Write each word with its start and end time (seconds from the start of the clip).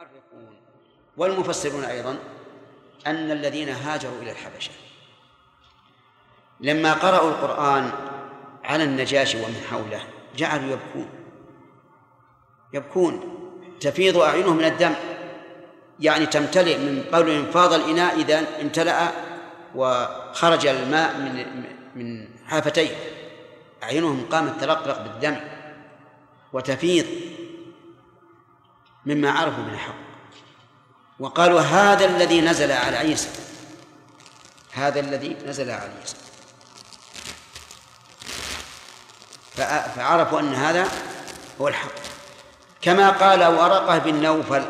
المؤرخون 0.00 0.56
والمفسرون 1.16 1.84
أيضا 1.84 2.18
أن 3.06 3.30
الذين 3.30 3.68
هاجروا 3.68 4.22
إلى 4.22 4.30
الحبشة 4.30 4.70
لما 6.60 6.92
قرأوا 6.92 7.30
القرآن 7.30 7.90
على 8.64 8.84
النجاشي 8.84 9.38
ومن 9.38 9.66
حوله 9.70 10.04
جعلوا 10.36 10.72
يبكون. 10.72 11.08
يبكون. 12.72 13.38
تفيض 13.80 14.16
أعينهم 14.16 14.56
من 14.56 14.64
الدم. 14.64 14.94
يعني 16.00 16.26
تمتلئ 16.26 16.78
من 16.78 17.04
قول 17.12 17.30
انفاض 17.30 17.72
الإناء 17.72 18.20
إذا 18.20 18.60
امتلأ 18.60 19.12
وخرج 19.74 20.66
الماء 20.66 21.16
من 21.18 21.46
من 21.94 22.28
حافتيه. 22.46 22.96
أعينهم 23.82 24.26
قامت 24.30 24.60
ترقرق 24.60 25.02
بالدم. 25.02 25.36
وتفيض. 26.52 27.06
مما 29.06 29.30
عرفوا 29.30 29.62
من 29.64 29.74
الحق. 29.74 29.94
وقالوا 31.18 31.60
هذا 31.60 32.04
الذي 32.04 32.40
نزل 32.40 32.72
على 32.72 32.96
عيسى. 32.96 33.28
هذا 34.72 35.00
الذي 35.00 35.36
نزل 35.46 35.70
على 35.70 35.90
عيسى. 36.00 36.16
فعرفوا 39.96 40.40
أن 40.40 40.54
هذا 40.54 40.88
هو 41.60 41.68
الحق. 41.68 41.92
كما 42.82 43.10
قال 43.10 43.44
ورقة 43.44 43.98
بن 43.98 44.22
نوفل 44.22 44.64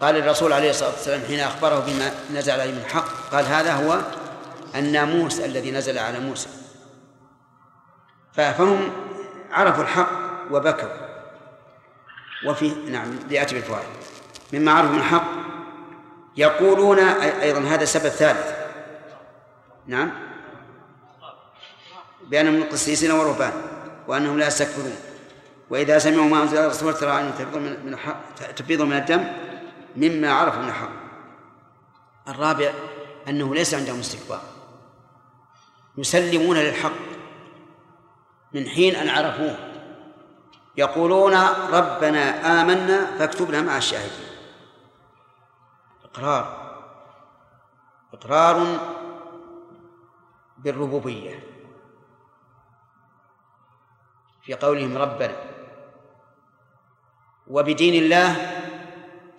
قال 0.00 0.16
الرسول 0.16 0.52
عليه 0.52 0.70
الصلاة 0.70 0.90
والسلام 0.90 1.22
حين 1.26 1.40
أخبره 1.40 1.78
بما 1.80 2.14
نزل 2.32 2.52
عليه 2.52 2.72
من 2.72 2.78
الحق 2.78 3.08
قال 3.32 3.46
هذا 3.46 3.74
هو 3.74 4.00
الناموس 4.74 5.40
الذي 5.40 5.70
نزل 5.70 5.98
على 5.98 6.20
موسى. 6.20 6.48
فهم 8.32 8.92
عرفوا 9.50 9.82
الحق 9.82 10.10
وبكوا. 10.50 11.03
وفي 12.46 12.68
نعم 12.68 13.18
ليأتي 13.28 13.54
بالفوائد. 13.54 13.88
مما 14.52 14.72
عرفوا 14.72 14.92
من 14.92 14.98
الحق 14.98 15.24
يقولون 16.36 16.98
أيضا 16.98 17.60
هذا 17.60 17.84
سبب 17.84 18.08
ثالث 18.08 18.54
نعم. 19.86 20.12
بأنهم 22.22 22.64
قسيسين 22.64 23.10
ورهبان 23.10 23.52
وأنهم 24.08 24.38
لا 24.38 24.46
يستكبرون. 24.46 24.96
وإذا 25.70 25.98
سمعوا 25.98 26.28
ما 26.28 26.42
أنزل 26.42 26.58
الرسول 26.58 26.94
ترى 26.94 27.32
تفيض 27.38 27.56
من 27.56 27.96
تفيض 28.56 28.82
من 28.82 28.96
الدم 28.96 29.24
مما 29.96 30.32
عرفوا 30.32 30.62
من 30.62 30.68
الحق. 30.68 30.92
الرابع 32.28 32.72
أنه 33.28 33.54
ليس 33.54 33.74
عندهم 33.74 34.00
استكبار. 34.00 34.42
يسلمون 35.98 36.56
للحق 36.56 36.92
من 38.52 38.68
حين 38.68 38.96
أن 38.96 39.08
عرفوه. 39.08 39.73
يقولون 40.76 41.34
ربنا 41.72 42.60
آمنا 42.60 43.18
فاكتبنا 43.18 43.62
مع 43.62 43.76
الشاهدين. 43.76 44.28
إقرار. 46.04 46.74
إقرار 48.14 48.78
بالربوبية. 50.58 51.44
في 54.42 54.54
قولهم 54.54 54.98
ربنا. 54.98 55.36
وبدين 57.46 58.04
الله 58.04 58.32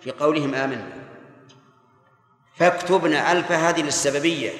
في 0.00 0.10
قولهم 0.10 0.54
آمنا. 0.54 0.92
فاكتبنا 2.56 3.32
ألف 3.32 3.52
هذه 3.52 3.82
للسببية 3.82 4.50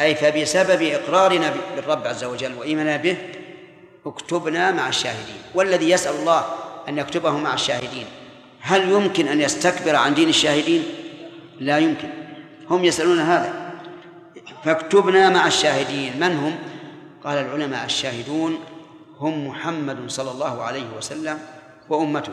أي 0.00 0.14
فبسبب 0.14 0.82
إقرارنا 0.82 1.54
بالرب 1.76 2.06
عز 2.06 2.24
وجل 2.24 2.54
وإيماننا 2.54 2.96
به 2.96 3.41
اكتبنا 4.06 4.70
مع 4.70 4.88
الشاهدين 4.88 5.42
والذي 5.54 5.90
يسأل 5.90 6.14
الله 6.14 6.44
أن 6.88 6.98
يكتبه 6.98 7.30
مع 7.30 7.54
الشاهدين. 7.54 8.06
هل 8.60 8.88
يمكن 8.88 9.28
أن 9.28 9.40
يستكبر 9.40 9.96
عن 9.96 10.14
دين 10.14 10.28
الشاهدين؟ 10.28 10.84
لا 11.60 11.78
يمكن. 11.78 12.10
هم 12.70 12.84
يسألون 12.84 13.18
هذا. 13.18 13.72
فاكتبنا 14.64 15.28
مع 15.28 15.46
الشاهدين. 15.46 16.20
من 16.20 16.36
هم؟ 16.36 16.58
قال 17.24 17.38
العلماء 17.38 17.84
الشاهدون 17.84 18.58
هم 19.18 19.46
محمد 19.46 20.10
صلى 20.10 20.30
الله 20.30 20.62
عليه 20.62 20.86
وسلم 20.96 21.38
وأمته. 21.88 22.32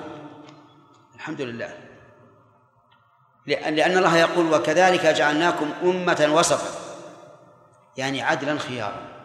الحمد 1.16 1.42
لله. 1.42 1.74
لأن 3.46 3.98
الله 3.98 4.18
يقول 4.18 4.54
وكذلك 4.54 5.06
جعلناكم 5.06 5.72
أمة 5.84 6.30
وسطا. 6.34 6.70
يعني 7.98 8.22
عدلا 8.22 8.60
خيارا. 8.60 9.19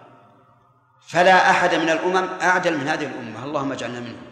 فلا 1.07 1.51
أحد 1.51 1.75
من 1.75 1.91
الأمم 1.91 2.29
أعدل 2.41 2.79
من 2.79 2.89
هذه 2.89 3.07
الأمة. 3.07 3.45
اللهم 3.45 3.73
اجعلنا 3.73 4.01
منهم. 4.01 4.23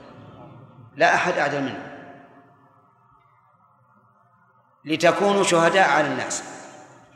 لا 0.97 1.15
أحد 1.15 1.33
أعدل 1.39 1.63
منه 1.63 1.93
لتكونوا 4.85 5.43
شهداء 5.43 5.89
على 5.89 6.07
الناس. 6.07 6.45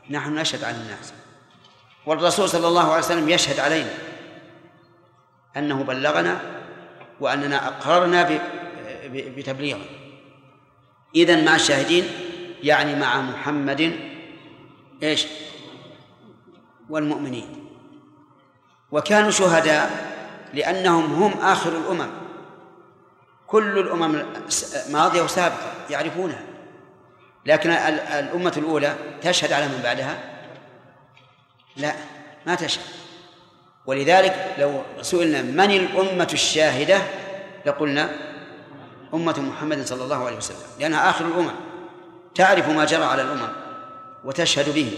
نحن 0.09 0.35
نشهد 0.35 0.63
على 0.63 0.77
الناس. 0.77 1.13
والرسول 2.05 2.49
صلى 2.49 2.67
الله 2.67 2.91
عليه 2.91 3.03
وسلم 3.05 3.29
يشهد 3.29 3.59
علينا 3.59 3.89
أنه 5.57 5.83
بلغنا 5.83 6.41
وأننا 7.19 7.67
أقررنا 7.67 8.39
بتبليغه. 9.11 9.85
إذن 11.15 11.45
مع 11.45 11.55
الشاهدين 11.55 12.07
يعني 12.63 12.95
مع 12.95 13.21
محمد 13.21 13.99
إيش؟ 15.03 15.27
والمؤمنين. 16.89 17.66
وكانوا 18.91 19.31
شهداء 19.31 20.07
لأنهم 20.53 21.23
هم 21.23 21.41
آخر 21.41 21.77
الأمم. 21.77 22.09
كل 23.47 23.79
الأمم 23.79 24.25
ماضية 24.89 25.21
وسابقة 25.21 25.71
يعرفونها. 25.89 26.43
لكن 27.45 27.71
الأمة 27.71 28.53
الأولى 28.57 28.95
تشهد 29.21 29.53
على 29.53 29.67
من 29.67 29.79
بعدها؟ 29.83 30.17
لا 31.77 31.93
ما 32.45 32.55
تشهد. 32.55 32.83
ولذلك 33.85 34.55
لو 34.57 34.81
سئلنا 35.01 35.41
من 35.41 35.71
الأمة 35.71 36.29
الشاهدة 36.33 37.01
لقلنا 37.65 38.09
أمة 39.13 39.39
محمد 39.39 39.85
صلى 39.85 40.03
الله 40.03 40.25
عليه 40.25 40.37
وسلم 40.37 40.67
لأنها 40.79 41.09
آخر 41.09 41.25
الأمم. 41.25 41.51
تعرف 42.35 42.69
ما 42.69 42.85
جرى 42.85 43.03
على 43.05 43.21
الأمم 43.21 43.49
وتشهد 44.23 44.73
به. 44.75 44.97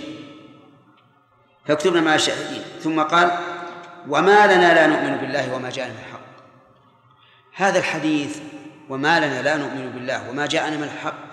فاكتبنا 1.66 2.02
مع 2.02 2.16
الشاهدين. 2.16 2.64
ثم 2.84 3.02
قال 3.02 3.32
وما 4.08 4.48
لنا 4.48 4.74
لا 4.74 4.88
نؤمن 4.88 5.18
بالله 5.18 5.56
وما 5.56 5.70
جاءنا 5.70 5.94
من 5.94 6.00
الحق. 6.00 6.20
هذا 7.54 7.80
الحديث 7.80 8.40
وما 8.90 9.20
لنا 9.20 9.42
لا 9.42 9.58
نؤمن 9.58 9.92
بالله 9.92 10.30
وما 10.30 10.46
جاءنا 10.46 10.78
من 10.78 10.84
الحق 10.84 11.30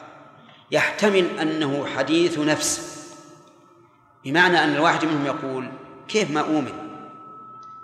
يحتمل 0.70 1.38
أنه 1.40 1.86
حديث 1.96 2.38
نفس 2.38 2.96
بمعنى 4.24 4.64
أن 4.64 4.74
الواحد 4.74 5.04
منهم 5.04 5.26
يقول 5.26 5.68
كيف 6.08 6.30
ما 6.30 6.40
أؤمن؟ 6.40 6.72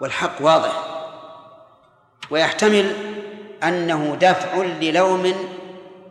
والحق 0.00 0.42
واضح. 0.42 0.84
ويحتمل 2.30 2.96
أنه 3.62 4.16
دفع 4.20 4.62
للوم 4.62 5.34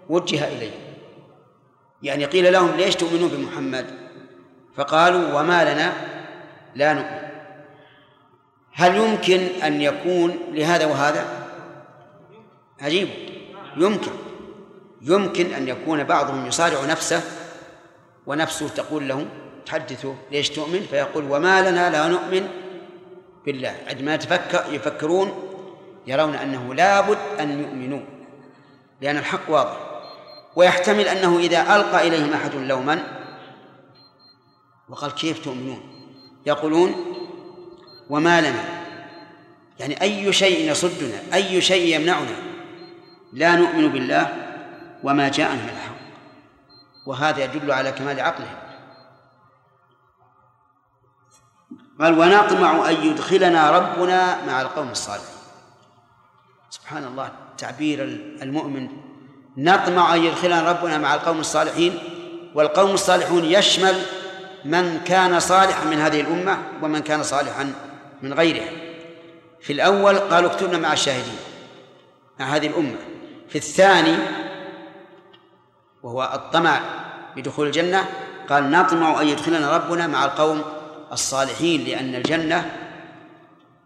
وجه 0.10 0.48
إليه. 0.48 0.72
يعني 2.04 2.26
قيل 2.26 2.54
لهم 2.54 2.72
ليش 2.72 2.96
تؤمنون 2.96 3.30
بمحمد؟ 3.30 3.86
فقالوا 4.76 5.40
وما 5.40 5.74
لنا 5.74 5.94
لا 6.76 6.94
نؤمن. 6.94 7.31
هل 8.74 8.96
يمكن 8.96 9.40
أن 9.64 9.82
يكون 9.82 10.38
لهذا 10.52 10.86
وهذا؟ 10.86 11.26
عجيب. 12.82 13.10
يمكن. 13.78 14.12
يمكن 15.02 15.54
أن 15.54 15.68
يكون 15.68 16.04
بعضهم 16.04 16.46
يصارع 16.46 16.86
نفسه 16.86 17.22
ونفسه 18.26 18.70
تقول 18.70 19.08
له 19.08 19.26
تحدثه 19.66 20.16
ليش 20.32 20.50
تؤمن؟ 20.50 20.82
فيقول 20.90 21.32
وما 21.32 21.70
لنا 21.70 21.90
لا 21.90 22.08
نؤمن 22.08 22.48
بالله. 23.46 23.76
عندما 23.88 24.14
يتفكر 24.14 24.74
يفكرون 24.74 25.32
يرون 26.08 26.36
أنه 26.36 26.74
لابد 26.74 27.18
أن 27.40 27.60
يؤمنوا 27.60 28.02
لأن 29.02 29.18
الحق 29.18 29.50
واضح. 29.50 29.78
ويحتمل 30.56 31.08
أنه 31.08 31.40
إذا 31.40 31.76
ألقى 31.76 32.08
إليهم 32.08 32.34
أحد 32.34 32.56
لوما 32.56 33.04
وقال 34.90 35.12
كيف 35.12 35.44
تؤمنون؟ 35.44 35.82
يقولون 36.46 37.11
وما 38.12 38.42
لنا. 38.42 38.64
يعني 39.80 40.02
أي 40.02 40.34
شيء 40.34 40.72
يصدنا 40.72 41.20
أي 41.34 41.62
شيء 41.62 41.96
يمنعنا 41.96 42.36
لا 43.34 43.56
نؤمن 43.56 43.88
بالله 43.88 44.28
وما 45.04 45.30
جاءنا 45.30 45.62
من 45.62 45.70
الحق. 45.70 46.02
وهذا 47.08 47.44
يدل 47.44 47.72
على 47.72 47.92
كمال 47.92 48.20
عقلهم 48.20 48.56
قال 52.00 52.20
ونطمع 52.20 52.90
أن 52.90 52.96
يدخلنا 52.96 53.72
ربنا 53.72 54.46
مع 54.46 54.62
القوم 54.62 54.90
الصالحين. 54.90 55.42
سبحان 56.70 57.04
الله 57.04 57.32
تعبير 57.58 58.04
المؤمن. 58.42 58.88
نطمع 59.58 60.16
أن 60.16 60.24
يدخلنا 60.24 60.72
ربنا 60.72 60.98
مع 60.98 61.14
القوم 61.14 61.40
الصالحين 61.40 62.00
والقوم 62.56 62.92
الصالحون 62.92 63.46
يشمل 63.46 63.96
من 64.66 65.00
كان 65.06 65.40
صالحا 65.40 65.86
من 65.86 66.00
هذه 66.00 66.22
الأمة 66.22 66.58
ومن 66.82 67.00
كان 67.00 67.24
صالحا 67.24 67.74
من 68.22 68.34
غيرها. 68.34 68.70
في 69.62 69.74
الأول 69.74 70.18
قالوا 70.18 70.52
اكتبنا 70.52 70.78
مع 70.78 70.94
الشاهدين 70.94 71.38
مع 72.40 72.46
هذه 72.46 72.68
الأمة. 72.68 72.98
في 73.50 73.58
الثاني 73.58 74.18
وهو 76.04 76.32
الطمع 76.34 76.80
بدخول 77.36 77.68
الجنة 77.68 78.06
قال 78.50 78.72
نطمع 78.72 79.22
أن 79.22 79.28
يدخلنا 79.28 79.78
ربنا 79.78 80.08
مع 80.08 80.26
القوم 80.26 80.64
الصالحين 81.12 81.84
لأن 81.84 82.16
الجنة 82.16 82.72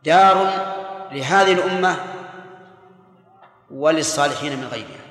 دار 0.03 0.65
لهذه 1.11 1.53
الأمة 1.53 1.95
وللصالحين 3.71 4.57
من 4.57 4.67
غيرها. 4.67 5.05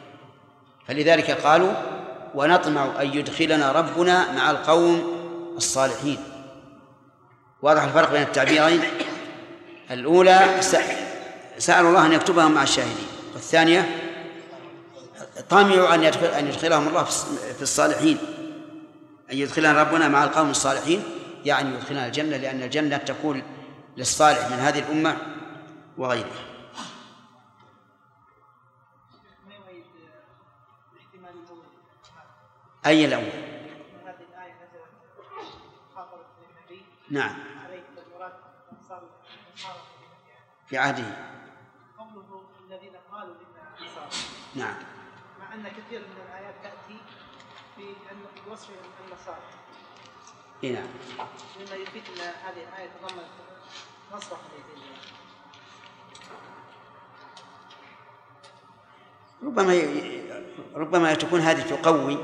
فلذلك 0.88 1.30
قالوا 1.30 1.72
ونطمع 2.34 3.00
أن 3.00 3.06
يدخلنا 3.06 3.72
ربنا 3.72 4.32
مع 4.32 4.50
القوم 4.50 5.02
الصالحين. 5.56 6.18
واضح 7.62 7.82
الفرق 7.82 8.12
بين 8.12 8.22
التعبيرين؟ 8.22 8.82
الأولى 9.90 10.60
سألوا 11.58 11.88
الله 11.88 12.06
أن 12.06 12.12
يكتبهم 12.12 12.52
مع 12.52 12.62
الشاهدين. 12.62 13.06
والثانية 13.34 14.00
طمعوا 15.50 15.94
أن 15.94 16.02
يدخل 16.02 16.26
أن 16.26 16.46
يدخلهم 16.46 16.88
الله 16.88 17.04
في 17.56 17.62
الصالحين. 17.62 18.18
أن 19.32 19.36
يدخلنا 19.38 19.82
ربنا 19.82 20.08
مع 20.08 20.24
القوم 20.24 20.50
الصالحين. 20.50 21.02
يعني 21.44 21.74
يدخلنا 21.74 22.06
الجنة 22.06 22.36
لأن 22.36 22.62
الجنة 22.62 22.96
تكون 22.96 23.42
للصالح 23.96 24.50
من 24.50 24.58
هذه 24.58 24.78
الأمة 24.78 25.16
وغيره 25.98 26.30
أي 32.86 33.04
الأول؟ 33.04 33.24
نعم. 37.10 37.53
في 40.66 40.78
عهده. 40.78 41.04
قوله 41.98 42.42
الذين 42.66 42.96
قالوا 43.12 43.34
نعم. 44.54 44.74
مع 45.40 45.54
أن 45.54 45.68
كثير 45.68 46.00
من 46.00 46.16
الآيات 46.26 46.54
تأتي 46.62 46.98
في 47.76 47.94
وصف 48.50 48.70
النصارى. 49.06 49.42
اي 50.64 50.72
نعم. 50.72 50.86
مما 51.56 51.74
يفيد 51.74 52.02
أن 52.08 52.20
هذه 52.20 52.68
الآية 52.68 52.90
تضمن 53.00 53.22
نصر 54.12 54.36
ربما 59.42 59.82
ربما 60.74 61.14
تكون 61.14 61.40
هذه 61.40 61.76
تقوي 61.76 62.18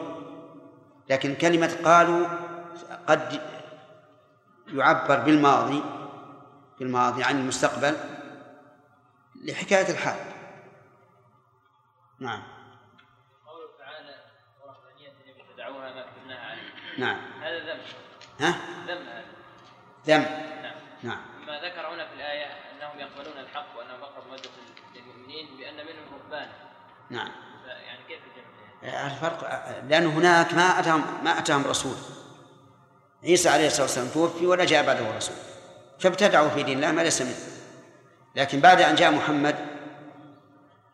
لكن 1.10 1.34
كلمة 1.34 1.78
قالوا 1.84 2.28
قد 3.06 3.42
يعبر 4.68 5.18
بالماضي. 5.20 5.99
بالماضي 6.80 7.24
عن 7.24 7.36
المستقبل 7.38 7.96
لحكاية 9.44 9.90
الحال. 9.90 10.16
نعم. 12.18 12.42
قوله 13.46 13.68
تعالى 13.78 14.14
ورهبانية 14.62 15.12
ابتدعوها 15.40 15.94
ما 15.94 16.06
كتبناها 16.06 16.56
نعم. 16.98 17.18
هذا 17.42 17.58
ذم. 17.58 17.80
ها؟ 18.40 18.54
ذم 18.86 19.08
هذا. 19.08 19.24
ذم. 20.06 20.22
نعم. 20.62 20.74
نعم. 21.02 21.20
ما 21.46 21.60
ذكر 21.60 21.94
هنا 21.94 22.08
في 22.08 22.14
الآية 22.14 22.46
أنهم 22.46 22.98
يقبلون 22.98 23.38
الحق 23.38 23.78
وأنهم 23.78 24.02
أقرب 24.02 24.26
مودة 24.30 24.50
للمؤمنين 24.94 25.56
بأن 25.56 25.74
منهم 25.74 26.20
رهبانا 26.22 26.52
نعم. 27.10 27.32
يعني 27.66 28.00
كيف 28.08 28.20
الجمع؟ 28.82 29.06
الفرق 29.06 29.68
لأن 29.88 30.06
هناك 30.06 30.54
ما 30.54 30.80
أتاهم 30.80 31.24
ما 31.24 31.38
أتاهم 31.38 31.66
رسول. 31.66 31.96
عيسى 33.24 33.48
عليه 33.48 33.66
الصلاة 33.66 33.82
والسلام 33.82 34.08
توفي 34.08 34.46
ولا 34.46 34.64
جاء 34.64 34.86
بعده 34.86 35.16
رسول. 35.16 35.36
فابتدعوا 36.00 36.48
في 36.48 36.62
دين 36.62 36.76
الله 36.76 36.92
ما 36.92 37.02
ليس 37.02 37.22
منه. 37.22 37.36
لكن 38.36 38.60
بعد 38.60 38.80
أن 38.80 38.94
جاء 38.94 39.10
محمد 39.10 39.56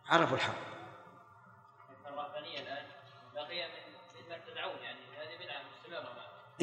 عرفوا 0.09 0.37
الحق. 0.37 0.67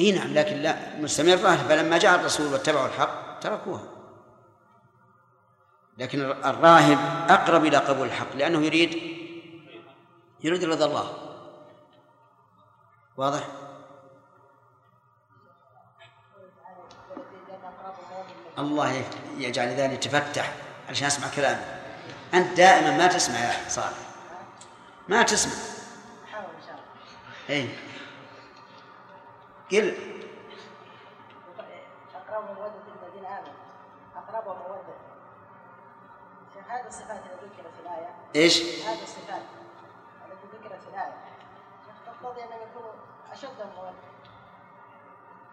إي 0.00 0.12
نعم 0.12 0.34
لكن 0.34 0.56
لا 0.56 0.96
مستمرة 0.96 1.56
فلما 1.56 1.98
جاء 1.98 2.14
الرسول 2.20 2.52
واتبعوا 2.52 2.86
الحق 2.86 3.40
تركوها. 3.40 3.82
لكن 5.98 6.20
الراهب 6.20 6.98
أقرب 7.30 7.64
إلى 7.64 7.76
قبول 7.76 8.06
الحق 8.06 8.36
لأنه 8.36 8.66
يريد 8.66 8.92
يريد 10.44 10.64
رضا 10.64 10.86
الله. 10.86 11.12
واضح؟ 13.16 13.48
الله 18.58 19.04
يجعل 19.36 19.68
ذلك 19.68 20.06
يتفتح 20.06 20.52
عشان 20.90 21.06
اسمع 21.06 21.28
كلامك 21.36 21.80
أنت 22.34 22.56
دائما 22.56 22.96
ما 22.96 23.06
تسمع 23.06 23.38
يا 23.38 23.68
صالح. 23.68 23.98
ما 25.08 25.22
تسمع. 25.22 25.52
حاول 26.32 26.44
ان 26.44 26.62
شاء 26.66 26.74
الله 26.74 26.84
اي 27.50 27.68
قل. 29.72 29.96
أقرب 32.14 32.44
مودة 32.44 32.72
الذين 33.06 33.24
آمنوا. 33.24 33.52
أقرب 34.16 34.46
مودة. 34.46 34.94
هذه 36.68 36.86
الصفات 36.86 37.10
التي 37.10 37.46
ذكرت 37.46 37.74
في 37.74 37.80
الآية. 37.82 38.14
إيش؟ 38.36 38.62
هذه 38.62 39.02
الصفات 39.02 39.42
التي 40.26 40.56
ذكرت 40.56 40.82
في 40.82 40.88
الآية. 40.88 41.14
تقتضي 42.06 42.42
انهم 42.42 42.60
يكونوا 42.70 42.92
أشد 43.32 43.58
موده 43.76 43.92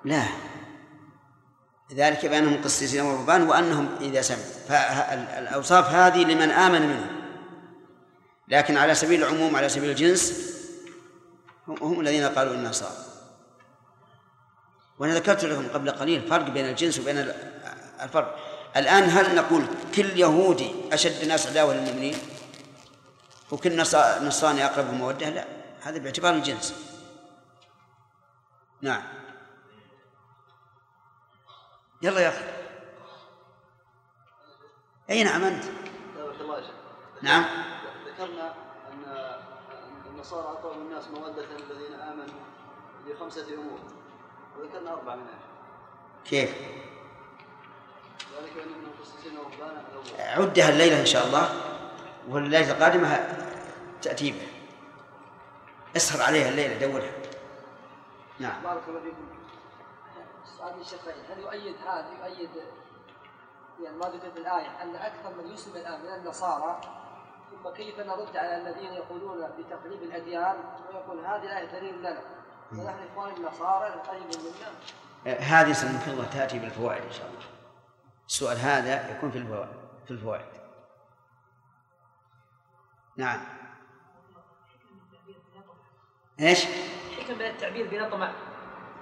لا. 0.03 0.23
ذلك 1.93 2.25
بأنهم 2.25 2.63
قسيسين 2.63 3.01
ورهبان 3.01 3.41
وأنهم 3.43 3.89
إذا 4.01 4.21
سمعوا. 4.21 4.43
فالأوصاف 4.69 5.89
هذه 5.89 6.23
لمن 6.23 6.51
آمن 6.51 6.81
منهم. 6.81 7.21
لكن 8.47 8.77
على 8.77 8.95
سبيل 8.95 9.23
العموم 9.23 9.55
على 9.55 9.69
سبيل 9.69 9.89
الجنس 9.89 10.51
هم 11.67 11.99
الذين 11.99 12.23
قالوا 12.23 12.55
إنها 12.55 12.71
صار 12.71 12.91
وأنا 14.99 15.13
ذكرت 15.13 15.45
لكم 15.45 15.67
قبل 15.67 15.91
قليل 15.91 16.27
فرق 16.27 16.49
بين 16.49 16.65
الجنس 16.65 16.99
وبين 16.99 17.33
الفرق. 18.01 18.39
الآن 18.77 19.03
هل 19.03 19.35
نقول 19.35 19.65
كل 19.95 20.19
يهودي 20.19 20.71
أشد 20.93 21.21
الناس 21.21 21.47
عداوة 21.47 21.73
للمؤمنين؟ 21.73 22.17
وكل 23.51 23.77
نصراني 24.21 24.65
أقرب 24.65 24.89
المودة 24.89 25.29
لا. 25.29 25.45
هذا 25.81 25.97
باعتبار 25.97 26.33
الجنس. 26.33 26.73
نعم. 28.81 29.03
يلا 32.01 32.19
يا 32.19 32.29
أخي. 32.29 32.45
أي 35.09 35.23
نعم 35.23 35.43
أنت؟ 35.43 35.63
نعم. 37.21 37.45
ذكرنا 38.07 38.53
أن 38.91 39.03
النصارى 40.09 40.47
أعطوا 40.47 40.73
الناس 40.73 41.07
مودة 41.07 41.43
الذين 41.43 41.93
آمنوا 41.93 42.39
لخمسة 43.07 43.53
أمور. 43.53 43.79
وذكرنا 44.57 44.93
أربعة 44.93 45.15
منها 45.15 45.39
كيف؟ 46.25 46.55
عدها 50.19 50.69
الليلة 50.69 51.01
إن 51.01 51.05
شاء 51.05 51.25
الله 51.27 51.49
والليلة 52.29 52.71
القادمة 52.71 53.37
تأتي 54.01 54.31
به. 54.31 54.47
اسهر 55.95 56.21
عليها 56.21 56.49
الليلة 56.49 56.87
دورها 56.87 57.11
نعم. 58.39 58.63
بارك 58.63 58.81
الله 58.87 58.99
فيكم. 58.99 59.40
سؤال 60.61 60.81
الشيخين 60.81 61.13
هل 61.29 61.39
يؤيد 61.39 61.75
هذا؟ 61.87 62.07
يؤيد 62.19 62.49
يعني 63.83 63.97
ما 63.97 64.05
ذكر 64.05 64.31
في 64.31 64.39
الآية 64.39 64.81
أن 64.83 64.95
أكثر 64.95 65.33
من 65.33 65.47
يسلم 65.53 65.75
الآن 65.75 66.01
من 66.01 66.13
النصارى. 66.13 66.81
ثم 67.51 67.69
كيف 67.69 67.99
نرد 67.99 68.37
على 68.37 68.57
الذين 68.57 68.93
يقولون 68.93 69.51
بتقليب 69.57 70.03
الأديان؟ 70.03 70.55
ويقول 70.89 71.25
هذه 71.25 71.43
الآية 71.43 71.65
دليل 71.65 71.99
لنا. 71.99 72.21
ونحن 72.71 73.07
إخوان 73.11 73.35
النصارى 73.35 73.89
قريب 73.89 74.23
منا. 74.23 75.35
هذه 75.39 75.71
سنة 75.71 76.07
الله 76.07 76.29
تأتي 76.29 76.59
بالفوائد 76.59 77.03
إن 77.03 77.11
شاء 77.11 77.27
الله. 77.27 77.45
السؤال 78.27 78.57
هذا 78.57 79.17
يكون 79.17 79.31
في 79.31 79.37
الفوائد 79.37 79.69
في 80.05 80.11
الفوائد. 80.11 80.45
نعم. 83.17 83.41
إيش؟ 86.39 86.65
حكم 87.19 87.33
من 87.33 87.45
التعبير 87.45 87.87
بنطمع 87.87 88.31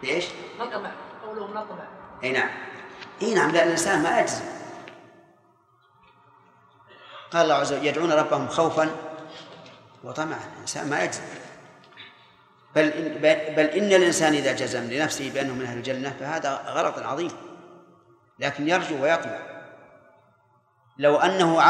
بايش؟ 0.01 0.25
نطمع 0.59 0.91
قولهم 1.29 1.67
اي 2.24 2.31
نعم. 2.31 2.50
اي 3.21 3.33
نعم 3.33 3.51
لأن 3.51 3.67
الإنسان 3.67 4.03
ما 4.03 4.19
يجزم. 4.19 4.43
قال 7.31 7.41
الله 7.41 7.55
عز 7.55 7.74
وجل 7.74 7.86
يدعون 7.86 8.12
ربهم 8.12 8.48
خوفا 8.48 8.89
وطمعا. 10.03 10.39
الإنسان 10.55 10.89
ما 10.89 11.03
يجزم. 11.03 11.21
بل 12.75 12.83
إن 12.83 13.21
بل 13.55 13.65
إن 13.65 13.93
الإنسان 13.93 14.33
إذا 14.33 14.53
جزم 14.53 14.83
لنفسه 14.83 15.31
بأنه 15.31 15.53
من 15.53 15.65
أهل 15.65 15.77
الجنة 15.77 16.15
فهذا 16.19 16.53
غلط 16.53 16.98
عظيم. 16.98 17.31
لكن 18.39 18.67
يرجو 18.67 19.03
ويطمع. 19.03 19.39
لو 20.98 21.17
أنه 21.17 21.62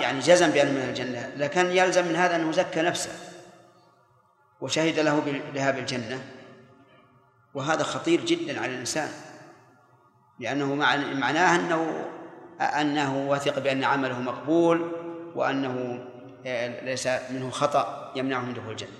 يعني 0.00 0.18
جزم 0.18 0.50
بأنه 0.50 0.70
من 0.70 0.78
أهل 0.78 0.88
الجنة 0.88 1.32
لكان 1.36 1.66
يلزم 1.66 2.06
من 2.06 2.16
هذا 2.16 2.36
انه 2.36 2.52
زكى 2.52 2.82
نفسه. 2.82 3.12
وشهد 4.60 4.98
له 4.98 5.40
بها 5.54 5.70
بالجنة. 5.70 6.24
وهذا 7.54 7.82
خطير 7.82 8.24
جدا 8.24 8.60
على 8.60 8.74
الإنسان 8.74 9.08
لأنه 10.38 10.74
معناه 11.14 11.56
أنه 11.56 12.10
أنه 12.60 13.28
واثق 13.30 13.58
بأن 13.58 13.84
عمله 13.84 14.20
مقبول 14.20 14.92
وأنه 15.34 16.04
آه، 16.46 16.84
ليس 16.84 17.06
منه 17.06 17.50
خطأ 17.50 18.12
يمنعه 18.16 18.40
من 18.40 18.54
دخول 18.54 18.70
الجنة. 18.70 18.90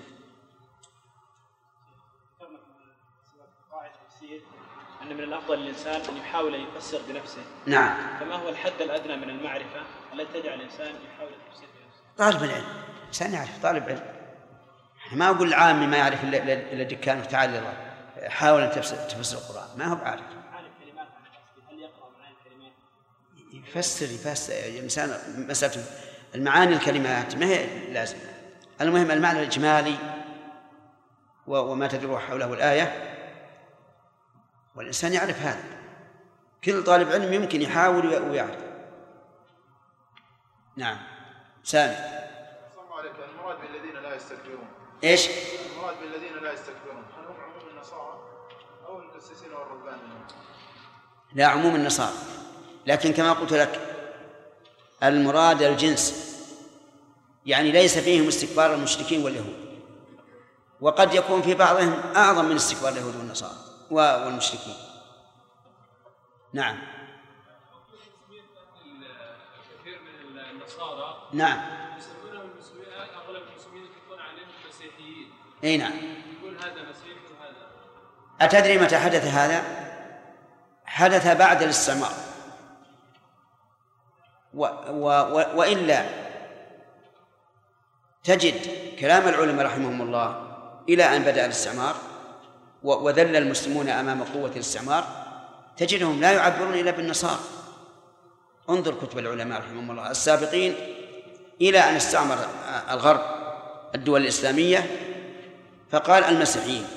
أن 5.01 5.17
من 5.17 5.23
الأفضل 5.23 5.59
للإنسان 5.59 6.01
أن 6.09 6.17
يحاول 6.17 6.55
أن 6.55 6.61
يفسر 6.61 7.01
بنفسه. 7.07 7.41
نعم. 7.65 8.17
فما 8.19 8.35
هو 8.35 8.49
الحد 8.49 8.81
الأدنى 8.81 9.15
من 9.15 9.29
المعرفة؟ 9.29 9.81
التي 10.13 10.41
تجعل 10.41 10.53
الإنسان 10.53 10.95
يحاول 10.95 11.29
التفسير 11.33 11.67
بنفسه؟ 11.67 12.01
طالب 12.17 12.43
العلم. 12.43 12.65
الإنسان 13.01 13.33
يعرف 13.33 13.63
طالب 13.63 13.83
علم. 13.83 14.15
ما 15.11 15.29
أقول 15.29 15.47
العامي 15.47 15.87
ما 15.87 15.97
يعرف 15.97 16.23
إلا 16.23 16.83
دكانه 16.83 17.25
تعال 17.25 17.49
الله. 17.49 17.84
حاول 18.25 18.61
أن 18.61 18.71
تفسر, 18.71 18.95
تفسر 18.95 19.37
القرآن. 19.37 19.77
ما 19.77 19.85
هو 19.85 19.93
الكلمات 19.95 21.07
يفسر 23.53 24.05
يفسر. 24.05 24.53
الإنسان 24.53 25.19
مسألة 25.49 25.83
المعاني 26.35 26.73
الكلمات 26.75 27.35
ما 27.35 27.45
هي 27.45 27.89
لازمة 27.93 28.19
المهم 28.81 29.11
المعنى 29.11 29.39
الإجمالي 29.39 29.95
وما 31.47 31.87
تدور 31.87 32.19
حوله 32.19 32.53
الآية. 32.53 33.11
والإنسان 34.75 35.13
يعرف 35.13 35.41
هذا. 35.41 35.63
كل 36.63 36.83
طالب 36.83 37.11
علم 37.11 37.33
يمكن 37.33 37.61
يحاول 37.61 38.07
وي- 38.07 38.17
ويعرف. 38.29 38.63
نعم. 40.77 40.97
سامي. 41.63 41.95
المراد 43.29 43.57
بالذين 43.61 44.03
لا 44.03 44.15
يستكبرون. 44.15 44.67
إيش؟ 45.03 45.29
المراد 45.75 45.95
بالذين 46.01 46.43
لا 46.43 46.53
يستكبرون. 46.53 47.04
والربانيين؟ 49.43 50.25
لا 51.33 51.45
عموم 51.45 51.75
النصارى. 51.75 52.13
لكن 52.87 53.13
كما 53.13 53.33
قلت 53.33 53.53
لك 53.53 53.81
المراد 55.03 55.61
الجنس. 55.61 56.25
يعني 57.45 57.71
ليس 57.71 57.97
فيهم 57.97 58.27
استكبار 58.27 58.73
المشركين 58.73 59.23
واليهود. 59.23 59.65
وقد 60.81 61.13
يكون 61.13 61.41
في 61.41 61.53
بعضهم 61.53 61.93
أعظم 62.15 62.45
من 62.45 62.55
استكبار 62.55 62.91
اليهود 62.91 63.15
والنصارى 63.15 63.57
والمشركين. 63.91 64.75
نعم. 66.53 66.77
كثير 69.81 69.99
من 70.33 70.39
النصارى 70.39 71.29
نعم. 71.33 71.59
يسمونهم 71.97 72.49
المسلمين 72.51 72.87
أغلب 72.93 73.43
المسلمين 73.51 73.83
يطلقون 73.83 74.19
عليهم 74.19 74.47
مسيحيين 74.69 75.31
أي 75.63 75.77
نعم. 75.77 75.93
يقول 76.39 76.57
هذا 76.57 76.89
مسيحي. 76.89 77.04
أتدري 78.41 78.77
متى 78.77 78.97
حدث 78.97 79.25
هذا؟ 79.25 79.63
حدث 80.85 81.27
بعد 81.27 81.63
الاستعمار 81.63 82.11
و 84.53 84.65
و 84.89 85.07
و 85.07 85.45
وإلا 85.55 86.05
تجد 88.23 88.55
كلام 88.99 89.27
العلماء 89.27 89.65
رحمهم 89.65 90.01
الله 90.01 90.41
إلى 90.89 91.03
أن 91.03 91.21
بدأ 91.21 91.45
الاستعمار 91.45 91.95
وذل 92.83 93.35
المسلمون 93.35 93.89
أمام 93.89 94.23
قوة 94.23 94.49
الاستعمار 94.49 95.03
تجدهم 95.77 96.21
لا 96.21 96.31
يعبرون 96.31 96.73
إلا 96.73 96.91
بالنصارى 96.91 97.39
انظر 98.69 98.93
كتب 98.93 99.17
العلماء 99.19 99.59
رحمهم 99.59 99.91
الله 99.91 100.11
السابقين 100.11 100.75
إلى 101.61 101.79
أن 101.79 101.95
استعمر 101.95 102.37
الغرب 102.91 103.21
الدول 103.95 104.21
الإسلامية 104.21 104.85
فقال 105.91 106.23
المسيحيين 106.23 106.87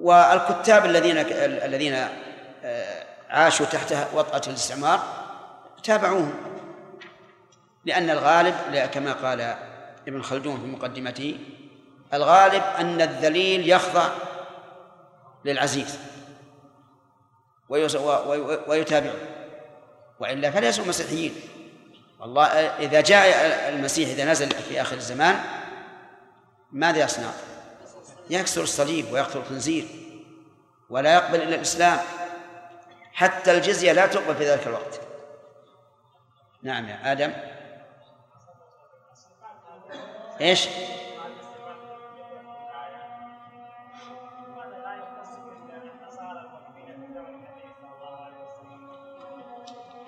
والكتاب 0.00 0.84
الذين 0.84 1.18
الذين 1.38 1.94
آه، 2.64 3.04
عاشوا 3.30 3.66
تحت 3.66 3.94
وطأة 4.14 4.42
الاستعمار 4.46 5.02
تابعوهم. 5.82 6.34
لأن 7.84 8.10
الغالب 8.10 8.54
كما 8.92 9.12
قال 9.12 9.56
ابن 10.08 10.22
خلدون 10.22 10.60
في 10.60 10.66
مقدمته 10.66 11.38
الغالب 12.14 12.62
أن 12.78 13.00
الذليل 13.00 13.70
يخضع 13.70 14.08
للعزيز 15.44 15.98
ويتابعه. 18.68 19.14
وإلا 20.20 20.50
فليسوا 20.50 20.84
مسيحيين 20.84 21.34
والله 22.20 22.46
إذا 22.78 23.00
جاء 23.00 23.68
المسيح 23.68 24.08
إذا 24.08 24.24
نزل 24.24 24.50
في 24.50 24.80
آخر 24.80 24.96
الزمان 24.96 25.36
ماذا 26.72 27.04
يصنع؟ 27.04 27.30
يكسر 28.30 28.62
الصليب 28.62 29.12
ويقتل 29.12 29.38
الخنزير 29.38 29.86
ولا 30.90 31.14
يقبل 31.14 31.42
إلا 31.42 31.54
الإسلام. 31.54 31.98
حتى 33.12 33.52
الجزية 33.52 33.92
لا 33.92 34.06
تقبل 34.06 34.36
في 34.36 34.50
ذلك 34.50 34.66
الوقت. 34.66 35.00
نعم 36.62 36.88
يا 36.88 37.12
آدم. 37.12 37.32
إيش؟ 40.40 40.68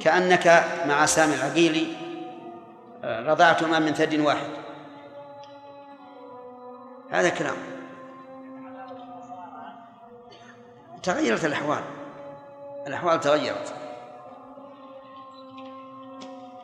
كأنك 0.00 0.64
مع 0.86 1.06
سامي 1.06 1.34
العقيلي 1.34 1.96
آه، 3.04 3.22
رضعتما 3.22 3.78
من 3.78 3.94
ثدي 3.94 4.20
واحد. 4.20 4.48
هذا 7.10 7.28
كلام. 7.28 7.75
تغيرت 11.02 11.44
الأحوال. 11.44 11.84
الأحوال 12.86 13.20
تغيرت. 13.20 13.74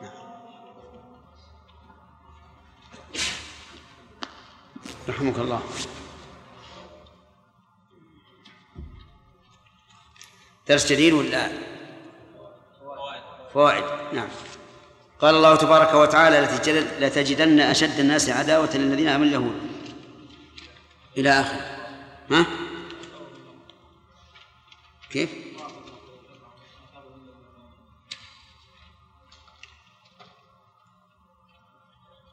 نعم. 0.01 0.11
رحمك 5.09 5.39
الله. 5.39 5.61
درس 10.67 10.91
جديد 10.91 11.13
ولا؟ 11.13 11.47
فوائد. 13.53 13.83
نعم. 14.13 14.27
قال 15.19 15.35
الله 15.35 15.55
تبارك 15.55 15.93
وتعالى 15.93 16.41
لتجد- 16.41 17.03
لتجدن 17.03 17.59
أشد 17.59 17.99
الناس 17.99 18.29
عداوة 18.29 18.69
للذين 18.75 19.07
آمنوا 19.07 19.27
اليهود 19.27 19.61
إلى 21.17 21.29
آخره. 21.29 21.77
ها؟ 22.31 22.45
كيف؟ 25.13 25.29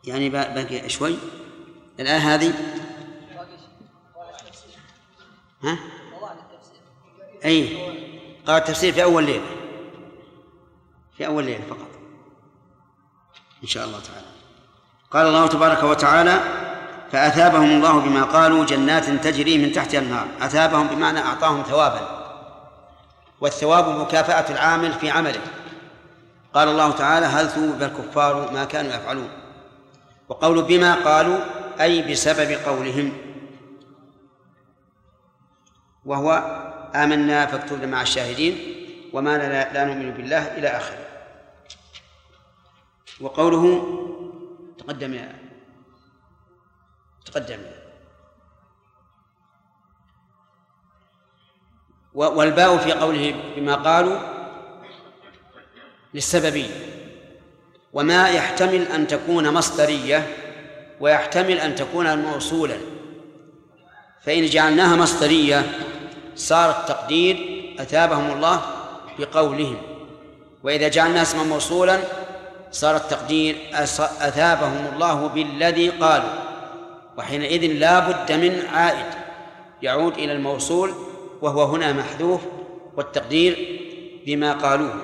يعني 0.04 0.30
با- 0.30 0.48
باقي 0.54 0.88
شوي. 0.88 1.16
الآية 2.00 2.34
هذه؟ 2.34 2.54
ها؟ 5.62 5.78
أي. 7.44 7.76
قال 8.46 8.56
التفسير 8.56 8.92
في 8.92 9.02
أول 9.02 9.24
ليلة. 9.24 9.46
في 11.16 11.26
أول 11.26 11.44
ليلة 11.44 11.64
فقط. 11.70 11.88
إن 13.62 13.68
شاء 13.68 13.84
الله 13.86 14.00
تعالى. 14.00 14.26
قال 15.10 15.26
الله 15.26 15.46
تبارك 15.46 15.82
وتعالى 15.82 16.40
فأثابهم 17.12 17.70
الله 17.70 18.00
بما 18.00 18.22
قالوا 18.24 18.64
جنات 18.64 19.04
تجري 19.10 19.58
من 19.58 19.72
تحتها 19.72 20.00
النار 20.00 20.28
أثابهم 20.40 20.86
بمعنى 20.86 21.18
أعطاهم 21.20 21.62
ثوابا. 21.62 22.19
والثواب 23.40 23.88
مكافأة 24.00 24.52
العامل 24.52 24.92
في 24.92 25.10
عمله. 25.10 25.40
قال 26.54 26.68
الله 26.68 26.90
تعالى 26.92 27.26
هل 27.26 27.48
ثوب 27.48 27.82
الكفار 27.82 28.52
ما 28.52 28.64
كانوا 28.64 28.92
يفعلون؟ 28.94 29.28
وقول 30.28 30.62
بما 30.62 30.94
قالوا 30.94 31.38
أي 31.80 32.12
بسبب 32.12 32.50
قولهم. 32.66 33.12
وهو 36.04 36.30
آمنا 36.94 37.46
فاكتبنا 37.46 37.86
مع 37.86 38.02
الشاهدين 38.02 38.76
وما 39.12 39.38
لا, 39.38 39.72
لا 39.72 39.84
نؤمن 39.84 40.10
بالله 40.10 40.56
إلى 40.58 40.68
آخره. 40.68 41.06
وقوله 43.20 43.64
تقدم 44.78 45.14
يا 45.14 45.38
تقدم 47.26 47.58
و- 47.60 47.79
والباء 52.14 52.76
في 52.76 52.92
قوله 52.92 53.34
بما 53.56 53.74
قالوا 53.74 54.18
للسببية 56.14 56.70
وما 57.92 58.28
يحتمل 58.28 58.82
أن 58.82 59.06
تكون 59.06 59.54
مصدرية 59.54 60.26
ويحتمل 61.00 61.60
أن 61.60 61.74
تكون 61.74 62.18
موصولا. 62.18 62.76
فإن 64.24 64.46
جعلناها 64.46 64.96
مصدرية 64.96 65.72
صار 66.36 66.70
التقدير 66.70 67.36
أثابهم 67.78 68.30
الله 68.30 68.62
بقولهم. 69.18 69.76
وإذا 70.62 70.88
جعلناها 70.88 71.22
اسما 71.22 71.42
موصولا 71.42 71.98
صار 72.70 72.96
التقدير 72.96 73.56
أثابهم 74.20 74.86
الله 74.94 75.28
بالذي 75.28 75.88
قالوا. 75.90 76.30
وحينئذ 77.18 77.66
لا 77.66 77.98
بد 77.98 78.32
من 78.32 78.66
عائد 78.72 79.06
يعود 79.82 80.18
إلى 80.18 80.32
الموصول 80.32 80.94
وهو 81.42 81.64
هنا 81.64 81.92
محذوف 81.92 82.40
والتقدير 82.96 83.80
بما 84.26 84.52
قالوه. 84.52 84.94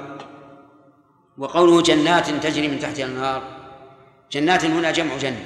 وقوله 1.39 1.83
جنات 1.83 2.31
تجري 2.31 2.69
من 2.69 2.79
تحتها 2.81 3.05
النهار 3.05 3.43
جنات 4.33 4.65
هنا 4.65 4.91
جمع 4.91 5.17
جنة. 5.17 5.45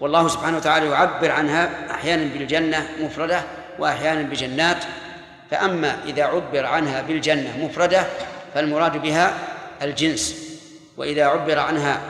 والله 0.00 0.28
سبحانه 0.28 0.56
وتعالى 0.56 0.86
يعبر 0.86 1.30
عنها 1.30 1.90
أحيانا 1.90 2.24
بالجنة 2.34 2.88
مفردة 3.00 3.42
وأحيانا 3.78 4.22
بجنات. 4.22 4.84
فأما 5.50 5.98
إذا 6.04 6.24
عبر 6.24 6.66
عنها 6.66 7.02
بالجنة 7.02 7.64
مفردة 7.64 8.06
فالمراد 8.54 9.02
بها 9.02 9.34
الجنس. 9.82 10.48
وإذا 10.96 11.24
عبر 11.24 11.58
عنها 11.58 12.00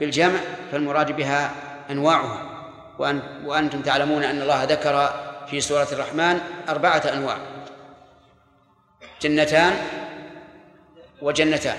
بالجمع 0.00 0.38
فالمراد 0.72 1.16
بها 1.16 1.50
أنواعها. 1.90 2.42
وأن 2.98 3.22
وأنتم 3.44 3.80
تعلمون 3.80 4.24
أن 4.24 4.42
الله 4.42 4.64
ذكر 4.64 5.27
في 5.50 5.60
سورة 5.60 5.88
الرحمن 5.92 6.40
أربعة 6.68 7.02
أنواع. 7.12 7.38
جنتان 9.22 9.76
وجنتان. 11.22 11.76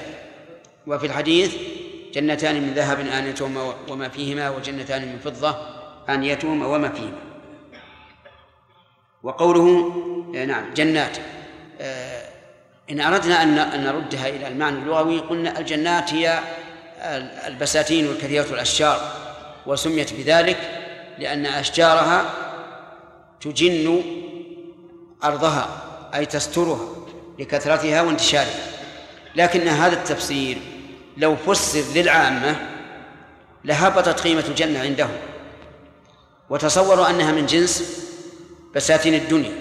وفي 0.87 1.05
الحديث 1.05 1.55
جنتان 2.13 2.61
من 2.61 2.73
ذهب 2.73 2.99
آنيتهما 2.99 3.73
وما 3.89 4.09
فيهما 4.09 4.49
وجنتان 4.49 5.01
من 5.01 5.19
فضة 5.19 5.57
آنيتهما 6.09 6.67
وما 6.67 6.89
فيهما. 6.89 7.21
وقوله 9.23 9.93
آه، 10.35 10.45
نعم 10.45 10.73
جنات. 10.73 11.17
آه، 11.81 12.29
إن 12.91 13.01
أردنا 13.01 13.43
أن 13.43 13.83
نردها 13.83 14.29
إلى 14.29 14.47
المعنى 14.47 14.77
اللغوي 14.77 15.19
قلنا 15.19 15.59
الجنات 15.59 16.13
هي 16.13 16.39
البساتين 17.47 18.05
الكثيرة 18.05 18.45
الأشجار 18.53 19.11
وسميت 19.65 20.13
بذلك 20.13 20.57
لأن 21.19 21.45
أشجارها 21.45 22.48
تجن 23.41 24.03
أرضها 25.23 25.67
أي 26.15 26.25
تسترها 26.25 26.85
لكثرتها 27.39 28.01
وانتشارها 28.01 28.69
لكن 29.35 29.67
هذا 29.67 29.93
التفسير 29.93 30.57
لو 31.17 31.35
فسر 31.35 31.83
للعامة 31.95 32.55
لهبطت 33.65 34.19
قيمة 34.19 34.43
الجنة 34.47 34.79
عندهم. 34.79 35.17
وتصوروا 36.49 37.09
أنها 37.09 37.31
من 37.31 37.45
جنس 37.45 38.05
بساتين 38.75 39.13
الدنيا. 39.13 39.51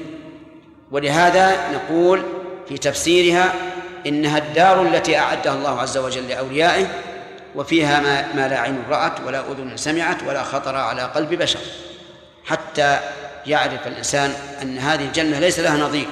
ولهذا 0.90 1.70
نقول 1.72 2.22
في 2.68 2.78
تفسيرها 2.78 3.54
إنها 4.06 4.38
الدار 4.38 4.82
التي 4.82 5.18
أعدها 5.18 5.54
الله 5.54 5.80
عز 5.80 5.98
وجل 5.98 6.28
لأوليائه 6.28 6.86
وفيها 7.54 8.00
ما, 8.00 8.34
ما 8.34 8.48
لا 8.48 8.60
عين 8.60 8.82
رأت 8.90 9.20
ولا 9.26 9.52
أذن 9.52 9.76
سمعت 9.76 10.22
ولا 10.22 10.42
خطر 10.42 10.76
على 10.76 11.02
قلب 11.02 11.34
بشر. 11.34 11.60
حتى 12.44 13.00
يعرف 13.46 13.86
الإنسان 13.86 14.30
أن 14.62 14.78
هذه 14.78 15.04
الجنة 15.04 15.38
ليس 15.38 15.60
لها 15.60 15.76
نظير. 15.76 16.06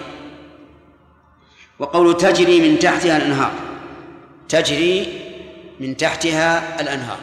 وقول 1.78 2.16
تجري 2.16 2.70
من 2.70 2.78
تحتها 2.78 3.16
الأنهار. 3.16 3.52
تجري 4.48 5.20
من 5.80 5.96
تحتها 5.96 6.80
الأنهار. 6.80 7.18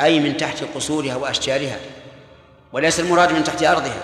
أي 0.00 0.20
من 0.20 0.36
تحت 0.36 0.64
قصورها 0.74 1.16
وأشجارها. 1.16 1.78
وليس 2.72 3.00
المراد 3.00 3.32
من 3.32 3.44
تحت 3.44 3.62
أرضها. 3.62 4.02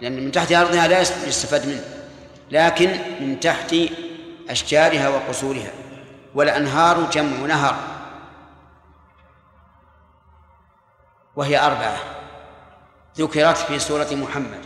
لأن 0.00 0.24
من 0.24 0.32
تحت 0.32 0.52
أرضها 0.52 0.88
لا 0.88 1.00
يستفاد 1.00 1.66
منه. 1.66 1.84
لكن 2.50 2.90
من 3.20 3.40
تحت 3.40 3.76
أشجارها 4.48 5.08
وقصورها. 5.08 5.70
والأنهار 6.34 7.10
جمع 7.10 7.46
نهر. 7.46 7.76
وهي 11.36 11.58
أربعة. 11.58 12.21
ذكرت 13.18 13.56
في 13.56 13.78
سورة 13.78 14.08
محمد. 14.12 14.60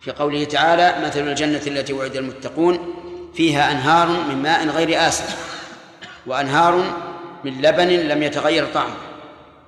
في 0.00 0.10
قوله 0.10 0.44
تعالى 0.44 1.06
مثل 1.06 1.20
الجنة 1.20 1.62
التي 1.66 1.92
وعد 1.92 2.16
المتقون 2.16 2.94
فيها 3.34 3.72
أنهار 3.72 4.08
من 4.08 4.42
ماء 4.42 4.68
غير 4.68 5.08
آسن 5.08 5.24
وأنهار 6.26 6.84
من 7.44 7.62
لبن 7.62 7.88
لم 7.88 8.22
يتغير 8.22 8.66
طعمه 8.74 8.94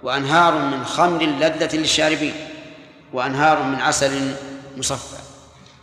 وأنهار 0.02 0.58
من 0.58 0.84
خمر 0.84 1.22
لذة 1.22 1.76
للشاربين 1.76 2.34
وأنهار 3.12 3.62
من 3.62 3.80
عسل 3.80 4.34
مصفى. 4.76 5.16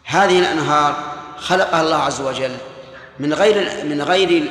هذه 0.04 0.40
الأنهار 0.40 1.14
خلقها 1.38 1.82
الله 1.82 1.98
عز 1.98 2.22
وجل 2.22 2.58
من 3.20 3.34
غير 3.34 3.86
من 3.86 4.02
غير 4.02 4.44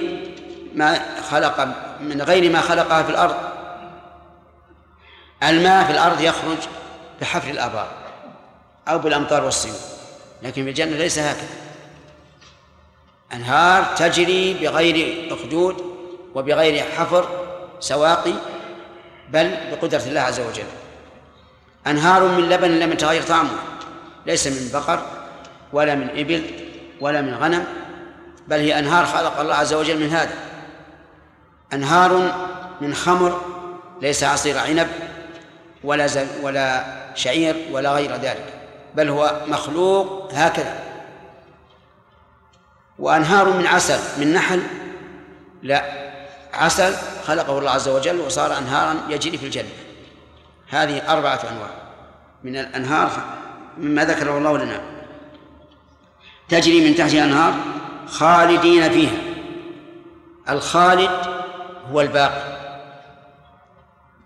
ما 0.75 1.01
خلق 1.31 1.69
من 2.01 2.23
غير 2.23 2.53
ما 2.53 2.61
خلقها 2.61 3.03
في 3.03 3.11
الأرض. 3.11 3.37
الماء 5.43 5.85
في 5.85 5.91
الأرض 5.91 6.21
يخرج 6.21 6.59
بحفر 7.21 7.51
الآبار 7.51 7.89
أو 8.89 8.99
بالأمطار 8.99 9.45
والسيول 9.45 9.77
لكن 10.43 10.65
في 10.65 10.71
الجنة 10.71 10.97
ليس 10.97 11.19
هكذا. 11.19 11.49
أنهار 13.33 13.85
تجري 13.97 14.55
بغير 14.55 15.29
أخدود 15.35 15.77
وبغير 16.35 16.85
حفر 16.85 17.29
سواقي 17.81 18.35
بل 19.29 19.57
بقدرة 19.71 20.03
الله 20.07 20.21
عز 20.21 20.41
وجل. 20.41 20.65
أنهار 21.87 22.29
من 22.29 22.49
لبن 22.49 22.71
لم 22.71 22.93
يتغير 22.93 23.23
طعمه. 23.23 23.59
ليس 24.27 24.47
من 24.47 24.71
بقر 24.73 25.03
ولا 25.73 25.95
من 25.95 26.09
إبل 26.11 26.51
ولا 27.01 27.21
من 27.21 27.35
غنم 27.35 27.65
بل 28.49 28.57
هي 28.57 28.79
أنهار 28.79 29.07
خلق 29.07 29.41
الله 29.41 29.55
عز 29.55 29.75
وجل 29.75 30.01
من 30.01 30.09
هذا. 30.09 30.35
أنهار 31.73 32.33
من 32.81 32.95
خمر 32.95 33.41
ليس 34.03 34.25
عصير 34.25 34.59
عنب 34.59 34.89
ولا 35.85 36.09
ولا 36.43 36.85
شعير 37.19 37.57
ولا 37.71 37.93
غير 37.93 38.17
ذلك 38.17 38.55
بل 38.95 39.09
هو 39.09 39.41
مخلوق 39.47 40.31
هكذا. 40.35 40.81
وأنهار 42.99 43.53
من 43.53 43.67
عسل 43.67 44.21
من 44.21 44.33
نحل 44.33 44.63
لا 45.63 45.85
عسل 46.55 46.95
خلقه 47.27 47.59
الله 47.59 47.71
عز 47.71 47.89
وجل 47.89 48.21
وصار 48.21 48.59
أنهارا 48.59 48.97
يجري 49.09 49.39
في 49.39 49.47
الجنة. 49.47 49.69
هذه 50.69 51.13
أربعة 51.13 51.41
أنواع. 51.51 51.71
من 52.45 52.57
الأنهار 52.57 53.11
مما 53.79 54.05
ذكره 54.05 54.39
الله 54.39 54.59
لنا. 54.59 54.81
تجري 56.49 56.89
من 56.89 56.95
تحتها 56.97 57.25
أنهار 57.25 57.55
خالدين 58.07 58.91
فيها. 58.91 59.19
الخالد 60.49 61.11
هو 61.93 62.01
الباقي. 62.01 62.59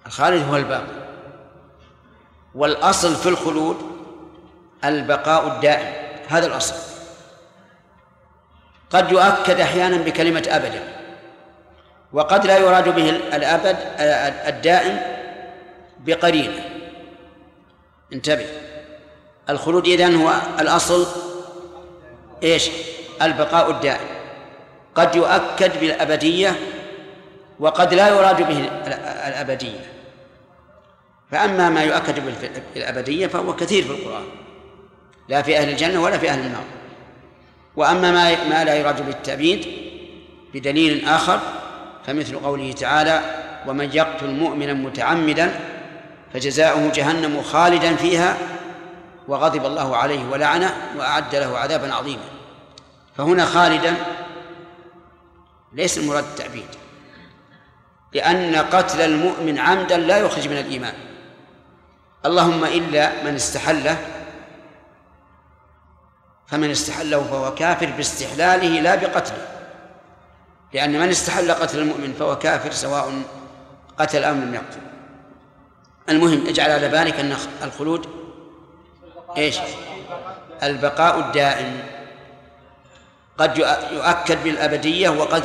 الخالد 0.07 0.49
هو 0.49 0.57
الباقي. 0.57 1.02
والأصل 2.55 3.17
في 3.17 3.29
الخلود 3.29 3.77
البقاء 4.85 5.47
الدائم 5.47 5.93
هذا 6.29 6.47
الأصل. 6.47 6.75
قد 8.91 9.13
يؤكد 9.13 9.61
أحيانا 9.61 9.97
بكلمة 9.97 10.45
أبدا 10.49 10.83
وقد 12.13 12.47
لا 12.47 12.59
يراد 12.59 12.89
به 12.89 13.11
الأبد 13.11 13.77
الدائم 14.49 15.01
بقرينة. 15.99 16.65
انتبه. 18.13 18.47
الخلود 19.51 19.87
إذن 19.87 20.15
هو 20.23 20.33
الأصل 20.61 21.07
إيش؟ 22.43 22.71
البقاء 23.23 23.71
الدائم. 23.71 24.09
قد 24.95 25.15
يؤكد 25.15 25.81
بالأبدية 25.81 26.57
وقد 27.61 27.95
لا 27.95 28.09
يراد 28.09 28.43
به 28.43 28.71
الأبدية. 29.29 29.81
فأما 31.33 31.71
ما 31.71 31.83
يؤكد 31.83 32.23
بالأبدية 32.75 33.27
فهو 33.27 33.57
كثير 33.57 33.85
في 33.85 33.91
القرآن. 33.91 34.25
لا 35.29 35.43
في 35.43 35.59
أهل 35.59 35.69
الجنة 35.69 36.03
ولا 36.03 36.19
في 36.19 36.31
أهل 36.31 36.47
النار. 36.47 36.65
وأما 37.77 38.13
ما 38.13 38.49
ما 38.49 38.65
لا 38.65 38.75
يراد 38.75 39.07
بالتأبيد 39.07 39.67
بدليل 40.55 41.09
آخر 41.09 41.41
فمثل 42.07 42.39
قوله 42.39 42.73
تعالى 42.73 43.21
ومن 43.67 43.91
يقتل 43.93 44.31
مؤمنا 44.31 44.73
متعمدا 44.73 45.61
فجزاؤه 46.35 46.93
جهنم 46.93 47.43
خالدا 47.43 47.97
فيها 47.97 48.37
وغضب 49.29 49.67
الله 49.67 49.97
عليه 49.97 50.29
ولعنه 50.31 50.75
وأعد 50.97 51.35
له 51.35 51.59
عذابا 51.59 51.95
عظيما. 51.95 52.25
فهنا 53.17 53.45
خالدا 53.45 53.95
ليس 55.73 55.99
المراد 55.99 56.25
التعبيد 56.25 56.69
لأن 58.13 58.57
قتل 58.57 59.01
المؤمن 59.01 59.59
عمدا 59.59 59.97
لا 59.97 60.19
يخرج 60.19 60.49
من 60.49 60.59
الإيمان. 60.59 60.95
اللهم 62.27 62.65
إلا 62.65 63.25
من 63.25 63.35
استحله 63.35 63.97
فمن 66.47 66.71
استحله 66.71 67.23
فهو 67.23 67.55
كافر 67.55 67.87
باستحلاله 67.87 68.81
لا 68.81 68.95
بقتله. 68.95 69.47
لأن 70.73 71.01
من 71.01 71.09
استحل 71.09 71.53
قتل 71.53 71.79
المؤمن 71.79 72.13
فهو 72.13 72.39
كافر 72.39 72.71
سواء 72.71 73.23
قتل 73.99 74.25
أم 74.25 74.41
لم 74.41 74.55
يقتل. 74.55 74.81
المهم 76.09 76.47
اجعل 76.47 76.71
على 76.71 76.89
بالك 76.89 77.21
أن 77.21 77.37
الخلود 77.63 78.07
إيش؟ 79.37 79.59
البقاء 80.63 81.19
الدائم. 81.19 81.83
قد 83.39 83.59
يؤكد 83.93 84.45
بالأبدية 84.45 85.09
وقد 85.09 85.43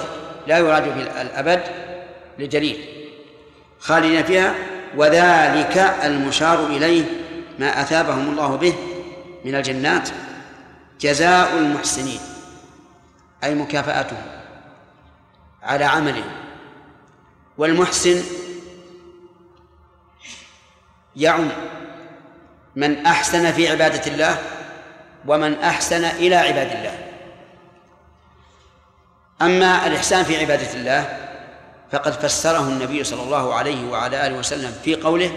لا 0.47 0.57
يراد 0.57 0.97
بالأبد 0.97 1.63
لدليل. 2.39 3.09
خالدين 3.79 4.23
فيها 4.23 4.55
وذلك 4.95 5.77
المشار 6.03 6.65
إليه 6.65 7.05
ما 7.59 7.81
أثابهم 7.81 8.29
الله 8.29 8.55
به 8.55 8.73
من 9.45 9.55
الجنات 9.55 10.09
جزاء 11.01 11.57
المحسنين 11.57 12.19
أي 13.43 13.55
مكافأتهم 13.55 14.21
على 15.63 15.85
عملهم 15.85 16.31
والمحسن 17.57 18.23
يعم 21.15 21.49
من 22.75 23.05
أحسن 23.05 23.51
في 23.51 23.69
عبادة 23.69 24.11
الله 24.11 24.37
ومن 25.27 25.59
أحسن 25.59 26.03
إلى 26.05 26.35
عباد 26.35 26.71
الله. 26.71 27.07
أما 29.41 29.87
الإحسان 29.87 30.23
في 30.23 30.37
عبادة 30.37 30.73
الله 30.73 31.26
فقد 31.91 32.11
فسره 32.11 32.59
النبي 32.61 33.03
صلى 33.03 33.23
الله 33.23 33.53
عليه 33.53 33.91
وعلى 33.91 34.27
آله 34.27 34.37
وسلم 34.37 34.71
في 34.83 34.95
قوله 34.95 35.31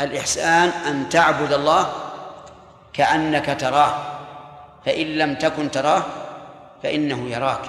الإحسان 0.00 0.68
أن 0.68 1.08
تعبد 1.08 1.52
الله 1.52 1.92
كأنك 2.92 3.56
تراه 3.60 3.94
فإن 4.86 5.06
لم 5.06 5.34
تكن 5.34 5.70
تراه 5.70 6.02
فإنه 6.82 7.28
يراك. 7.30 7.60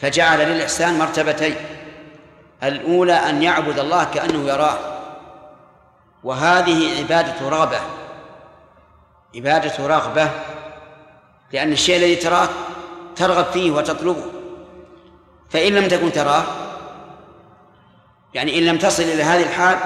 فجعل 0.00 0.38
للإحسان 0.38 0.98
مرتبتين 0.98 1.54
الأولى 2.62 3.12
أن 3.12 3.42
يعبد 3.42 3.78
الله 3.78 4.04
كأنه 4.04 4.48
يراه. 4.48 4.78
وهذه 6.24 6.98
عبادة 6.98 7.48
رغبة 7.48 7.80
عبادة 9.36 9.86
رغبة 9.86 10.30
لأن 11.52 11.72
الشيء 11.72 11.96
الذي 11.96 12.16
تراه 12.16 12.48
ترغب 13.16 13.44
فيه 13.44 13.70
وتطلبه. 13.70 14.37
فإن 15.50 15.72
لم 15.72 15.88
تكن 15.88 16.12
تراه 16.12 16.44
يعني 18.34 18.58
إن 18.58 18.62
لم 18.62 18.78
تصل 18.78 19.02
إلى 19.02 19.22
هذه 19.22 19.42
الحال 19.42 19.78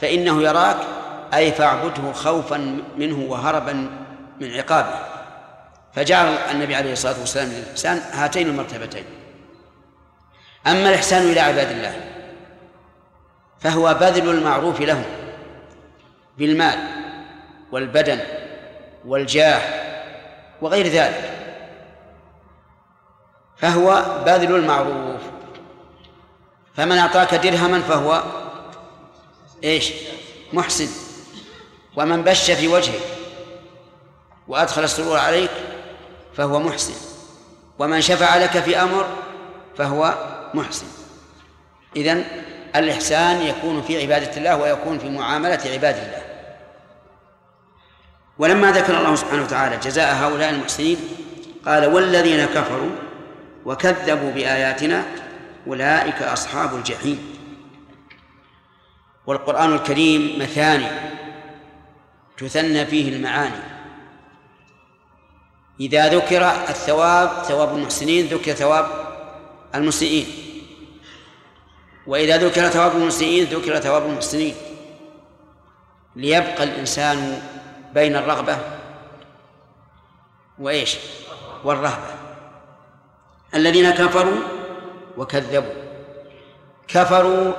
فإنه 0.00 0.42
يراك 0.42 0.76
أي 1.34 1.52
فاعبده 1.52 2.12
خوفا 2.12 2.82
منه 2.96 3.18
وهربا 3.18 3.72
من 4.40 4.54
عقابه. 4.54 4.94
فجعل 5.94 6.26
النبي 6.26 6.74
عليه 6.74 6.92
الصلاة 6.92 7.20
والسلام 7.20 7.48
للإحسان 7.48 7.98
هاتين 8.12 8.48
المرتبتين. 8.48 9.04
أما 10.66 10.88
الإحسان 10.88 11.22
إلى 11.22 11.40
عباد 11.40 11.70
الله 11.70 12.00
فهو 13.60 13.94
بذل 13.94 14.30
المعروف 14.30 14.80
لهم 14.80 15.04
بالمال 16.38 16.78
والبدن 17.72 18.18
والجاه 19.06 19.60
وغير 20.62 20.86
ذلك. 20.86 21.41
فهو 23.62 24.04
بذل 24.26 24.56
المعروف. 24.56 25.20
فمن 26.76 26.98
أعطاك 26.98 27.34
درهما 27.34 27.80
فهو 27.80 28.22
إيش؟ 29.64 29.92
محسن. 30.52 30.88
ومن 31.96 32.22
بش 32.22 32.50
في 32.50 32.68
وجهك 32.68 33.00
وأدخل 34.48 34.84
السرور 34.84 35.18
عليك 35.18 35.50
فهو 36.36 36.58
محسن. 36.58 36.92
ومن 37.78 38.00
شفع 38.00 38.36
لك 38.36 38.50
في 38.50 38.82
أمر 38.82 39.06
فهو 39.78 40.14
محسن. 40.54 40.86
إذن 41.96 42.24
الإحسان 42.76 43.42
يكون 43.42 43.82
في 43.82 44.02
عبادة 44.02 44.36
الله 44.36 44.56
ويكون 44.56 44.98
في 44.98 45.10
معاملة 45.10 45.60
عباد 45.72 45.96
الله. 45.96 46.22
ولما 48.38 48.72
ذكر 48.72 48.98
الله 48.98 49.14
سبحانه 49.16 49.42
وتعالى 49.42 49.76
جزاء 49.76 50.14
هؤلاء 50.14 50.50
المحسنين 50.50 50.98
قال 51.66 51.86
والذين 51.86 52.46
كفروا 52.46 52.90
وكذبوا 53.64 54.32
بآياتنا 54.32 55.04
أولئك 55.66 56.22
أصحاب 56.22 56.74
الجحيم. 56.74 57.32
والقرآن 59.26 59.74
الكريم 59.74 60.38
مثاني 60.38 60.86
تثنى 62.38 62.86
فيه 62.86 63.16
المعاني. 63.16 63.62
إذا 65.80 66.08
ذكر 66.08 66.50
الثواب 66.50 67.28
ثواب 67.44 67.76
المحسنين 67.76 68.26
ذكر 68.26 68.52
ثواب 68.52 68.86
المسيئين. 69.74 70.26
وإذا 72.06 72.36
ذكر 72.36 72.68
ثواب 72.68 72.96
المسيئين 72.96 73.44
ذكر 73.44 73.80
ثواب 73.80 74.06
المحسنين. 74.06 74.54
ليبقى 76.16 76.64
الإنسان 76.64 77.42
بين 77.94 78.16
الرغبة 78.16 78.58
وإيش؟ 80.58 80.96
والرهبة. 81.64 82.21
الذين 83.54 83.90
كفروا 83.90 84.40
وكذبوا. 85.16 85.82
كفروا 86.88 87.52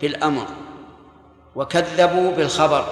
بالأمر 0.00 0.46
وكذبوا 1.54 2.32
بالخبر. 2.32 2.84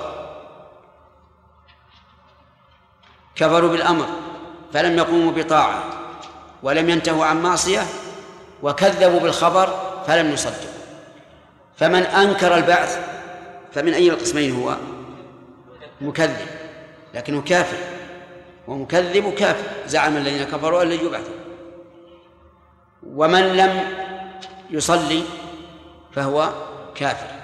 كفروا 3.35 3.71
بالأمر 3.71 4.07
فلم 4.73 4.99
يقوموا 4.99 5.33
بطاعة 5.33 5.85
ولم 6.63 6.91
ينتهوا 6.91 7.25
عن 7.25 7.43
معصية 7.43 7.83
وكذبوا 8.63 9.21
بالخبر 9.21 9.69
فلم 10.07 10.33
يصدقوا. 10.33 10.81
فمن 11.77 12.03
أنكر 12.03 12.57
البعث 12.57 12.99
فمن 13.73 13.95
أي 13.95 14.11
القسمين 14.11 14.63
هو؟ 14.63 14.77
مكذب. 16.01 16.47
لكنه 17.15 17.43
كافر. 17.43 17.77
ومكذب 18.69 19.35
كافر. 19.35 19.65
زعم 19.87 20.17
الذين 20.17 20.45
كفروا 20.45 20.83
أن 20.83 20.89
لن 20.89 21.07
يبعثوا. 21.07 21.40
ومن 23.07 23.57
لم 23.57 23.95
يصلي 24.71 25.23
فهو 26.13 26.53
كافر. 26.95 27.41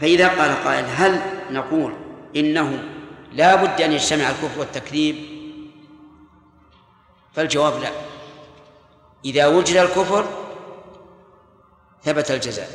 فإذا 0.00 0.28
قال 0.28 0.64
قائل 0.64 0.84
هل 0.84 1.20
نقول 1.50 1.94
إنه 2.36 2.84
لا 3.32 3.54
بد 3.54 3.80
أن 3.80 3.92
يجتمع 3.92 4.30
الكفر 4.30 4.60
والتكذيب؟ 4.60 5.16
فالجواب 7.32 7.82
لا. 7.82 7.90
إذا 9.24 9.46
وجد 9.46 9.76
الكفر 9.76 10.24
ثبت 12.04 12.30
الجزاء. 12.30 12.70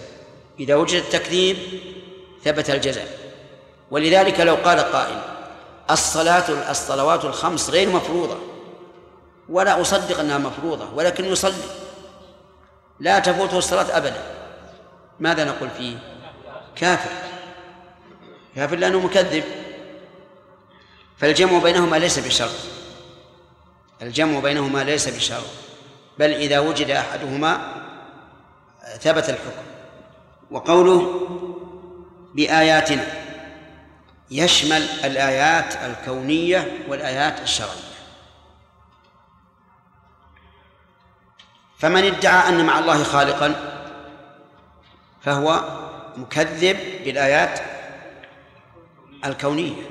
إذا 0.59 0.75
وجد 0.75 0.95
التكذيب 0.95 1.57
ثبت 2.43 2.69
الجزاء. 2.69 3.19
ولذلك 3.91 4.39
لو 4.39 4.55
قال 4.55 4.79
قائل 4.79 5.21
الصلاة 5.91 6.71
الصلوات 6.71 7.25
الخمس 7.25 7.69
غير 7.69 7.89
مفروضة. 7.89 8.54
ولا 9.49 9.81
أصدق 9.81 10.19
أنها 10.19 10.37
مفروضة 10.37 10.93
ولكن 10.93 11.25
يصلي. 11.25 11.63
لا 12.99 13.19
تفوته 13.19 13.57
الصلاة 13.57 13.97
أبدا. 13.97 14.21
ماذا 15.19 15.43
نقول 15.43 15.69
فيه؟ 15.69 15.97
كافر. 16.75 17.09
كافر 18.55 18.75
لأنه 18.75 18.99
مكذب. 18.99 19.43
فالجمع 21.17 21.59
بينهما 21.59 21.95
ليس 21.95 22.19
بشرط 22.19 22.55
الجمع 24.01 24.39
بينهما 24.39 24.83
ليس 24.83 25.09
بشرط 25.09 25.45
بل 26.19 26.31
إذا 26.31 26.59
وجد 26.59 26.89
أحدهما 26.89 27.73
ثبت 28.99 29.29
الحكم. 29.29 29.65
وقوله 30.51 31.21
بآياتنا 32.35 33.07
يشمل 34.31 34.87
الآيات 35.03 35.75
الكونية 35.75 36.71
والآيات 36.87 37.41
الشرعية. 37.41 37.84
فمن 41.79 42.03
ادعى 42.03 42.49
أن 42.49 42.65
مع 42.65 42.79
الله 42.79 43.03
خالقا 43.03 43.55
فهو 45.21 45.63
مكذب 46.17 46.77
بالآيات 47.05 47.59
الكونية. 49.25 49.81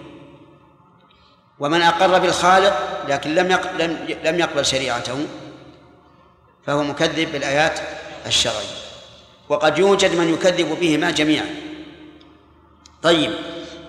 ومن 1.58 1.82
أقر 1.82 2.18
بالخالق 2.18 3.04
لكن 3.08 3.34
لم 3.34 3.58
لم 4.24 4.38
يقبل 4.38 4.66
شريعته 4.66 5.26
فهو 6.66 6.82
مكذب 6.82 7.32
بالآيات 7.32 7.80
الشرعية. 8.26 8.76
وقد 9.48 9.78
يوجد 9.78 10.14
من 10.14 10.34
يكذب 10.34 10.80
بهما 10.80 11.10
جميعا. 11.10 11.46
طيب 13.02 13.32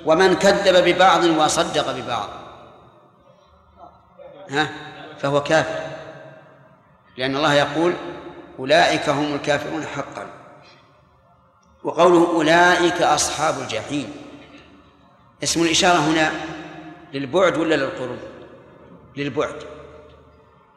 ومن 0.06 0.36
كذب 0.36 0.86
ببعض 0.86 1.24
وصدق 1.24 1.92
ببعض 1.92 2.30
ها 4.50 4.70
فهو 5.20 5.44
كافر. 5.44 5.95
لأن 7.18 7.36
الله 7.36 7.54
يقول 7.54 7.94
أولئك 8.60 9.10
هم 9.10 9.36
الكافرون 9.36 9.86
حقا. 9.86 10.28
وقوله 11.84 12.28
أولئك 12.28 13.02
أصحاب 13.02 13.60
الجحيم. 13.62 14.16
اسم 15.44 15.62
الإشارة 15.64 15.98
هنا 15.98 16.32
للبعد 17.14 17.58
ولا 17.58 17.76
للقرب؟ 17.76 18.20
للبعد. 19.16 19.64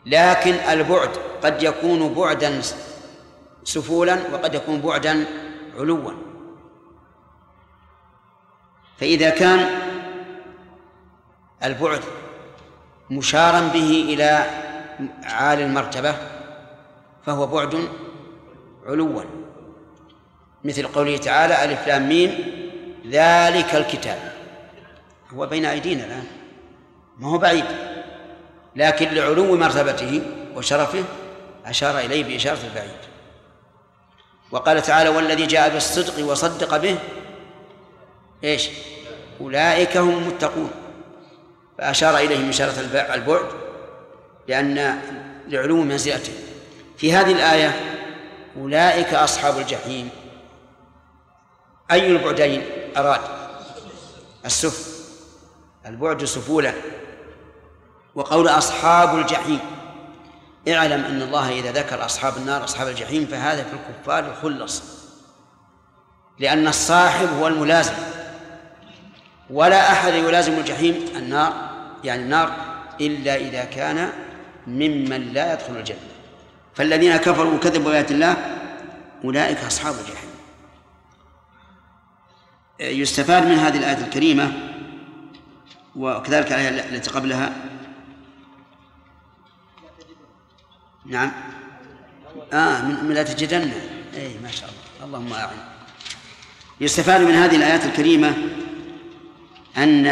لكن 0.07 0.55
البعد 0.55 1.11
قد 1.42 1.62
يكون 1.62 2.14
بعدا 2.14 2.61
سفولا 3.64 4.18
وقد 4.33 4.55
يكون 4.55 4.81
بعدا 4.81 5.27
علوا. 5.79 6.12
فإذا 8.98 9.31
كان 9.31 9.81
البعد 11.64 12.01
مشارا 13.11 13.61
به 13.61 14.07
إلى 14.09 14.46
عالي 15.24 15.64
المرتبة 15.64 16.14
فهو 17.26 17.46
بعد 17.46 17.88
علوا 18.87 19.22
مثل 20.64 20.87
قوله 20.87 21.16
تعالى 21.16 21.64
ألف 21.64 21.87
لام 21.87 22.08
ميم 22.08 22.58
ذلك 23.06 23.74
الكتاب. 23.74 24.32
هو 25.34 25.46
بين 25.46 25.64
أيدينا 25.64 26.04
الآن. 26.04 26.24
ما 27.18 27.28
هو 27.28 27.38
بعيد. 27.38 27.64
لكن 28.76 29.08
لعلو 29.08 29.56
مرتبته 29.56 30.22
وشرفه 30.56 31.04
أشار 31.66 31.98
إليه 31.98 32.24
بإشارة 32.24 32.58
البعيد. 32.70 32.90
وقال 34.50 34.82
تعالى 34.82 35.08
والذي 35.08 35.46
جاء 35.46 35.68
بالصدق 35.74 36.30
وصدق 36.30 36.76
به 36.76 36.98
إيش؟ 38.44 38.68
أولئك 39.40 39.96
هم 39.96 40.18
المتقون. 40.18 40.70
فأشار 41.78 42.16
إليه 42.16 42.38
من 42.38 42.48
إشارة 42.48 42.80
الب- 42.80 43.11
البعد. 43.14 43.46
لأن 44.48 45.00
لعلو 45.48 45.82
منزلته 45.82 46.32
في 46.96 47.12
هذه 47.12 47.32
الآية 47.32 47.80
أولئك 48.56 49.14
أصحاب 49.14 49.58
الجحيم. 49.58 50.11
أي 51.90 52.06
البعدين 52.06 52.62
أراد؟ 52.96 53.20
السفل 54.44 54.90
البعد 55.87 56.24
سفولا 56.24 56.72
وقول 58.14 58.48
أصحاب 58.48 59.18
الجحيم. 59.18 59.61
اعلم 60.68 61.04
أن 61.04 61.22
الله 61.22 61.48
إذا 61.48 61.72
ذكر 61.72 62.04
أصحاب 62.04 62.37
النار 62.37 62.64
أصحاب 62.64 62.88
الجحيم 62.88 63.26
فهذا 63.26 63.62
في 63.62 63.72
الكفار 63.72 64.32
يخلص 64.32 64.82
لأن 66.38 66.68
الصاحب 66.68 67.28
هو 67.28 67.46
الملازم. 67.46 67.94
ولا 69.50 69.92
أحد 69.92 70.14
يلازم 70.14 70.52
الجحيم 70.52 71.08
النار 71.16 71.52
يعني 72.04 72.22
النار 72.22 72.52
إلا 73.00 73.37
إذا 73.37 73.64
كان 73.64 74.12
ممن 74.68 75.33
لا 75.33 75.52
يدخل 75.52 75.76
الجنة. 75.76 75.98
فالذين 76.74 77.16
كفروا 77.16 77.54
وكذبوا 77.54 77.90
بآيات 77.90 78.11
الله 78.11 78.37
أولئك 79.24 79.64
أصحاب 79.64 79.94
الجحيم. 79.94 80.31
يستفاد 82.81 83.46
من 83.46 83.59
هذه 83.59 83.76
الآية 83.78 84.04
الكريمة 84.04 84.52
وكذلك 85.96 86.46
الآية 86.46 86.68
التي 86.68 87.11
قبلها. 87.11 87.52
نعم. 91.07 91.33
آه 92.52 92.83
من, 92.83 93.14
لا 93.14 93.22
تجدن. 93.22 93.70
أي 94.16 94.38
ما 94.42 94.50
شاء 94.50 94.70
الله. 94.70 95.07
اللهم 95.07 95.33
أعن 95.33 95.57
يستفاد 96.81 97.20
من 97.20 97.35
هذه 97.35 97.57
الآيات 97.57 97.85
الكريمة 97.85 98.35
أن 99.76 100.07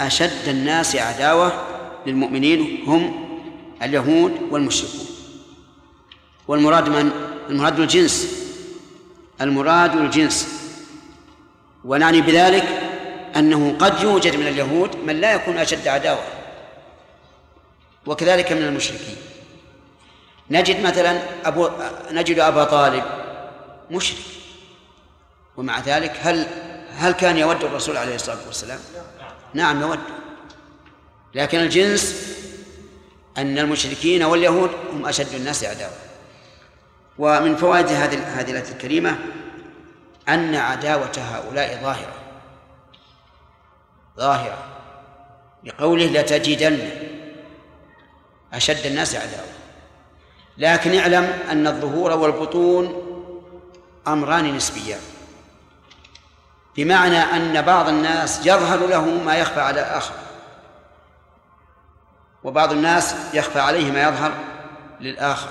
أشد 0.00 0.48
الناس 0.48 0.96
عداوة 0.96 1.66
للمؤمنين 2.06 2.84
هم 2.86 3.25
اليهود 3.82 4.32
والمشركون. 4.50 5.06
والمراد 6.48 6.88
من؟ 6.88 7.10
المراد 7.50 7.80
الجنس. 7.80 8.26
المراد 9.40 9.96
الجنس. 9.96 10.48
ونعني 11.84 12.20
بذلك 12.20 12.64
أنه 13.36 13.76
قد 13.78 14.02
يوجد 14.02 14.36
من 14.36 14.46
اليهود 14.46 14.96
من 14.96 15.20
لا 15.20 15.34
يكون 15.34 15.58
أشد 15.58 15.88
عداوة 15.88 16.24
وكذلك 18.06 18.52
من 18.52 18.62
المشركين. 18.62 19.16
نجد 20.50 20.80
مثلا 20.80 21.22
أبو 21.44 21.68
نجد 22.10 22.38
أبا 22.38 22.64
طالب 22.64 23.04
مشرك 23.90 24.18
ومع 25.56 25.80
ذلك 25.80 26.16
هل 26.22 26.46
هل 26.96 27.12
كان 27.12 27.36
يود 27.36 27.64
الرسول 27.64 27.96
عليه 27.96 28.14
الصلاة 28.14 28.46
والسلام؟ 28.46 28.78
نعم 29.54 29.80
يود. 29.80 29.98
لكن 31.34 31.58
الجنس 31.58 32.36
أن 33.38 33.58
المشركين 33.58 34.22
واليهود 34.22 34.70
هم 34.92 35.06
أشد 35.06 35.34
الناس 35.34 35.64
عداوة. 35.64 35.92
ومن 37.18 37.56
فوائد 37.56 37.86
هذه 37.86 38.40
هذه 38.40 38.50
الآية 38.50 38.72
الكريمة 38.72 39.18
أن 40.28 40.54
عداوة 40.54 41.12
هؤلاء 41.18 41.78
ظاهرة. 41.82 42.14
ظاهرة. 44.18 44.58
بقوله 45.64 46.06
لتجدن 46.06 46.90
أشد 48.52 48.86
الناس 48.86 49.14
عداوة. 49.14 49.56
لكن 50.58 50.98
اعلم 50.98 51.24
أن 51.50 51.66
الظهور 51.66 52.12
والبطون 52.12 53.02
أمران 54.08 54.56
نسبيان. 54.56 55.00
بمعنى 56.76 57.18
أن 57.18 57.62
بعض 57.62 57.88
الناس 57.88 58.46
يظهر 58.46 58.86
له 58.86 59.04
ما 59.04 59.36
يخفى 59.36 59.60
على 59.60 59.80
آخر. 59.80 60.14
وبعض 62.44 62.72
الناس 62.72 63.16
يخفى 63.34 63.60
عليه 63.60 63.90
ما 63.90 64.08
يظهر 64.08 64.32
للآخر. 65.00 65.48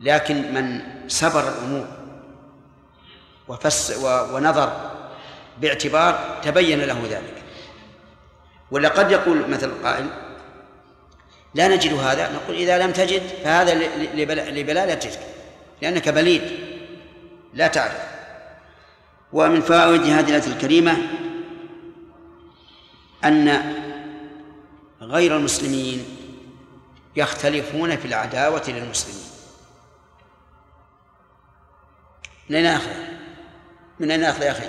لكن 0.00 0.54
من 0.54 0.80
سبر 1.08 1.48
الأمور 1.48 1.86
وفس 3.48 4.04
ونظر 4.32 4.90
باعتبار 5.60 6.40
تبين 6.42 6.80
له 6.80 7.02
ذلك. 7.10 7.42
ولا 8.70 8.88
قد 8.88 9.10
يقول 9.10 9.50
مثل 9.50 9.68
القائل 9.68 10.06
لا 11.54 11.68
نجد 11.68 11.92
هذا. 11.92 12.32
نقول 12.32 12.56
إذا 12.56 12.78
لم 12.78 12.92
تجد 12.92 13.22
فهذا 13.44 13.74
لبلالتك 14.50 15.18
لأنك 15.82 16.08
بليد 16.08 16.42
لا 17.54 17.66
تعرف. 17.66 18.12
ومن 19.32 19.60
فوائد 19.60 20.02
هذه 20.02 20.28
الآية 20.28 20.46
الكريمة 20.46 20.96
أن 23.24 23.48
غير 25.02 25.36
المسلمين 25.36 26.04
يختلفون 27.16 27.96
في 27.96 28.04
العداوة 28.04 28.62
للمسلمين 28.68 29.22
من 32.50 32.56
أين 32.56 32.66
أخذ؟ 32.66 32.90
من 34.00 34.10
أين 34.10 34.24
أخذ 34.24 34.42
يا 34.42 34.50
أخي؟ 34.50 34.68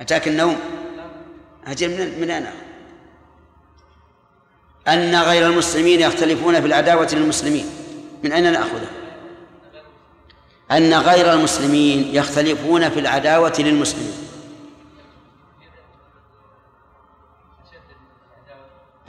أتاك 0.00 0.28
النوم؟ 0.28 0.56
أجل 1.66 1.90
من 1.90 2.20
من 2.20 2.30
أين؟ 2.30 2.46
أن 4.88 5.16
غير 5.16 5.46
المسلمين 5.46 6.00
يختلفون 6.00 6.60
في 6.60 6.66
العداوة 6.66 7.08
للمسلمين 7.12 7.66
من 8.22 8.32
أين 8.32 8.52
نأخذه؟ 8.52 8.88
أن 10.70 10.94
غير 10.94 11.32
المسلمين 11.32 12.14
يختلفون 12.14 12.90
في 12.90 13.00
العداوة 13.00 13.54
للمسلمين 13.58 14.23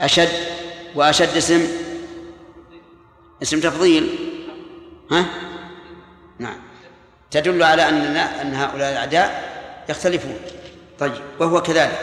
أشد 0.00 0.28
وأشد 0.94 1.36
اسم؟ 1.36 1.68
اسم 3.42 3.60
تفضيل. 3.60 4.18
ها؟ 5.10 5.26
نعم. 6.38 6.58
تدل 7.30 7.62
على 7.62 7.88
أن 7.88 8.16
أن 8.16 8.54
هؤلاء 8.54 8.92
الأعداء 8.92 9.52
يختلفون. 9.88 10.36
طيب 10.98 11.22
وهو 11.38 11.62
كذلك. 11.62 11.98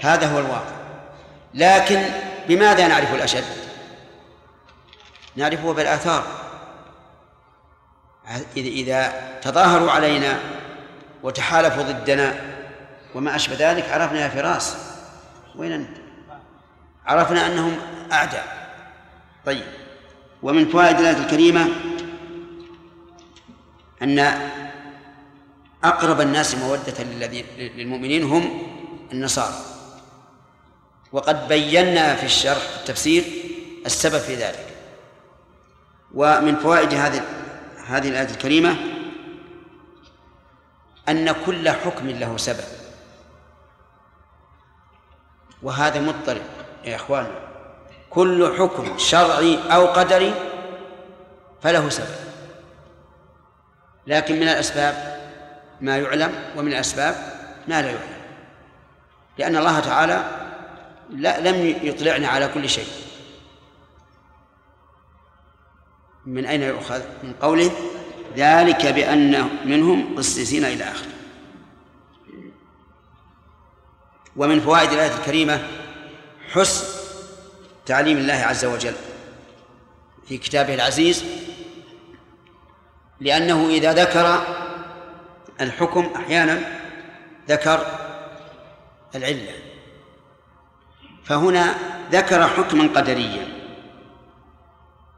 هذا 0.00 0.26
هو 0.26 0.38
الواقع. 0.38 0.78
لكن 1.54 2.02
بماذا 2.48 2.88
نعرف 2.88 3.14
الأشد؟ 3.14 3.44
نعرفه 5.36 5.72
بالآثار. 5.72 6.24
إذا 8.56 9.12
تظاهروا 9.42 9.90
علينا 9.90 10.38
وتحالفوا 11.22 11.82
ضدنا 11.82 12.34
وما 13.14 13.36
أشبه 13.36 13.56
ذلك 13.58 13.90
عرفنا 13.90 14.20
يا 14.20 14.28
فراس. 14.28 14.76
وين 15.56 15.72
أنت؟ 15.72 16.07
عرفنا 17.08 17.46
أنهم 17.46 17.76
أعداء. 18.12 18.72
طيب. 19.46 19.64
ومن 20.42 20.68
فوائد 20.68 20.98
الآية 20.98 21.16
الكريمة 21.16 21.68
أن 24.02 24.18
أقرب 25.84 26.20
الناس 26.20 26.54
مودة 26.54 27.04
للذين 27.04 27.46
للمؤمنين 27.58 28.22
هم 28.22 28.62
النصارى. 29.12 29.54
وقد 31.12 31.48
بينا 31.48 32.14
في 32.14 32.26
الشرح 32.26 32.58
في 32.58 32.76
التفسير 32.80 33.24
السبب 33.86 34.18
في 34.18 34.34
ذلك. 34.34 34.66
ومن 36.14 36.56
فوائد 36.56 36.94
هذه 36.94 37.22
هذه 37.86 38.08
الآية 38.08 38.30
الكريمة 38.30 38.76
أن 41.08 41.32
كل 41.46 41.70
حكم 41.70 42.08
له 42.08 42.36
سبب. 42.36 42.64
وهذا 45.62 46.00
مضطرب. 46.00 46.57
يا 46.88 46.96
إخواننا 46.96 47.48
كل 48.10 48.54
حكم 48.58 48.98
شرعي 48.98 49.58
أو 49.74 49.86
قدري 49.86 50.34
فله 51.62 51.88
سبب. 51.88 52.16
لكن 54.06 54.36
من 54.36 54.42
الأسباب 54.42 55.18
ما 55.80 55.98
يعلم 55.98 56.34
ومن 56.56 56.72
الأسباب 56.72 57.14
ما 57.68 57.82
لا 57.82 57.90
يعلم. 57.90 58.18
لأن 59.38 59.56
الله 59.56 59.80
تعالى 59.80 60.24
لا 61.10 61.40
لم 61.40 61.76
يطلعنا 61.82 62.28
على 62.28 62.48
كل 62.48 62.68
شيء. 62.68 62.88
من 66.26 66.46
أين 66.46 66.62
يؤخذ؟ 66.62 67.02
من 67.22 67.32
قوله 67.32 67.70
ذلك 68.36 68.86
بأن 68.86 69.48
منهم 69.64 70.18
قسيسين 70.18 70.64
إلى 70.64 70.84
آخره. 70.84 71.12
ومن 74.36 74.60
فوائد 74.60 74.92
الآية 74.92 75.14
الكريمة 75.14 75.68
حسن 76.48 76.86
تعليم 77.86 78.18
الله 78.18 78.34
عز 78.34 78.64
وجل 78.64 78.94
في 80.28 80.38
كتابه 80.38 80.74
العزيز 80.74 81.24
لأنه 83.20 83.68
إذا 83.68 83.92
ذكر 83.92 84.42
الحكم 85.60 86.10
أحيانا 86.16 86.80
ذكر 87.48 87.86
العلة. 89.14 89.52
فهنا 91.24 91.74
ذكر 92.12 92.48
حكما 92.48 92.88
قدريا 93.00 93.48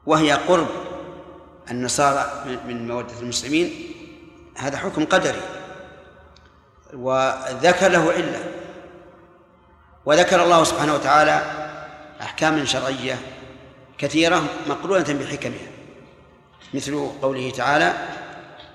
وهي 0.07 0.33
قرب 0.33 0.69
النصارى 1.71 2.45
من 2.67 2.89
مودة 2.89 3.21
المسلمين 3.21 3.95
هذا 4.57 4.77
حكم 4.77 5.05
قدري 5.05 5.43
وذكر 6.93 7.89
له 7.89 8.13
علة. 8.13 8.60
وذكر 10.07 10.45
الله 10.45 10.65
سبحانه 10.65 10.95
وتعالى 10.95 11.43
أحكاما 12.21 12.65
شرعية 12.65 13.19
كثيرة 13.99 14.45
مقرونة 14.69 15.19
بحكمها 15.21 15.71
مثل 16.75 17.09
قوله 17.23 17.51
تعالى 17.51 17.95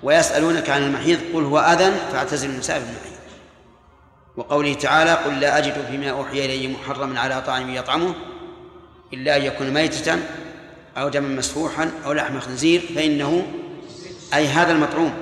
ويسألونك 0.02 0.70
عن 0.70 0.82
المحيض 0.82 1.18
قل 1.34 1.44
هو 1.44 1.58
أذى 1.58 1.92
فاعتزلوا 2.12 2.52
النساء 2.52 2.78
في 2.78 2.84
المحيض. 2.84 3.16
وقوله 4.36 4.74
تعالى 4.74 5.12
قل 5.14 5.40
لا 5.40 5.58
أجد 5.58 5.86
فيما 5.90 6.10
أوحي 6.10 6.44
إلي 6.44 6.68
محرما 6.68 7.20
على 7.20 7.42
طاعم 7.42 7.74
يطعمه 7.74 8.14
إلا 9.12 9.36
أن 9.36 9.42
يكون 9.42 9.70
ميتة 9.70 10.18
أو 10.96 11.08
دما 11.08 11.28
مسفوحا 11.28 11.90
أو 12.06 12.12
لحم 12.12 12.40
خنزير 12.40 12.82
فإنه 12.94 13.46
أي 14.34 14.46
هذا 14.46 14.72
المطعوم. 14.72 15.14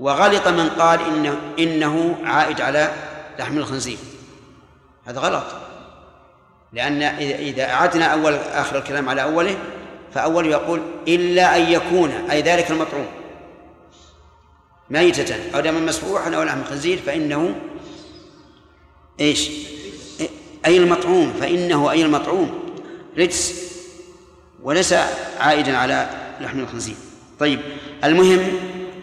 وغلط 0.00 0.48
من 0.48 0.68
قال 0.68 1.00
إنه 1.00 1.38
إنه 1.58 2.16
عائد 2.24 2.60
على 2.60 2.92
لحم 3.38 3.58
الخنزير. 3.58 3.98
هذا 5.04 5.20
غلط. 5.20 5.44
لأن 6.72 7.02
إذا 7.02 7.64
أعدنا 7.64 8.04
أول 8.04 8.34
آخر 8.34 8.78
الكلام 8.78 9.08
على 9.08 9.22
أوله 9.22 9.56
فأول 10.14 10.46
يقول 10.46 10.82
إلا 11.08 11.56
أن 11.56 11.62
يكون 11.72 12.10
أي 12.30 12.42
ذلك 12.42 12.70
المطعوم. 12.70 13.06
ميتة 14.90 15.36
أو 15.54 15.60
دما 15.60 15.80
مسفوحا 15.80 16.34
أو 16.34 16.42
لحم 16.42 16.64
خنزير 16.64 16.98
فإنه 17.06 17.54
إيش؟ 19.20 19.50
أي 20.66 20.76
المطعوم 20.76 21.32
فإنه 21.40 21.90
أي 21.90 22.02
المطعوم. 22.02 22.74
رجس. 23.18 23.70
وليس 24.62 24.94
عائدا 25.40 25.76
على 25.76 26.08
لحم 26.40 26.60
الخنزير. 26.60 26.96
طيب 27.40 27.60
المهم 28.04 28.40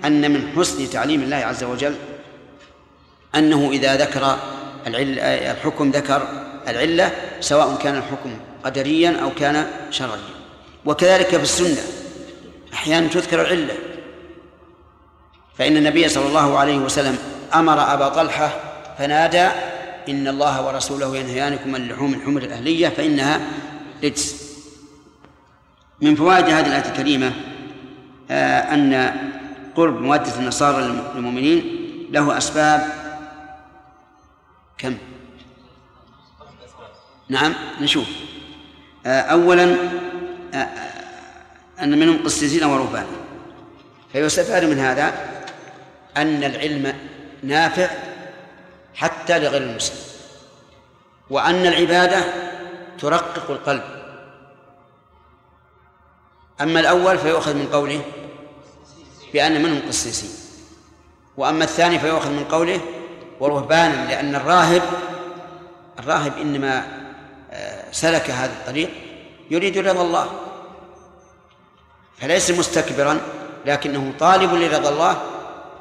أن 0.05 0.31
من 0.31 0.53
حسن 0.55 0.89
تعليم 0.89 1.21
الله 1.21 1.37
عز 1.37 1.63
وجل 1.63 1.95
أنه 3.35 3.69
إذا 3.71 3.95
ذكر 3.95 4.37
الحكم 4.87 5.91
ذكر 5.91 6.27
العلة 6.67 7.11
سواء 7.39 7.77
كان 7.83 7.97
الحكم 7.97 8.37
قدريا 8.63 9.19
أو 9.23 9.29
كان 9.29 9.67
شرعيا. 9.91 10.21
وكذلك 10.85 11.27
في 11.27 11.43
السنة 11.43 11.81
أحيانا 12.73 13.07
تذكر 13.07 13.41
العلة. 13.41 13.73
فإن 15.57 15.77
النبي 15.77 16.09
صلى 16.09 16.27
الله 16.27 16.57
عليه 16.57 16.77
وسلم 16.77 17.17
أمر 17.55 17.93
أبا 17.93 18.09
طلحة 18.09 18.49
فنادى 18.97 19.47
إن 20.09 20.27
الله 20.27 20.67
ورسوله 20.67 21.17
ينهيانكم 21.17 21.75
عن 21.75 21.87
لحوم 21.87 22.13
الحمر 22.13 22.41
الأهلية 22.41 22.87
فإنها 22.87 23.41
رجس 24.03 24.51
من 26.01 26.15
فوائد 26.15 26.45
هذه 26.45 26.67
الآية 26.67 26.91
الكريمة 26.91 27.31
آه، 28.31 28.73
أن 28.73 29.13
قرب 29.75 30.01
مودة 30.01 30.39
النصارى 30.39 30.95
للمؤمنين 31.15 31.63
له 32.11 32.37
أسباب 32.37 33.00
كم؟ 34.81 34.97
نعم 37.29 37.53
نشوف. 37.81 38.07
آه، 39.05 39.21
أولا 39.21 39.75
آه، 40.53 40.67
أن 41.79 41.99
منهم 41.99 42.23
قسيسين 42.25 42.63
ورهبانا 42.63 43.07
فيستفاد 44.11 44.63
من 44.63 44.79
هذا 44.79 45.13
أن 46.17 46.43
العلم 46.43 46.95
نافع 47.43 47.89
حتى 48.95 49.39
لغير 49.39 49.61
المسلم 49.61 49.97
وأن 51.29 51.65
العبادة 51.65 52.23
ترقق 52.99 53.51
القلب. 53.51 53.83
أما 56.61 56.79
الأول 56.79 57.17
فيؤخذ 57.17 57.55
من 57.55 57.67
قوله 57.67 58.01
بأن 59.33 59.63
منهم 59.63 59.81
قسيسين 59.87 60.29
وأما 61.37 61.63
الثاني 61.63 61.99
فيؤخذ 61.99 62.29
من 62.29 62.43
قوله 62.43 62.81
ورهبانا 63.41 64.07
لأن 64.09 64.35
الراهب 64.35 64.81
الراهب 65.99 66.37
إنما 66.37 66.83
آه، 67.51 67.91
سلك 67.91 68.29
هذا 68.29 68.53
الطريق 68.53 68.89
يريد 69.51 69.77
رضا 69.77 70.01
الله 70.01 70.31
فليس 72.17 72.51
مستكبرا 72.51 73.19
لكنه 73.65 74.13
طالب 74.19 74.53
لرضا 74.53 74.89
الله 74.89 75.21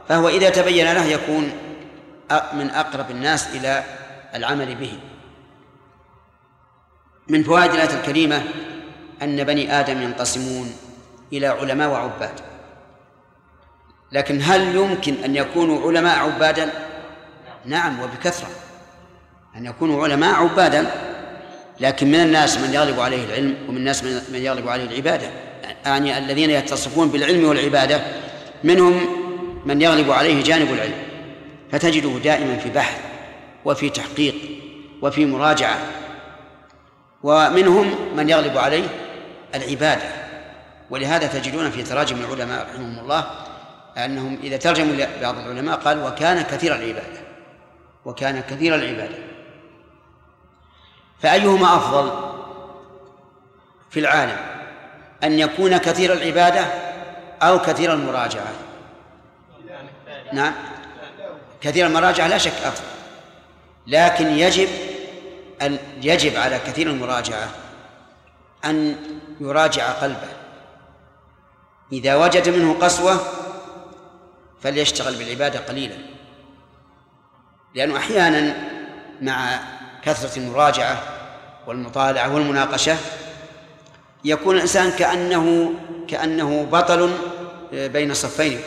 فهو 0.09 0.29
إذا 0.29 0.51
تبين 0.51 0.92
له 0.92 1.05
يكون 1.05 1.53
من 2.53 2.70
أقرب 2.70 3.11
الناس 3.11 3.49
إلى 3.55 3.85
العمل 4.35 4.75
به. 4.75 4.99
من 7.29 7.42
فوائد 7.42 7.70
الآية 7.70 8.01
الكريمة 8.01 8.42
أن 9.23 9.44
بني 9.44 9.81
آدم 9.81 10.03
ينقسمون 10.03 10.77
إلى 11.33 11.46
علماء 11.46 11.90
وعباد. 11.90 12.40
لكن 14.12 14.40
هل 14.42 14.77
يمكن 14.77 15.14
أن 15.25 15.37
يكونوا 15.37 15.88
علماء 15.88 16.18
عبادا؟ 16.18 16.89
نعم 17.64 18.01
وبكثرة. 18.01 18.49
أن 19.57 19.66
يكونوا 19.66 20.05
علماء 20.05 20.35
عبادا 20.35 20.90
لكن 21.81 22.09
من 22.09 22.20
الناس 22.20 22.59
من 22.59 22.75
يغلب 22.75 23.01
عليه 23.01 23.25
العلم 23.25 23.57
ومن 23.68 23.77
الناس 23.77 24.05
من 24.05 24.38
يغلب 24.42 24.68
عليه 24.68 24.85
العبادة. 24.85 25.31
يعني 25.85 26.18
الذين 26.18 26.51
يتصفون 26.51 27.09
بالعلم 27.09 27.49
والعبادة 27.49 28.01
منهم 28.64 29.01
من 29.66 29.83
يغلب 29.83 30.11
عليه 30.11 30.44
جانب 30.44 30.73
العلم. 30.73 30.99
فتجده 31.73 32.18
دائما 32.18 32.57
في 32.57 32.70
بحث 32.70 32.99
وفي 33.64 33.90
تحقيق 33.90 34.35
وفي 35.03 35.27
مراجعة. 35.27 35.79
ومنهم 37.23 38.16
من 38.16 38.29
يغلب 38.29 38.59
عليه 38.59 38.85
العبادة. 39.55 40.09
ولهذا 40.90 41.27
تجدون 41.27 41.70
في 41.70 41.83
تراجم 41.83 42.16
العلماء 42.16 42.66
رحمهم 42.70 42.99
الله 42.99 43.31
أنهم 43.96 44.38
إذا 44.42 44.57
ترجموا 44.57 45.07
بعض 45.23 45.38
العلماء 45.38 45.77
قال 45.77 46.05
وكان 46.05 46.42
كثير 46.42 46.75
العبادة. 46.75 47.30
وكان 48.05 48.41
كثير 48.41 48.75
العبادة. 48.75 49.19
فأيهما 51.21 51.77
أفضل 51.77 52.31
في 53.91 54.01
العالم؟ 54.01 54.37
أن 55.25 55.39
يكون 55.39 55.77
كثير 55.77 56.13
العبادة 56.13 56.61
أو 57.43 57.59
كثير 57.59 57.93
المراجعة؟ 57.93 58.53
نعم. 60.33 60.55
كثير 61.61 61.87
المراجعة 61.87 62.27
لا 62.27 62.39
شك 62.39 62.53
أفضل. 62.53 62.85
لكن 63.87 64.27
يجب 64.27 64.69
أن 65.63 65.79
يجب 66.03 66.37
على 66.37 66.59
كثير 66.59 66.87
المراجعة 66.87 67.49
أن 68.65 68.97
يراجع 69.41 69.93
قلبه. 69.93 70.29
إذا 71.93 72.17
وجد 72.17 72.49
منه 72.49 72.79
قسوة 72.81 73.21
فليشتغل 74.63 75.15
بالعبادة 75.15 75.59
قليلا. 75.59 75.97
لأنه 77.74 77.96
أحيانا 77.96 78.54
مع 79.22 79.61
كثرة 80.02 80.38
المراجعة 80.38 81.02
والمطالعة 81.66 82.35
والمناقشة 82.35 82.96
يكون 84.24 84.56
الإنسان 84.56 84.90
كأنه 84.90 85.74
كأنه 86.09 86.64
بطل 86.64 87.11
بين 87.72 88.14
صفين. 88.14 88.61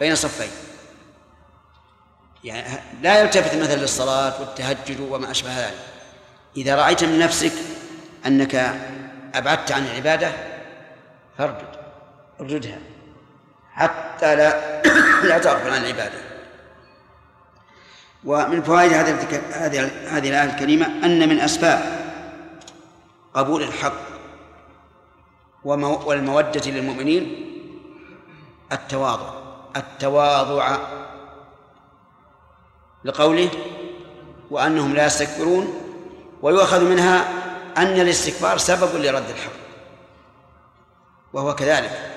بين 0.00 0.14
صفين. 0.14 0.50
يعني 2.44 2.80
لا 3.02 3.20
يلتفت 3.20 3.54
مثلا 3.54 3.76
للصلاة 3.76 4.40
والتهجد 4.40 5.00
وما 5.00 5.30
أشبه 5.30 5.60
ذلك. 5.60 5.78
إذا 6.56 6.76
رأيت 6.76 7.04
من 7.04 7.18
نفسك 7.18 7.52
أنك 8.26 8.74
أبعدت 9.34 9.72
عن 9.72 9.86
العبادة 9.86 10.32
فاردد. 11.38 11.76
ارددها. 12.40 12.78
حتى 13.72 14.36
لا 14.36 14.82
لا 15.28 15.38
تغفل 15.38 15.70
عن 15.70 15.84
العبادة. 15.84 16.25
ومن 18.26 18.62
فوائد 18.62 18.92
هذه 18.92 19.40
هذه 19.52 20.28
الآية 20.28 20.44
الكريمة 20.44 20.86
أن 20.86 21.28
من 21.28 21.40
أسباب 21.40 21.80
قبول 23.34 23.62
الحق 23.62 24.06
والمودة 25.64 26.70
للمؤمنين 26.70 27.52
التواضع. 28.72 29.30
التواضع 29.76 30.78
لقوله 33.04 33.50
وأنهم 34.50 34.94
لا 34.94 35.06
يستكبرون 35.06 35.74
ويؤخذ 36.42 36.84
منها 36.84 37.28
أن 37.76 38.00
الاستكبار 38.00 38.58
سبب 38.58 38.96
لرد 38.96 39.30
الحق 39.30 39.52
وهو 41.32 41.54
كذلك. 41.54 42.12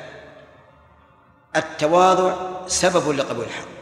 التواضع 1.56 2.36
سبب 2.68 3.10
لقبول 3.10 3.46
الحق. 3.46 3.79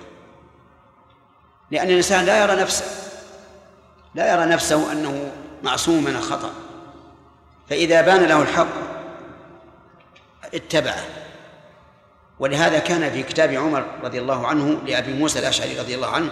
لأن 1.72 1.88
الإنسان 1.88 2.26
لا 2.26 2.44
يرى 2.44 2.62
نفسه 2.62 2.86
لا 4.16 4.34
يرى 4.34 4.46
نفسه 4.46 4.92
أنه 4.92 5.32
معصوم 5.64 6.04
من 6.04 6.16
الخطأ. 6.16 6.52
فإذا 7.70 8.02
بان 8.02 8.24
له 8.24 8.42
الحق 8.42 8.68
اتبعه. 10.54 11.04
ولهذا 12.40 12.80
كان 12.80 13.12
في 13.12 13.24
كتاب 13.24 13.54
عمر 13.54 13.86
رضي 14.04 14.20
الله 14.20 14.48
عنه 14.48 14.82
لأبي 14.86 15.14
موسى 15.14 15.40
الأشعري 15.40 15.80
رضي 15.80 15.96
الله 15.96 16.08
عنه 16.08 16.30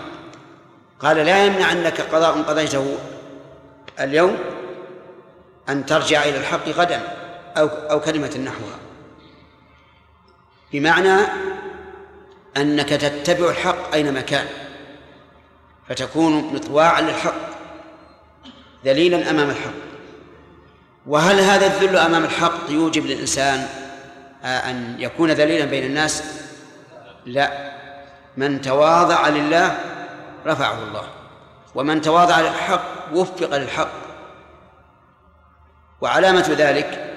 قال 1.00 1.18
لا 1.18 1.46
يمنعنك 1.46 2.02
قضاء 2.02 2.42
قضيته 2.42 2.98
اليوم 4.00 4.38
أن 5.70 5.86
ترجع 5.86 6.24
إلى 6.24 6.38
الحق 6.38 6.70
غدا 6.70 7.02
أو 7.58 7.68
أو 7.68 8.00
كلمة 8.00 8.38
نحوها. 8.38 8.80
بمعنى 10.74 11.28
أنك 12.58 12.90
تتبع 12.90 13.50
الحق 13.50 13.94
أينما 13.94 14.22
كان. 14.22 14.65
فتكون 15.90 16.54
مطواعا 16.54 17.02
للحق 17.02 17.34
ذليلا 18.86 19.30
أمام 19.30 19.50
الحق. 19.50 19.72
وهل 21.08 21.40
هذا 21.40 21.66
الذل 21.66 21.98
أمام 21.98 22.24
الحق 22.24 22.70
يوجب 22.70 23.06
للإنسان 23.06 23.68
أن 24.44 24.96
يكون 25.00 25.32
ذليلا 25.32 25.66
بين 25.66 25.84
الناس؟ 25.84 26.24
لا. 27.26 27.76
من 28.38 28.62
تواضع 28.62 29.28
لله 29.28 29.78
رفعه 30.46 30.84
الله 30.84 31.08
ومن 31.76 32.02
تواضع 32.02 32.42
للحق 32.42 32.84
وفق 33.14 33.58
للحق. 33.58 33.92
وعلامة 36.02 36.56
ذلك 36.58 37.14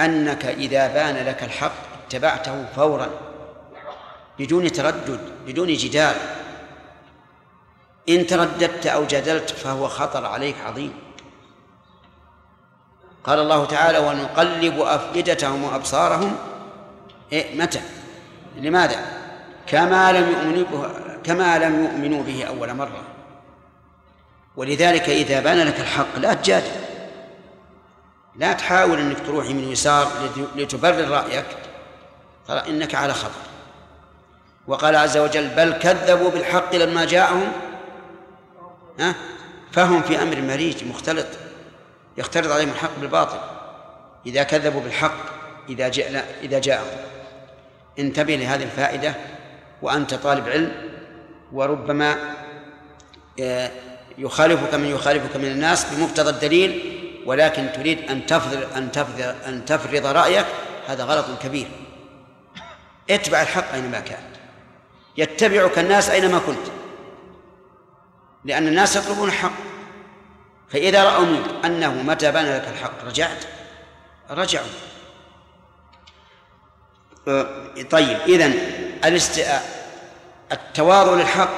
أنك 0.00 0.46
إذا 0.46 0.86
بان 0.86 1.26
لك 1.26 1.42
الحق 1.42 1.72
اتبعته 2.06 2.66
فورا 2.76 3.08
بدون 4.38 4.72
تردد 4.72 5.20
بدون 5.46 5.74
جدال. 5.74 6.16
إن 8.08 8.26
ترددت 8.26 8.86
أو 8.86 9.04
جدلت 9.04 9.50
فهو 9.50 9.88
خطر 9.88 10.26
عليك 10.26 10.56
عظيم. 10.66 10.94
قال 13.24 13.38
الله 13.38 13.64
تعالى 13.64 13.98
ونقلب 13.98 14.80
أفئدتهم 14.80 15.64
وأبصارهم 15.64 16.36
إيه 17.32 17.60
متى؟ 17.60 17.80
لماذا؟ 18.56 19.00
كما 19.66 20.12
لم 20.12 20.30
يؤمنوا 20.30 20.64
به 20.64 20.88
كما 21.24 21.58
لم 21.58 21.84
يؤمنوا 21.84 22.22
به 22.22 22.44
أول 22.44 22.74
مرة. 22.74 23.02
ولذلك 24.56 25.08
إذا 25.08 25.40
بان 25.40 25.58
لك 25.58 25.80
الحق 25.80 26.18
لا 26.18 26.34
تجادل. 26.34 26.70
لا 28.36 28.52
تحاول 28.52 28.98
أنك 28.98 29.20
تروح 29.26 29.46
من 29.46 29.72
يسار 29.72 30.08
لتبرر 30.56 31.08
رأيك. 31.08 31.46
ترى 32.48 32.62
إنك 32.68 32.94
على 32.94 33.14
خطر. 33.14 33.40
وقال 34.66 34.96
عز 34.96 35.16
وجل 35.16 35.48
بل 35.48 35.72
كذبوا 35.72 36.30
بالحق 36.30 36.74
لما 36.74 37.04
جاءهم 37.04 37.52
فهم 39.72 40.02
في 40.02 40.22
أمر 40.22 40.40
مريج 40.40 40.84
مختلط 40.84 41.26
يختلط 42.16 42.52
عليهم 42.52 42.68
الحق 42.68 42.90
بالباطل. 43.00 43.38
إذا 44.26 44.42
كذبوا 44.42 44.80
بالحق 44.80 45.16
إذا 45.68 45.88
جاء 45.88 46.38
إذا 46.42 46.58
جاءهم. 46.58 46.96
انتبه 47.98 48.34
لهذه 48.36 48.62
الفائدة 48.62 49.14
وأنت 49.82 50.14
طالب 50.14 50.48
علم 50.48 50.72
وربما 51.52 52.16
آه، 53.40 53.70
يخالفك 54.18 54.74
من 54.74 54.86
يخالفك 54.86 55.36
من 55.36 55.44
الناس 55.44 55.84
بمقتضى 55.84 56.30
الدليل 56.30 56.98
ولكن 57.26 57.72
تريد 57.72 58.10
أن 58.10 58.26
تفرض 58.26 58.76
أن 58.76 58.92
تفرض 58.92 59.34
أن 59.46 59.64
تفرض 59.64 60.06
رأيك 60.06 60.46
هذا 60.86 61.04
غلط 61.04 61.26
كبير. 61.42 61.66
اتبع 63.10 63.42
الحق 63.42 63.72
أينما 63.72 64.00
كان. 64.00 64.22
يتبعك 65.16 65.78
الناس 65.78 66.10
أينما 66.10 66.38
كنت. 66.38 66.81
لأن 68.44 68.68
الناس 68.68 68.96
يطلبون 68.96 69.28
الحق. 69.28 69.52
فإذا 70.68 71.04
رأوا 71.04 71.26
منك 71.26 71.64
أنه 71.64 72.02
متى 72.02 72.32
بان 72.32 72.56
لك 72.56 72.68
الحق 72.68 73.04
رجعت؟ 73.04 73.44
رجعوا. 74.30 74.66
أه، 77.28 77.46
طيب 77.90 78.18
إذن 78.20 78.54
الاست... 79.04 79.46
التواضع 80.52 81.14
للحق 81.14 81.50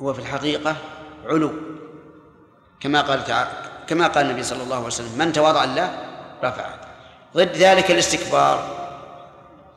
هو 0.00 0.14
في 0.14 0.18
الحقيقة 0.18 0.76
علو. 1.26 1.52
كما 2.80 3.00
قال 3.00 3.24
تعالى 3.24 3.50
كما 3.86 4.06
قال 4.06 4.26
النبي 4.26 4.42
صلى 4.42 4.62
الله 4.62 4.76
عليه 4.76 4.86
وسلم 4.86 5.18
من 5.18 5.32
تواضع 5.32 5.64
لله 5.64 5.98
رفعه. 6.44 6.80
ضد 7.34 7.56
ذلك 7.56 7.90
الاستكبار. 7.90 8.84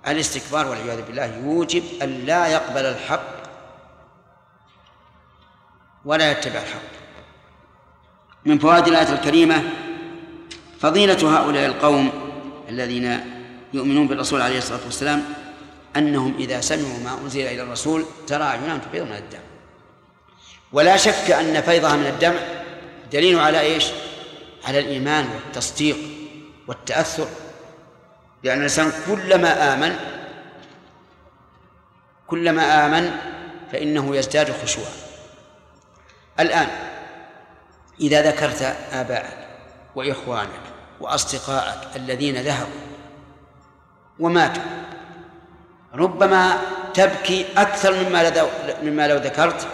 الاستكبار 0.07 0.67
والعياذ 0.67 1.01
بالله 1.01 1.25
يوجب 1.25 1.83
أن 2.01 2.25
لا 2.25 2.47
يقبل 2.47 2.85
الحق 2.85 3.36
ولا 6.05 6.31
يتبع 6.31 6.59
الحق. 6.59 6.97
من 8.45 8.59
فوائد 8.59 8.87
الآية 8.87 9.13
الكريمة 9.13 9.63
فضيلة 10.79 11.39
هؤلاء 11.39 11.65
القوم 11.65 12.11
الذين 12.69 13.19
يؤمنون 13.73 14.07
بالرسول 14.07 14.41
عليه 14.41 14.57
الصلاة 14.57 14.79
والسلام 14.85 15.23
أنهم 15.95 16.35
إذا 16.39 16.61
سمعوا 16.61 16.99
ما 17.03 17.17
أنزل 17.23 17.41
إلى 17.41 17.63
الرسول 17.63 18.05
ترى 18.27 18.43
أعينهم 18.43 18.79
تفيض 18.79 19.03
من 19.03 19.15
الدم. 19.15 19.39
ولا 20.71 20.97
شك 20.97 21.31
أن 21.31 21.61
فيضها 21.61 21.95
من 21.95 22.05
الدم 22.05 22.33
دليل 23.11 23.39
على 23.39 23.59
إيش؟ 23.59 23.85
على 24.65 24.79
الإيمان 24.79 25.29
والتصديق 25.29 25.97
والتأثر. 26.67 27.27
لأن 28.43 28.57
الإنسان 28.57 28.91
كلما 29.07 29.73
آمن 29.73 29.95
كلما 32.27 32.85
آمن 32.85 33.11
فإنه 33.71 34.15
يزداد 34.15 34.51
خشوعا. 34.63 35.06
الآن 36.39 36.67
إذا 37.99 38.31
ذكرت 38.31 38.61
آباءك 38.93 39.47
وإخوانك 39.95 40.61
وأصدقائك 40.99 41.95
الذين 41.95 42.35
ذهبوا 42.35 42.87
وماتوا 44.19 44.63
ربما 45.93 46.57
تبكي 46.93 47.45
أكثر 47.57 48.03
مما 48.03 48.29
لو 48.29 48.47
مما 48.83 49.07
لو 49.07 49.15
ذكرت 49.15 49.67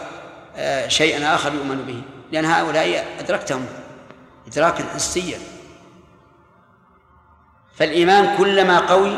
آه، 0.55 0.87
شيئا 0.87 1.35
آخر 1.35 1.53
يؤمن 1.53 1.85
به. 1.87 2.01
لأن 2.31 2.45
هؤلاء 2.45 3.05
أدركتهم 3.19 3.65
إدراكا 4.47 4.83
حسيا. 4.95 5.39
فالإيمان 7.75 8.37
كلما 8.37 8.79
قوي 8.79 9.17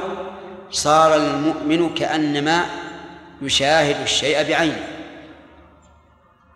صار 0.72 1.16
المؤمن 1.16 1.94
كأنما 1.94 2.66
يشاهد 3.42 4.02
الشيء 4.02 4.48
بعينه. 4.50 4.95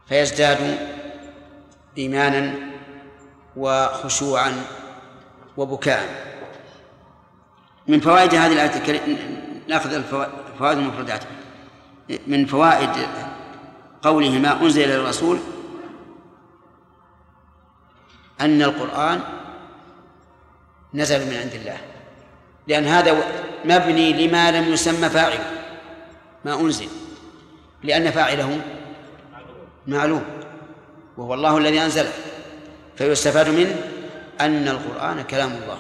فيزداد 0.10 0.78
إيمانا 1.98 2.54
وخشوعا 3.56 4.54
وبكاء. 5.58 6.30
من 7.88 8.00
فوائد 8.00 8.36
هذه 8.36 8.54
الآية 8.54 8.76
الكريمة 8.78 9.18
نأخذ 9.68 9.94
الفوائد 9.94 10.78
المفردات. 10.78 11.24
من 12.28 12.46
فوائد 12.46 12.90
قوله 14.02 14.30
ما 14.30 14.62
أنزل 14.62 14.84
إلى 14.84 14.96
الرسول 14.96 15.40
أن 18.42 18.62
القرآن 18.62 19.22
نزل 20.94 21.20
من 21.20 21.38
عند 21.38 21.54
الله. 21.54 21.78
لأن 22.68 22.86
هذا 22.86 23.24
مبني 23.66 24.28
لما 24.28 24.52
لم 24.52 24.74
يسمى 24.74 25.10
فاعله 25.10 25.52
ما 26.46 26.62
أنزل. 26.62 26.88
لأن 27.84 28.12
فاعله 28.12 28.62
معلوم 29.90 30.26
وهو 31.18 31.34
الله 31.34 31.58
الذي 31.58 31.82
أنزله 31.82 32.14
فيستفاد 32.98 33.50
منه 33.50 33.76
أن 34.42 34.68
القرآن 34.68 35.22
كلام 35.22 35.52
الله 35.52 35.78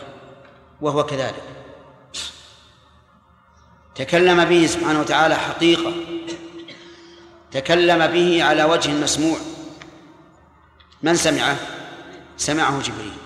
وهو 0.81 1.03
كذلك. 1.03 1.43
تكلم 3.95 4.45
به 4.45 4.65
سبحانه 4.67 4.99
وتعالى 4.99 5.35
حقيقة 5.35 5.93
تكلم 7.51 8.07
به 8.07 8.43
على 8.43 8.63
وجه 8.63 8.91
مسموع. 8.91 9.37
من 11.03 11.15
سمعه؟ 11.15 11.55
سمعه 12.37 12.81
جبريل 12.81 13.17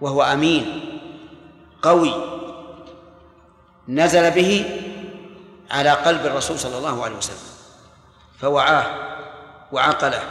وهو 0.00 0.22
أمين 0.22 0.64
قوي. 1.82 2.14
نزل 3.88 4.30
به 4.30 4.80
على 5.70 5.90
قلب 5.90 6.26
الرسول 6.26 6.58
صلى 6.58 6.78
الله 6.78 7.04
عليه 7.04 7.16
وسلم 7.16 7.48
فوعاه. 8.38 9.07
وعقله. 9.72 10.22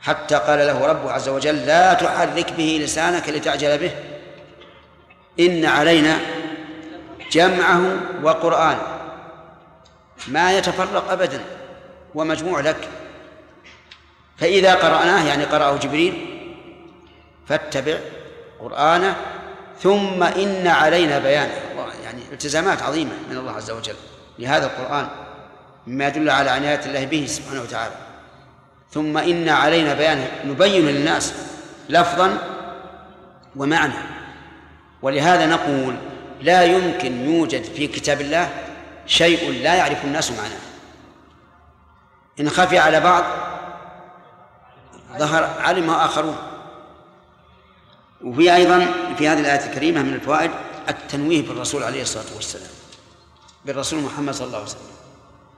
حتى 0.00 0.34
قال 0.34 0.58
له 0.58 0.86
ربه 0.86 1.12
عز 1.12 1.28
وجل 1.28 1.66
لا 1.66 1.94
تحرك 1.94 2.52
به 2.52 2.80
لسانك 2.84 3.28
لتعجل 3.28 3.78
به. 3.78 3.90
إن 5.40 5.64
علينا 5.64 6.18
جمعه 7.32 7.96
وقرآن 8.22 8.78
ما 10.28 10.52
يتفرق 10.52 11.10
أبدا 11.10 11.40
ومجموع 12.14 12.60
لك. 12.60 12.88
فإذا 14.38 14.74
قرأناه 14.74 15.28
يعني 15.28 15.44
قرأه 15.44 15.76
جبريل 15.76 16.14
فاتبع 17.48 17.98
قرآنه. 18.60 19.16
ثم 19.82 20.22
إن 20.22 20.66
علينا 20.66 21.18
بيانه. 21.18 21.52
يعني 22.04 22.22
التزامات 22.32 22.82
عظيمة 22.82 23.12
من 23.30 23.36
الله 23.36 23.52
عز 23.52 23.70
وجل 23.70 23.96
لهذا 24.38 24.66
القرآن. 24.66 25.08
مما 25.86 26.06
يدل 26.06 26.30
على 26.30 26.50
عناية 26.50 26.80
الله 26.86 27.04
به 27.04 27.26
سبحانه 27.26 27.62
وتعالى. 27.62 27.94
ثم 28.90 29.18
إن 29.18 29.48
علينا 29.48 29.94
بيانه. 29.94 30.30
نبين 30.44 30.86
للناس 30.86 31.34
لفظا 31.88 32.38
ومعنى. 33.56 33.94
ولهذا 35.02 35.46
نقول 35.46 35.96
لا 36.40 36.64
يمكن 36.64 37.30
يوجد 37.30 37.64
في 37.64 37.86
كتاب 37.86 38.20
الله 38.20 38.50
شيء 39.06 39.62
لا 39.62 39.74
يعرف 39.74 40.04
الناس 40.04 40.30
معناه. 40.30 40.60
إن 42.40 42.50
خفي 42.50 42.78
على 42.78 43.00
بعض 43.00 43.24
ظهر 45.18 45.44
علمه 45.60 46.04
آخرون. 46.04 46.36
وفي 48.24 48.54
أيضا 48.54 48.86
في 49.18 49.28
هذه 49.28 49.40
الآية 49.40 49.66
الكريمة 49.66 50.02
من 50.02 50.14
الفوائد 50.14 50.50
التنويه 50.88 51.48
بالرسول 51.48 51.82
عليه 51.82 52.02
الصلاة 52.02 52.34
والسلام. 52.34 52.70
بالرسول 53.64 54.00
محمد 54.00 54.34
صلى 54.34 54.46
الله 54.46 54.58
عليه 54.58 54.66
وسلم. 54.66 54.82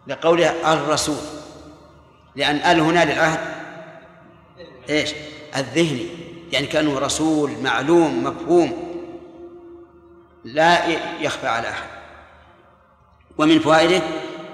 لقوله 0.06 0.72
الرسول. 0.72 1.20
لأن 2.36 2.56
ال 2.56 2.80
هنا 2.80 3.04
للعهد 3.04 3.40
إيش؟ 4.88 5.14
الذهني. 5.56 6.08
يعني 6.52 6.66
كأنه 6.66 6.98
رسول 6.98 7.50
معلوم 7.50 8.24
مفهوم. 8.24 8.90
لا 10.44 10.86
يخفى 11.20 11.48
على 11.48 11.68
أحد. 11.68 11.88
ومن 13.38 13.60
فوائده 13.60 14.02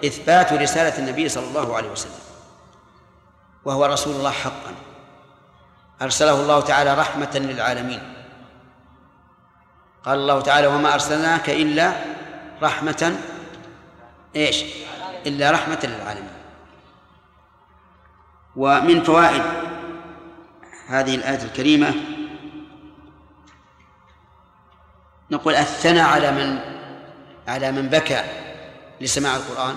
إثبات 0.05 0.53
رسالة 0.53 0.99
النبي 0.99 1.29
صلى 1.29 1.45
الله 1.45 1.77
عليه 1.77 1.89
وسلم. 1.89 2.21
وهو 3.65 3.87
رسول 3.87 4.17
الله 4.17 4.31
حقا. 4.31 4.75
أرسله 6.03 6.41
الله 6.41 6.61
تعالى 6.61 6.95
رحمة 6.95 7.31
للعالمين. 7.35 8.15
قال 10.05 10.19
الله 10.19 10.41
تعالى 10.41 10.67
وما 10.67 10.95
أرسلناك 10.95 11.51
إلا 11.51 11.93
رحمة. 12.63 13.17
إيش؟ 14.37 14.65
إلا 15.27 15.51
رحمة 15.51 15.79
للعالمين. 15.85 16.36
ومن 18.57 19.03
فوائد 19.03 19.43
هذه 20.89 21.15
الآية 21.15 21.43
الكريمة 21.43 21.95
نقول 25.31 25.55
الثناء 25.55 26.09
على 26.09 26.31
من 26.31 26.77
على 27.49 27.73
من 27.73 27.89
بكى 27.89 28.25
لسماع 29.01 29.37
القرآن. 29.37 29.77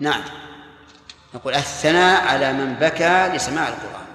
نعم. 0.00 0.22
نقول 1.34 1.54
الثناء 1.54 2.26
على 2.26 2.52
من 2.52 2.74
بكى 2.74 3.28
لسماع 3.28 3.68
القرآن. 3.68 4.06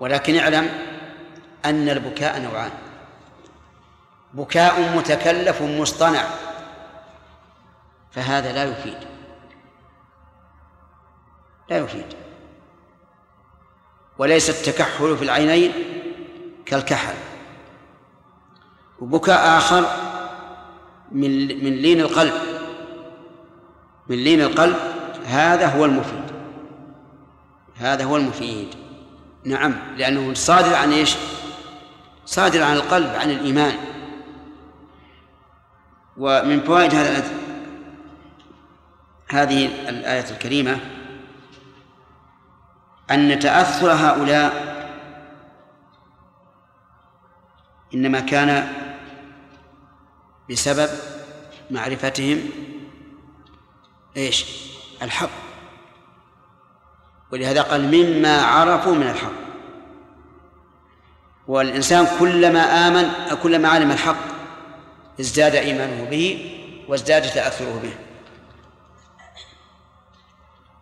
ولكن 0.00 0.36
اعلم 0.36 0.68
أن 1.64 1.88
البكاء 1.88 2.40
نوعان. 2.40 2.70
بكاء 4.34 4.96
متكلف 4.96 5.62
مصطنع. 5.62 6.24
فهذا 8.12 8.52
لا 8.52 8.64
يفيد. 8.64 9.09
لا 11.70 11.78
يفيد. 11.78 12.04
وليس 14.18 14.50
التكحل 14.50 15.16
في 15.16 15.24
العينين 15.24 15.72
كالكحل. 16.66 17.14
وبكاء 19.00 19.58
آخر 19.58 19.84
من 21.12 21.30
من 21.64 21.72
لين 21.72 22.00
القلب. 22.00 22.32
من 24.08 24.16
لين 24.16 24.40
القلب 24.40 24.76
هذا 25.24 25.66
هو 25.66 25.84
المفيد. 25.84 26.24
هذا 27.76 28.04
هو 28.04 28.16
المفيد. 28.16 28.68
نعم 29.44 29.74
لأنه 29.96 30.34
صادر 30.34 30.74
عن 30.74 30.92
إيش؟ 30.92 31.16
صادر 32.24 32.62
عن 32.62 32.76
القلب 32.76 33.14
عن 33.14 33.30
الإيمان. 33.30 33.74
ومن 36.16 36.60
فوائد 36.60 36.94
هذا 36.94 37.30
هذه 39.28 39.88
الآية 39.88 40.30
الكريمة 40.30 40.99
أن 43.10 43.38
تأثر 43.38 43.92
هؤلاء. 43.92 44.70
إنما 47.94 48.20
كان 48.20 48.72
بسبب 50.50 50.90
معرفتهم 51.70 52.50
إيش؟ 54.16 54.46
الحق. 55.02 55.30
ولهذا 57.32 57.62
قال 57.62 57.82
مما 57.82 58.42
عرفوا 58.42 58.94
من 58.94 59.08
الحق. 59.08 59.40
والإنسان 61.48 62.06
كلما 62.18 62.60
آمن 62.60 63.36
كلما 63.42 63.68
علم 63.68 63.90
الحق 63.90 64.16
ازداد 65.20 65.54
إيمانه 65.54 66.04
به 66.10 66.56
وازداد 66.88 67.22
تأثره 67.22 67.80
به. 67.82 68.09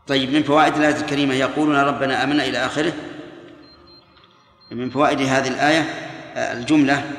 طيب 0.08 0.32
من 0.32 0.42
فوائد 0.42 0.76
الآية 0.76 0.96
الكريمة 0.96 1.34
يقولون 1.34 1.76
ربنا 1.76 2.24
آمنا 2.24 2.44
إلى 2.44 2.66
آخره. 2.66 2.92
من 4.70 4.90
فوائد 4.90 5.20
هذه 5.20 5.48
الآية 5.48 5.80
الجملة 6.36 7.12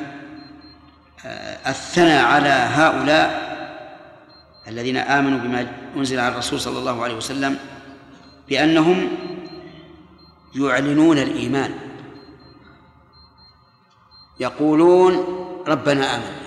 الثناء 1.67 2.25
على 2.25 2.49
هؤلاء 2.49 3.49
الذين 4.67 4.97
آمنوا 4.97 5.39
بما 5.39 5.67
أنزل 5.95 6.19
على 6.19 6.33
الرسول 6.33 6.59
صلى 6.59 6.79
الله 6.79 7.03
عليه 7.03 7.15
وسلم 7.15 7.57
بأنهم 8.49 9.07
يعلنون 10.55 11.17
الإيمان. 11.17 11.73
يقولون 14.39 15.13
ربنا 15.67 16.15
آمنا. 16.15 16.39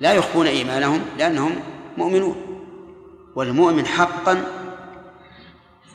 لا 0.00 0.12
يخفون 0.12 0.46
إيمانهم 0.46 1.00
لأنهم 1.18 1.56
مؤمنون 1.98 2.36
والمؤمن 3.34 3.86
حقا 3.86 4.61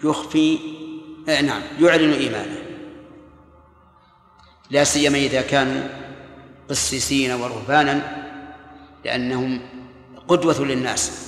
يخفي 0.03 0.59
آه 1.29 1.41
نعم 1.41 1.61
يعلن 1.79 2.13
إيمانه. 2.13 2.63
لا 4.69 4.83
سيما 4.83 5.17
إذا 5.17 5.41
كانوا 5.41 5.89
قسيسين 6.69 7.31
ورهبانا 7.31 8.25
لأنهم 9.05 9.61
قدوة 10.27 10.59
للناس. 10.59 11.27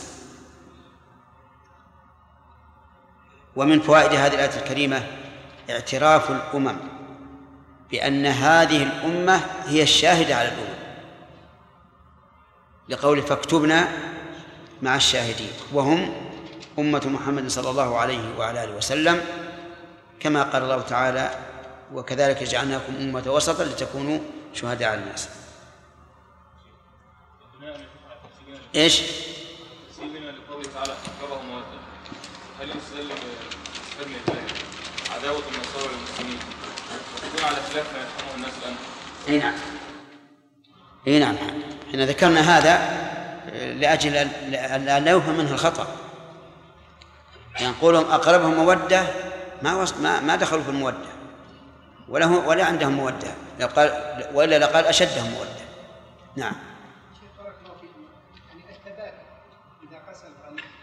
ومن 3.55 3.79
فوائد 3.79 4.13
هذه 4.13 4.33
الآية 4.33 4.59
الكريمة 4.63 5.07
اعتراف 5.69 6.31
الأمم 6.31 6.77
بأن 7.91 8.25
هذه 8.25 8.83
الأمة 8.83 9.41
هي 9.65 9.83
الشاهدة 9.83 10.35
على 10.35 10.47
الأمم. 10.47 10.79
لقول 12.89 13.21
فاكتبنا 13.21 13.87
مع 14.81 14.95
الشاهدين 14.95 15.51
وهم 15.73 16.28
أمة 16.79 17.07
محمد 17.07 17.47
صلى 17.47 17.69
الله 17.69 17.97
عليه 17.97 18.37
وعلى 18.37 18.63
آله 18.63 18.75
وسلم 18.75 19.21
كما 20.19 20.43
قال 20.43 20.63
الله 20.63 20.81
تعالى 20.81 21.31
وكذلك 21.93 22.43
جعلناكم 22.43 22.95
أمة 22.95 23.23
وسطا 23.27 23.63
لتكونوا 23.63 24.19
شهداء 24.53 24.89
على 24.89 25.01
الناس 25.01 25.29
إيش؟ 28.75 29.01
سيدنا 29.99 30.31
لقوله 30.31 30.69
تعالى 30.75 30.93
حفظه 30.93 31.41
مودة 31.41 31.65
هل 32.61 32.69
يستدل 32.69 32.99
الله 33.01 33.15
عداوة 35.15 35.43
النصارى 35.55 35.93
للمسلمين 35.95 36.39
وتكون 37.15 37.45
على 37.45 37.55
خلاف 37.55 37.93
ما 37.93 37.99
يفهمه 37.99 38.35
الناس 38.35 38.53
الآن؟ 38.61 38.75
إي 39.27 39.37
نعم 39.37 39.53
إي 41.07 41.19
نعم 41.19 41.35
إحنا 41.89 42.05
ذكرنا 42.05 42.39
هذا 42.57 42.99
لأجل 43.73 44.15
أن 44.15 45.05
لا 45.05 45.11
يفهم 45.11 45.37
منه 45.37 45.51
الخطأ 45.51 46.08
يعني 47.55 47.75
قولهم 47.81 48.11
أقربهم 48.11 48.53
مودة 48.53 49.07
ما 49.61 49.75
وص... 49.75 49.93
ما 49.93 50.19
ما 50.19 50.35
دخلوا 50.35 50.63
في 50.63 50.69
المودة. 50.69 51.09
ولا 52.09 52.25
هو 52.25 52.49
ولا 52.49 52.65
عندهم 52.65 52.93
مودة. 52.93 53.33
لو 53.59 53.67
قال 53.67 54.25
وإلا 54.33 54.59
لقال 54.59 54.85
أشدهم 54.85 55.31
مودة. 55.31 55.59
نعم. 56.35 56.55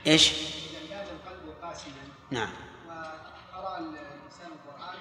إيش؟ 0.07 0.33
اذا 0.33 0.89
كان 0.91 1.01
القلب 1.01 1.85
نعم. 2.31 2.49
وقرا 2.89 3.79
الانسان 3.79 4.51
القران 4.53 4.95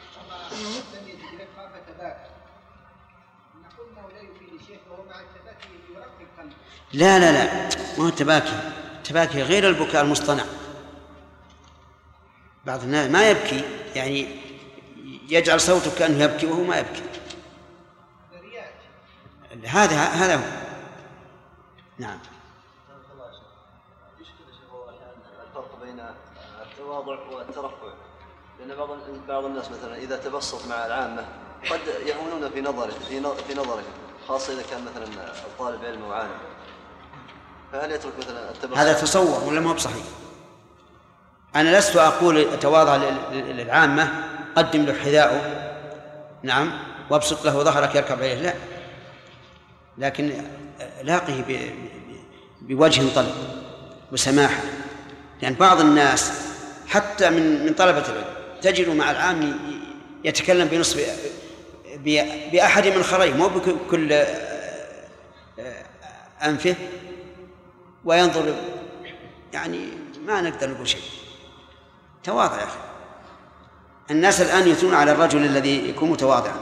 فتباكى 1.74 2.30
لا 4.14 4.22
يفيد 4.22 4.80
مع 5.10 5.20
التباكي 5.20 5.68
القلب 6.22 6.54
لا 6.94 7.20
لا 7.20 7.32
لا. 7.32 7.70
ما 7.98 8.04
هو 8.04 8.08
التباكي. 8.08 8.60
التباكي 8.98 9.42
غير 9.42 9.70
البكاء 9.70 10.04
المصطنع. 10.04 10.44
بعض 12.66 12.84
الناس 12.84 13.12
ما 13.12 13.30
يبكي 13.30 13.64
يعني 13.96 14.28
يجعل 15.30 15.62
صوته 15.62 15.96
كأنه 16.00 16.24
يبكي 16.24 16.46
وهو 16.46 16.64
ما 16.64 16.78
يبكي. 16.80 17.02
هذا 19.68 19.96
هذا 19.96 20.36
هو. 20.36 20.42
نعم. 22.00 22.20
التواضع 26.72 27.20
والترفع. 27.32 27.94
لأن 28.60 28.78
بعض 28.78 28.90
بعض 29.28 29.46
الناس 29.46 29.72
مثلا 29.72 29.98
إذا 29.98 30.18
تبسط 30.18 30.68
مع 30.68 30.86
العامة 30.86 31.26
قد 31.72 31.80
يهونون 32.06 32.50
في 32.52 32.62
نظره 32.62 32.92
في 33.10 33.20
نظ- 33.20 33.42
في 33.48 33.54
نظره 33.54 33.84
خاصة 34.28 34.54
إذا 34.54 34.64
كان 34.72 34.86
مثلا 34.86 35.28
الطالب 35.46 35.86
علم 35.86 36.04
أو 36.04 36.14
عالم 36.14 36.38
فهل 37.72 37.92
يترك 37.92 38.14
مثلا 38.20 38.52
التبسط 38.52 38.78
هذا 38.78 38.94
تصور 38.94 39.44
ولا 39.44 39.60
ما 39.62 39.70
هو 39.70 39.74
بصحيح؟ 39.74 40.04
أنا 41.56 41.78
لست 41.78 41.96
أقول 41.96 42.60
تواضع 42.60 42.96
لل- 42.96 43.18
لل- 43.32 43.58
للعامة 43.58 44.24
قدم 44.56 44.86
له 44.86 44.94
حذاءه 44.94 45.42
نعم. 46.44 46.72
وابسط 47.10 47.46
له 47.46 47.64
ظهرك 47.64 47.96
يركب 47.96 48.18
عليه. 48.18 48.36
لا. 48.36 48.54
لكن 49.98 50.32
لاقه 51.04 51.44
بوجه 52.62 53.04
طلق 53.16 53.36
وسماحة. 54.12 54.62
لأن 55.42 55.54
بعض 55.54 55.80
الناس 55.80 56.32
حتى 56.88 57.30
من 57.30 57.66
من 57.66 57.74
طلبة 57.74 58.00
العلم 58.10 58.26
تجد 58.62 58.90
مع 58.90 59.12
العام 59.12 59.60
يتكلم 60.24 60.68
بنصف 60.68 61.10
بأحد 62.54 62.88
من 62.88 63.04
خريه 63.04 63.34
مو 63.34 63.48
بكل 63.48 64.14
أنفه 66.44 66.76
وينظر 68.06 68.56
يعني 69.54 69.80
ما 70.28 70.42
نقدر 70.42 70.70
نقول 70.70 70.88
شيء. 70.88 71.02
تواضع 72.26 72.58
يا 72.58 72.64
أخي. 72.64 72.78
الناس 74.12 74.42
الآن 74.42 74.68
يثنون 74.68 74.94
على 74.94 75.12
الرجل 75.12 75.46
الذي 75.46 75.90
يكون 75.90 76.10
متواضعا. 76.12 76.56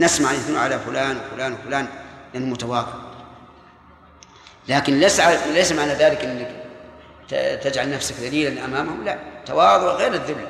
نسمع 0.00 0.32
يثنون 0.32 0.58
على 0.58 0.78
فلان 0.78 1.16
وفلان 1.16 1.52
وفلان 1.52 1.86
لأنه 2.34 2.46
متواضع. 2.46 2.92
لكن 4.68 5.00
ليس 5.00 5.20
ليس 5.46 5.72
معنى 5.72 5.92
ذلك 5.92 6.24
أنك 6.24 6.62
تجعل 7.62 7.90
نفسك 7.90 8.14
ذليلا 8.14 8.64
أمامهم 8.64 9.04
لا. 9.04 9.18
تواضع 9.46 9.86
غير 9.86 10.14
الذل 10.14 10.46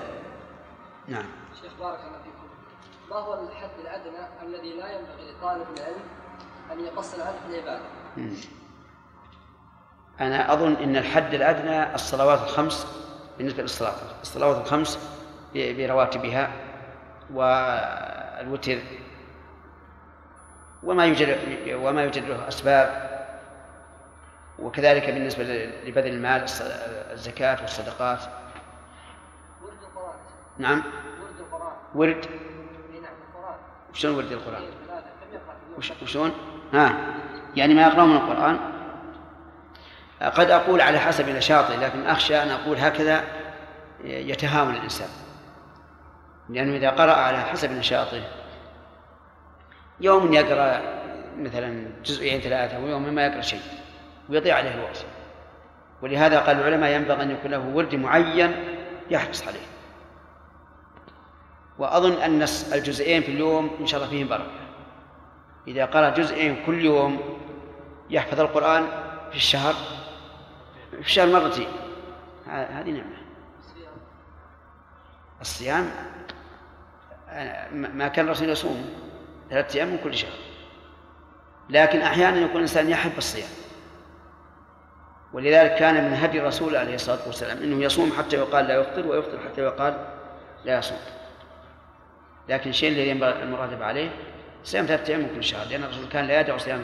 نعم. 1.09 1.25
شيخ 1.63 1.73
بارك 1.81 1.99
الله 1.99 2.19
فيكم. 2.25 2.47
ما 3.11 3.17
هو 3.17 3.35
الحد 3.35 3.71
الأدنى 3.81 4.27
الذي 4.43 4.73
لا 4.73 4.91
ينبغي 4.91 5.33
لطالب 5.33 5.67
العلم 5.77 6.03
أن 6.73 6.81
يقصر 6.85 7.23
عنه 7.23 7.37
في 7.47 7.55
العبادة؟ 7.55 7.85
أنا 10.21 10.53
أظن 10.53 10.77
أن 10.77 10.97
الحد 10.97 11.35
الأدنى 11.35 11.95
الصلوات 11.95 12.43
الخمس 12.43 12.87
بالنسبة 13.39 13.62
للصلاة. 13.62 13.95
الصلوات 14.22 14.57
الخمس 14.57 14.99
برواتبها 15.55 16.51
والوتر 17.33 18.78
وما 20.83 21.07
يوجد 21.07 21.39
وما 21.74 22.03
يوجد 22.03 22.24
له 22.24 22.49
أسباب. 22.49 23.12
وكذلك 24.59 25.11
بالنسبة 25.11 25.45
لبذل 25.85 26.07
المال 26.12 26.45
الزكاة 27.12 27.61
والصدقات. 27.61 28.18
ورد 29.62 29.72
القرآن. 29.83 30.14
نعم. 30.59 30.83
ورد 31.22 31.41
القرآن. 31.41 31.72
ورد. 31.95 32.26
اي 32.26 33.01
نعم 33.01 33.12
القرآن. 33.35 33.57
شلون 33.93 34.14
ورد 34.16 34.33
القرآن؟ 34.33 34.62
وش- 35.78 35.93
وشلون؟ 36.03 36.33
ها. 36.72 37.14
يعني 37.57 37.74
ما 37.74 37.83
يقرأون 37.83 38.09
من 38.11 38.16
القرآن؟ 38.16 38.72
قد 40.23 40.51
أقول 40.51 40.81
على 40.81 40.99
حسب 40.99 41.29
نشاطي 41.29 41.77
لكن 41.77 42.07
أخشى 42.07 42.43
أن 42.43 42.51
أقول 42.51 42.79
هكذا 42.79 43.25
يتهاون 44.05 44.75
الإنسان. 44.75 45.09
لأنه 46.49 46.77
إذا 46.77 46.91
قرأ 46.91 47.12
على 47.12 47.41
حسب 47.41 47.73
نشاطه 47.73 48.23
يوم 50.01 50.33
يقرأ 50.33 50.81
مثلا 51.39 51.87
جزئين 52.05 52.41
ثلاثة 52.41 52.79
ويوم 52.79 53.14
ما 53.14 53.27
يقرأ 53.27 53.41
شيء 53.41 53.61
ويضيع 54.29 54.57
عليه 54.57 54.75
الوقت 54.75 55.05
ولهذا 56.03 56.41
قال 56.41 56.59
العلماء 56.59 56.91
ينبغي 56.91 57.23
أن 57.23 57.31
يكون 57.31 57.51
له 57.51 57.59
ورد 57.59 57.95
معين 57.95 58.55
يحرص 59.11 59.49
عليه. 59.49 59.66
وأظن 61.79 62.23
أن 62.23 62.43
الجزئين 62.73 63.23
في 63.23 63.29
اليوم 63.33 63.77
إن 63.81 63.87
شاء 63.87 64.01
الله 64.01 64.11
فيهم 64.11 64.29
بركة. 64.29 64.62
إذا 65.68 65.85
قرأ 65.85 66.11
جزئين 66.11 66.62
كل 66.66 66.85
يوم 66.85 67.39
يحفظ 68.11 68.41
القرآن 68.41 68.87
في 69.31 69.37
الشهر 69.37 69.75
في 71.03 71.09
الشهر 71.09 71.27
مرتين 71.27 71.69
هذه 72.47 72.91
نعمة. 72.91 73.17
الصيام 75.41 75.91
ما 77.73 78.09
كان 78.09 78.25
الرسول 78.25 78.49
يصوم 78.49 78.91
ثلاثة 79.51 79.77
أيام 79.77 79.89
من 79.89 79.99
كل 79.99 80.15
شهر. 80.15 80.33
لكن 81.71 82.01
أحيانا 82.01 82.37
يكون 82.37 82.57
الإنسان 82.57 82.91
يحب 82.91 83.19
الصيام. 83.19 83.49
ولذلك 85.33 85.75
كان 85.75 86.11
من 86.11 86.17
هدي 86.17 86.41
الرسول 86.41 86.77
عليه 86.77 86.95
الصلاة 86.95 87.27
والسلام 87.27 87.59
أنه 87.59 87.85
يصوم 87.85 88.13
حتى 88.19 88.37
يقال 88.37 88.65
لا 88.65 88.75
يفطر 88.75 89.07
ويفطر 89.07 89.39
حتى 89.39 89.61
يقال 89.61 90.07
لا 90.65 90.79
يصوم. 90.79 90.99
لكن 92.49 92.71
الشيء 92.71 92.89
الذي 92.89 93.09
ينبغي 93.09 93.43
المراتب 93.43 93.83
عليه 93.83 94.11
صيام 94.65 94.87
ثلاثة 94.87 95.11
أيام 95.11 95.21
من 95.21 95.35
كل 95.35 95.45
شهر 95.45 95.67
لأن 95.67 95.85
الرسول 95.85 96.09
كان 96.09 96.25
لا 96.25 96.41
يدع 96.41 96.57
صيام 96.57 96.83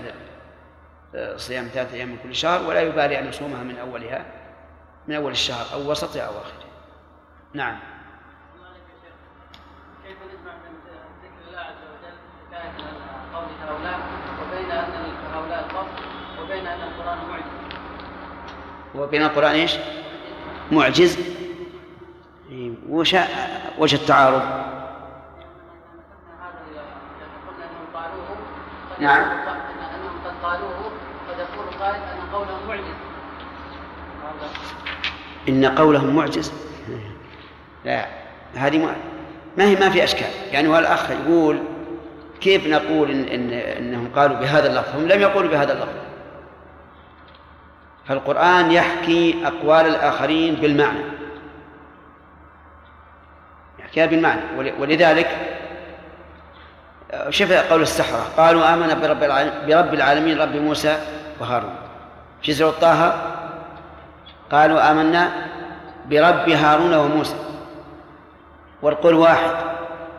صيام 1.37 1.65
ثلاثة 1.69 1.95
أيام 1.95 2.09
من 2.09 2.19
كل 2.23 2.35
شهر 2.35 2.69
ولا 2.69 2.81
يبالي 2.81 3.19
أن 3.19 3.27
يصومها 3.29 3.63
من 3.63 3.79
أولها 3.79 4.25
من 5.09 5.15
أول 5.15 5.33
الشهر 5.33 5.67
أو 5.75 5.91
وسطه 5.91 6.21
أو 6.21 6.31
آخره. 6.33 6.65
نعم. 7.55 7.79
كيف 10.07 10.17
نجمع 10.17 10.53
بين 10.53 10.75
ذكر 11.23 11.49
الله 11.49 11.59
عز 11.61 11.83
وجل 11.83 12.17
حكاية 12.51 12.73
قول 13.35 13.45
هؤلاء 13.69 13.99
وبين 14.43 14.71
أن 14.71 15.15
هؤلاء 15.35 15.65
القوم 15.71 15.89
وبين 16.43 16.67
أن 16.67 16.83
القرآن 16.83 17.19
معجز؟ 17.29 17.45
وبين 18.95 19.23
القرآن 19.23 19.53
إيش؟ 19.53 19.77
معجز. 20.73 21.19
إيه، 22.51 22.71
وش 22.89 23.17
وجه 23.79 23.97
التعارض؟ 23.97 24.43
نعم. 28.99 29.21
يقول 29.21 29.39
قائل- 29.47 29.59
أن- 29.59 29.95
أنهم 29.95 30.19
قد 30.25 30.33
قالوه 30.43 30.91
قد 31.29 31.39
يقول 31.39 31.67
قائل 31.81 31.95
أن 32.03 32.21
قولهم 32.35 32.69
معجز 32.69 32.85
هذا 34.25 34.51
إن 35.49 35.65
قولهم 35.65 36.17
معجز. 36.17 36.53
لا 37.85 38.07
هذه 38.55 38.79
ما, 38.79 38.97
ما 39.59 39.65
هي 39.65 39.75
ما 39.77 39.91
في 39.91 40.05
أشكال. 40.05 40.29
يعني 40.53 40.69
والأخ 40.69 41.11
يقول 41.11 41.59
كيف 42.41 42.67
نقول 42.67 43.11
إن, 43.11 43.25
إن 43.29 43.53
إنهم 43.53 44.09
قالوا 44.17 44.37
بهذا 44.37 44.67
اللفظ؟ 44.71 44.97
هم 44.97 45.09
لم 45.09 45.21
يقولوا 45.21 45.51
بهذا 45.51 45.73
اللفظ. 45.73 45.93
فالقرآن 48.07 48.73
يحكي 48.73 49.35
أقوال 49.47 49.87
الآخرين 49.87 50.55
بالمعنى. 50.55 51.01
يحكيها 53.79 54.07
بالمعنى. 54.07 54.41
ول- 54.57 54.73
ولذلك 54.81 55.29
شوف 57.31 57.53
قول 57.53 57.83
السحرة. 57.83 58.27
قالوا 58.37 58.75
آمنا 58.75 58.95
برب 59.67 59.95
العالمين 59.95 60.41
رب 60.41 60.57
موسى 60.57 60.99
وهارون. 61.41 61.75
في 62.43 62.53
سورة 62.53 62.71
طه؟ 62.81 63.23
قالوا 64.53 64.91
آمنا 64.91 65.31
برب 66.11 66.49
هارون 66.49 66.95
وموسى. 66.95 67.37
والقول 68.83 69.15
واحد 69.15 69.51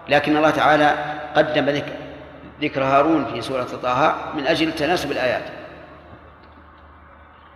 لكن 0.09 0.37
الله 0.37 0.49
تعالى 0.49 0.95
قدم 1.35 1.69
ذكر 1.69 1.93
ذكر 2.61 2.83
هارون 2.83 3.25
في 3.25 3.41
سورة 3.41 3.67
طه 3.83 4.15
من 4.35 4.47
أجل 4.47 4.71
تناسب 4.71 5.11
الآيات. 5.11 5.43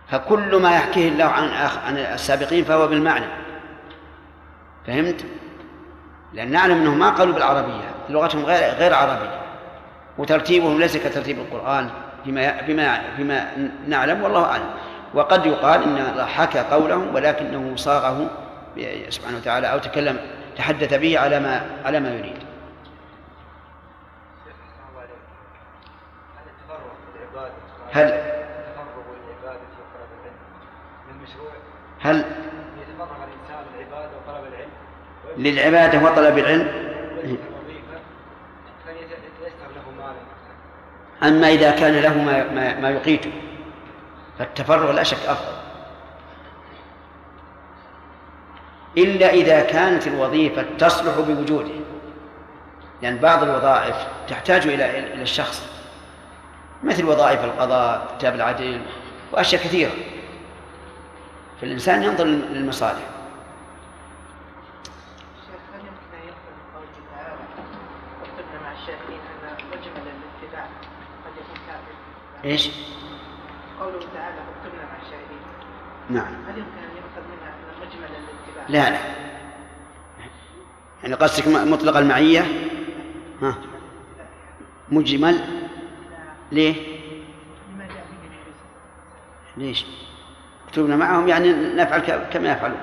فكل 0.08 0.56
ما 0.56 0.76
يحكيه 0.76 1.08
الله 1.08 1.24
عن 1.24 1.48
عن 1.86 1.98
السابقين 1.98 2.64
فهو 2.64 2.86
بالمعنى. 2.86 3.26
فهمت؟ 4.86 5.24
لأن 6.32 6.50
نعلم 6.50 6.76
أنهم 6.76 6.98
ما 6.98 7.10
قالوا 7.10 7.34
بالعربية 7.34 7.90
لغتهم 8.08 8.44
غير 8.44 8.74
غير 8.74 8.94
عربية. 8.94 9.40
وترتيبهم 10.18 10.78
ليس 10.78 10.96
كترتيب 10.96 11.38
القرآن 11.38 11.90
فيما 12.24 12.60
بما 12.66 13.00
فيما 13.16 13.68
نعلم 13.88 14.22
والله 14.22 14.44
أعلم. 14.44 14.70
وقد 15.14 15.46
يقال 15.46 15.82
إن 15.82 15.96
الله 15.96 16.26
حكى 16.26 16.58
قولهم 16.58 17.14
ولكنه 17.14 17.76
صاغه 17.76 18.30
سبحانه 19.08 19.36
وتعالى 19.36 19.72
أو 19.72 19.78
تكلم 19.78 20.18
تحدث 20.56 20.94
به 20.94 21.18
على 21.18 21.40
ما 21.40 21.66
على 21.84 22.00
ما 22.00 22.14
يريد. 22.14 22.36
هل 27.92 28.04
هل 32.00 32.24
يتفرغ 32.80 33.16
الإنسان 33.24 33.64
للعبادة 33.78 34.16
وطلب 34.16 34.44
العلم 34.52 34.70
للعبادة 35.36 35.98
وطلب 35.98 36.38
العلم؟ 36.38 36.68
أما 41.22 41.48
إذا 41.48 41.70
كان 41.70 41.94
له 41.94 42.22
ما 42.22 42.44
ما, 42.44 42.80
ما 42.80 42.90
يقيته. 42.90 43.32
فالتفرغ 44.38 44.92
لا 44.92 45.02
شك 45.02 45.26
أفضل. 45.26 45.54
إلا 48.98 49.30
إذا 49.30 49.60
كانت 49.60 50.06
الوظيفة 50.06 50.64
تصلح 50.78 51.14
بوجوده 51.18 51.74
لأن 53.02 53.18
بعض 53.18 53.42
الوظائف 53.42 53.96
تحتاج 54.28 54.66
إلى 54.66 54.98
إلى 54.98 55.22
الشخص. 55.22 55.66
مثل 56.82 57.04
وظائف 57.04 57.44
القضاء 57.44 58.16
كتاب 58.18 58.34
العدل 58.34 58.80
وأشياء 59.32 59.62
كثيرة. 59.62 59.92
فالإنسان 61.60 62.02
ينظر 62.02 62.24
للمصالح. 62.24 63.02
شيخ 65.46 65.60
هل 65.74 65.80
يمكن 65.80 66.16
ان 66.16 66.28
يفهم 66.28 66.54
من 66.58 66.74
قوله 66.74 66.96
تعالى 67.14 67.36
واكتبنا 68.20 68.60
مع 68.62 68.72
الشاهدين 68.72 69.20
ان 69.20 69.54
مجمل 69.70 70.06
الاتباع 70.14 70.64
قد 71.24 71.32
يكون 71.40 71.58
كافر 71.66 71.94
إيش؟ 72.44 72.70
قوله 73.80 74.00
تعالى 74.14 74.36
واكتبنا 74.36 74.84
مع 74.84 74.96
الشاهدين 75.02 75.42
نعم. 76.10 76.26
هل 76.48 76.58
يمكن 76.58 76.78
أن 76.78 76.96
يؤخذ 76.96 77.22
منها 77.30 77.54
مجمل 77.80 78.04
الاتباع 78.04 78.64
لا 78.68 78.90
لا. 78.90 78.98
يعني 81.02 81.14
قصدك 81.14 81.48
مطلق 81.48 81.96
المعية؟ 81.96 82.40
ها. 83.42 83.54
مجمل؟ 84.88 85.40
ليه؟ 86.52 86.74
ليش؟ 89.56 89.86
اكتبنا 90.68 90.96
معهم 90.96 91.28
يعني 91.28 91.52
نفعل 91.52 92.00
كما 92.32 92.52
يفعلون. 92.52 92.80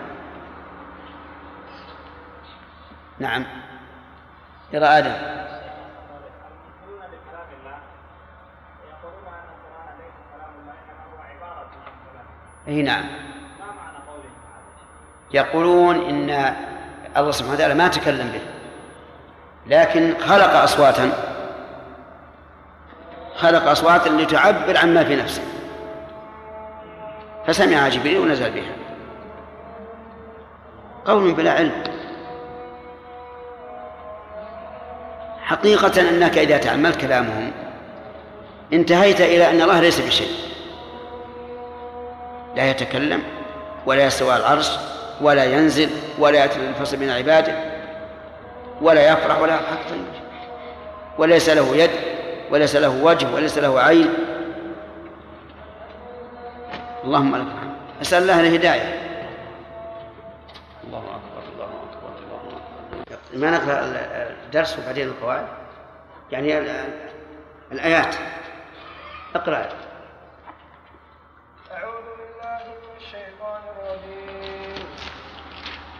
نعم. 3.19 3.45
يرى 4.73 4.85
آدم 4.85 5.09
يقولون 5.11 7.01
بكلام 7.07 7.47
الله 7.59 7.77
ويقولون 8.83 9.27
ان 9.27 9.47
القران 9.51 9.97
ليس 9.99 10.17
كلام 10.33 10.51
الله 10.61 10.73
انما 10.73 11.03
هو 11.13 11.19
عباره 11.21 11.59
عن 11.59 11.91
كلام 12.11 12.25
اي 12.71 12.81
نعم. 12.81 13.03
يقولون 15.33 15.95
إن 15.95 16.55
الله 17.17 17.31
سبحانه 17.31 17.55
وتعالى 17.55 17.73
ما 17.73 17.87
تكلم 17.87 18.31
به 18.31 18.41
لكن 19.67 20.13
خلق 20.19 20.53
أصواتا 20.53 21.11
خلق 23.35 23.67
أصواتا 23.67 24.09
لتعبر 24.09 24.77
عما 24.77 25.03
في 25.03 25.15
نفسه. 25.15 25.41
فسمعها 27.47 27.89
جبريل 27.89 28.17
ونزل 28.17 28.51
بها. 28.51 28.73
قول 31.05 31.33
بلا 31.33 31.51
علم. 31.51 31.83
حقيقة 35.41 36.09
أنك 36.09 36.37
إذا 36.37 36.57
تأملت 36.57 37.01
كلامهم 37.01 37.51
انتهيت 38.73 39.21
إلى 39.21 39.49
أن 39.49 39.61
الله 39.61 39.79
ليس 39.79 39.99
بشيء. 39.99 40.50
لا 42.55 42.69
يتكلم 42.69 43.23
ولا 43.85 44.05
يستوى 44.05 44.35
العرش 44.35 44.71
ولا 45.21 45.43
ينزل 45.43 45.89
ولا 46.19 46.39
يأتي 46.39 46.59
الفصل 46.69 46.97
بين 46.97 47.09
عباده 47.09 47.55
ولا 48.81 49.13
يفرح 49.13 49.41
ولا 49.41 49.53
يضحك. 49.53 49.77
وليس 51.17 51.49
له 51.49 51.75
يد 51.75 51.91
وليس 52.51 52.75
له 52.75 53.03
وجه 53.03 53.33
وليس 53.33 53.57
له 53.57 53.81
عين. 53.81 54.13
اللهم 57.03 57.35
لك 57.35 57.47
الحمد. 57.47 57.75
أسأل 58.01 58.21
الله 58.21 58.39
الهداية. 58.39 58.99
الله 60.83 60.99
أكبر 60.99 61.43
الله 61.53 61.65
أكبر 61.65 62.09
الله 62.23 62.57
أكبر. 63.01 63.17
ما 63.33 63.51
نقرأ 63.51 63.79
الدرس 64.45 64.79
وبعدين 64.79 65.07
القواعد؟ 65.07 65.45
يعني 66.31 66.61
الآيات. 67.71 68.15
اقرأ. 69.35 69.69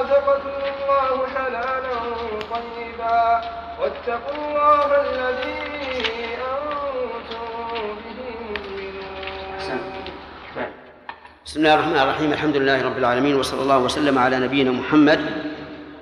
رزقكم 0.00 0.48
الله 0.48 1.26
حلالا 1.34 1.98
طيبا 2.50 3.40
واتقوا 3.80 4.34
الله 4.34 4.88
الذي 5.00 5.62
به 5.72 6.12
بسم 11.46 11.60
الله 11.60 11.74
الرحمن 11.74 11.98
الرحيم. 11.98 12.32
الحمد 12.32 12.56
لله 12.56 12.82
رب 12.82 12.98
العالمين 12.98 13.36
وصلى 13.36 13.62
الله 13.62 13.78
وسلم 13.78 14.18
على 14.18 14.36
نبينا 14.38 14.70
محمد 14.70 15.20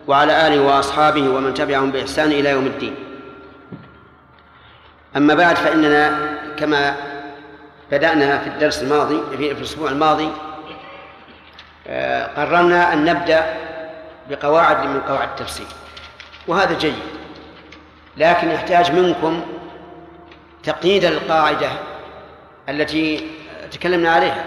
وعلى 0.08 0.46
آله 0.46 0.60
وأصحابه 0.62 1.28
ومن 1.28 1.54
تبعهم 1.54 1.90
بإحسان 1.90 2.32
إلى 2.32 2.50
يوم 2.50 2.66
الدين. 2.66 2.94
أما 5.16 5.34
بعد 5.34 5.56
فإننا 5.56 6.18
كما 6.56 6.96
بدأنا 7.92 8.38
في 8.38 8.46
الدرس 8.46 8.82
الماضي 8.82 9.36
في 9.36 9.52
الأسبوع 9.52 9.90
الماضي 9.90 10.28
قررنا 12.36 12.92
أن 12.92 13.04
نبدأ 13.04 13.56
بقواعد 14.30 14.86
من 14.86 15.00
قواعد 15.00 15.28
التفسير 15.28 15.66
وهذا 16.46 16.78
جيد. 16.78 16.94
لكن 18.16 18.50
يحتاج 18.50 18.92
منكم 18.92 19.42
تقييد 20.62 21.04
القاعدة 21.04 21.70
التي 22.68 23.30
تكلمنا 23.70 24.12
عليها 24.12 24.44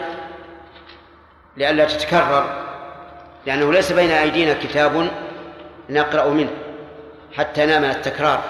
لئلا 1.57 1.85
تتكرر 1.85 2.63
لأنه 3.45 3.73
ليس 3.73 3.91
بين 3.91 4.11
أيدينا 4.11 4.53
كتاب 4.53 5.11
نقرأ 5.89 6.29
منه 6.29 6.51
حتى 7.37 7.65
نامن 7.65 7.89
التكرار. 7.89 8.43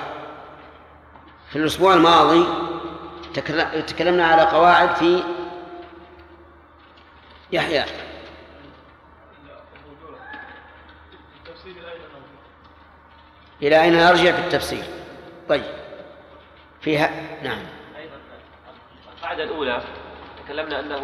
في 1.50 1.56
الأسبوع 1.56 1.94
الماضي 1.94 2.46
تكلمنا 3.88 4.28
على 4.28 4.42
قواعد 4.42 4.96
في 4.96 5.24
يحيى. 7.52 7.84
إلى 13.64 13.82
أين 13.82 13.94
نرجع 13.94 14.32
في 14.32 14.40
التفسير؟ 14.40 14.84
طيب. 15.50 15.64
فيها 16.82 17.12
نعم. 17.44 17.60
أيضا. 17.98 18.16
القاعدة 19.18 19.44
الأولى 19.44 19.82
تكلمنا 20.46 20.80
أنه 20.80 21.02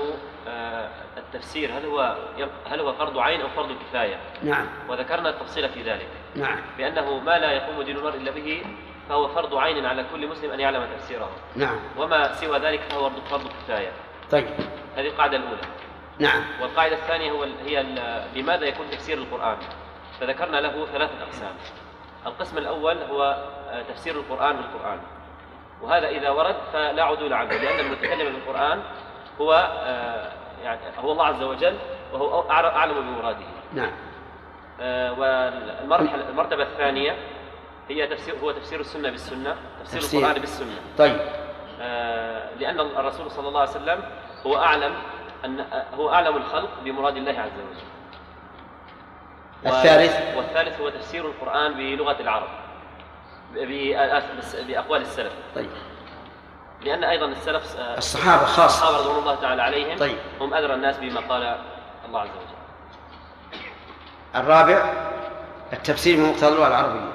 آه، 0.47 0.89
التفسير 1.17 1.77
هل 1.77 1.85
هو 1.85 2.17
هل 2.65 2.79
هو 2.79 2.93
فرض 2.93 3.17
عين 3.17 3.41
أو 3.41 3.49
فرض 3.49 3.71
كفاية؟ 3.71 4.19
نعم. 4.43 4.65
وذكرنا 4.89 5.29
التفصيل 5.29 5.69
في 5.69 5.81
ذلك. 5.81 6.07
نعم. 6.35 6.57
بأنه 6.77 7.19
ما 7.19 7.39
لا 7.39 7.51
يقوم 7.51 7.81
دين 7.81 7.97
المرء 7.97 8.15
إلا 8.15 8.31
به 8.31 8.63
فهو 9.09 9.27
فرض 9.27 9.55
عين 9.55 9.85
على 9.85 10.05
كل 10.11 10.27
مسلم 10.27 10.51
أن 10.51 10.59
يعلم 10.59 10.87
تفسيره. 10.97 11.29
نعم. 11.55 11.79
وما 11.97 12.33
سوى 12.33 12.59
ذلك 12.59 12.81
فهو 12.81 13.09
فرض 13.09 13.47
كفاية. 13.47 13.91
طيب. 14.31 14.47
هذه 14.97 15.07
القاعدة 15.07 15.37
الأولى. 15.37 15.61
نعم. 16.19 16.43
والقاعدة 16.61 16.95
الثانية 16.95 17.31
هو 17.31 17.45
هي 17.65 17.85
لماذا 18.35 18.65
يكون 18.65 18.89
تفسير 18.91 19.17
القرآن؟ 19.17 19.57
فذكرنا 20.19 20.57
له 20.57 20.85
ثلاثة 20.85 21.23
أقسام. 21.23 21.53
القسم 22.25 22.57
الأول 22.57 22.97
هو 22.97 23.45
آه، 23.69 23.81
تفسير 23.81 24.15
القرآن 24.15 24.55
بالقرآن. 24.55 24.99
وهذا 25.81 26.07
إذا 26.07 26.29
ورد 26.29 26.55
فلا 26.73 27.03
عدول 27.03 27.33
عنه 27.33 27.53
لأن 27.53 27.79
المتكلم 27.85 28.33
بالقرآن 28.33 28.81
هو 29.41 29.53
آه، 29.83 30.31
يعني 30.63 30.79
هو 30.99 31.11
الله 31.11 31.25
عز 31.25 31.43
وجل 31.43 31.75
وهو 32.13 32.49
أعلم 32.51 32.93
بمراده. 33.01 33.45
نعم. 33.73 33.91
آه، 34.81 35.19
والمرحلة 35.19 36.29
المرتبة 36.29 36.63
الثانية 36.63 37.15
هي 37.89 38.07
تفسير 38.07 38.35
هو 38.43 38.51
تفسير 38.51 38.79
السنة 38.79 39.09
بالسنة 39.09 39.55
تفسير, 39.83 40.01
تفسير. 40.01 40.19
القرآن 40.19 40.41
بالسنة. 40.41 40.75
طيب. 40.97 41.17
لأن 42.59 42.79
الرسول 42.79 43.31
صلى 43.31 43.47
الله 43.47 43.59
عليه 43.59 43.69
وسلم 43.69 44.03
هو 44.45 44.57
أعلم 44.57 44.93
أن 45.45 45.65
هو 45.93 46.13
أعلم 46.13 46.37
الخلق 46.37 46.69
بمراد 46.83 47.17
الله 47.17 47.39
عز 47.39 47.51
وجل. 47.53 47.98
الثالث؟ 49.65 50.37
والثالث 50.37 50.81
هو 50.81 50.89
تفسير 50.89 51.25
القرآن 51.25 51.73
بلغة 51.73 52.21
العرب 52.21 52.47
بأقوال 54.67 55.01
السلف. 55.01 55.33
طيب. 55.55 55.69
لأن 56.81 57.03
أيضا 57.03 57.25
السلف 57.25 57.75
آه، 57.77 57.97
الصحابة 57.97 58.45
خاصة 58.45 58.65
الصحابة 58.65 58.97
رضوان 58.97 59.19
الله 59.19 59.35
تعالى 59.35 59.61
عليهم 59.61 59.97
طيب. 59.97 60.17
هم 60.41 60.53
أدرى 60.53 60.73
الناس 60.73 60.97
بما 60.97 61.19
قال 61.19 61.57
الله 62.05 62.21
عز 62.21 62.27
وجل. 62.27 63.59
الرابع 64.35 64.93
التفسير 65.73 66.17
بمقتضى 66.17 66.47
اللغة 66.47 66.67
العربية. 66.67 67.13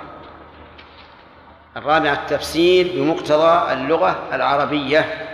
الرابع 1.77 2.13
التفسير 2.13 2.93
بمقتضى 2.95 3.73
اللغة 3.73 4.29
العربية. 4.33 5.31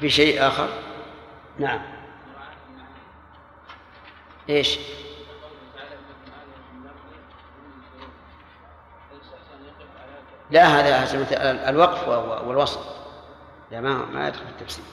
في 0.00 0.10
شيء 0.10 0.46
آخر؟ 0.46 0.68
نعم. 1.58 1.80
إيش؟ 4.48 4.78
لا 10.50 10.66
هذا 10.66 11.70
الوقف 11.70 12.08
والوصل 12.46 12.80
لا 13.70 13.80
ما 13.80 14.04
ما 14.04 14.28
يدخل 14.28 14.44
في 14.44 14.50
التفسير. 14.50 14.84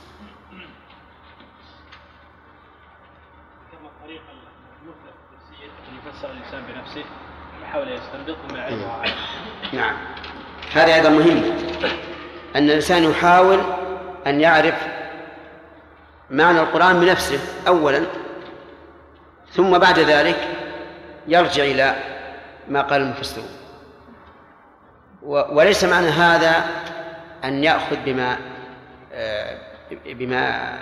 يفسر 6.07 6.31
الإنسان 6.31 6.63
بنفسه 6.67 7.03
يحاول 7.63 7.91
يستنبط 7.91 8.37
ما 8.51 8.57
يعرفه 8.57 9.13
نعم. 9.73 9.95
هذا 10.73 10.95
أيضا 10.95 11.09
مهم 11.09 11.37
أن 12.55 12.63
الإنسان 12.63 13.03
يحاول 13.03 13.84
أن 14.27 14.41
يعرف 14.41 14.75
معنى 16.29 16.59
القرآن 16.59 16.99
بنفسه 16.99 17.39
اولا 17.67 18.03
ثم 19.51 19.77
بعد 19.77 19.99
ذلك 19.99 20.47
يرجع 21.27 21.63
إلى 21.63 21.95
ما 22.67 22.81
قال 22.81 23.01
المفسرون. 23.01 23.47
وليس 25.21 25.83
معنى 25.83 26.07
هذا 26.07 26.65
أن 27.43 27.63
يأخذ 27.63 27.95
بما 28.05 28.37
آه، 29.13 29.57
بما 30.05 30.73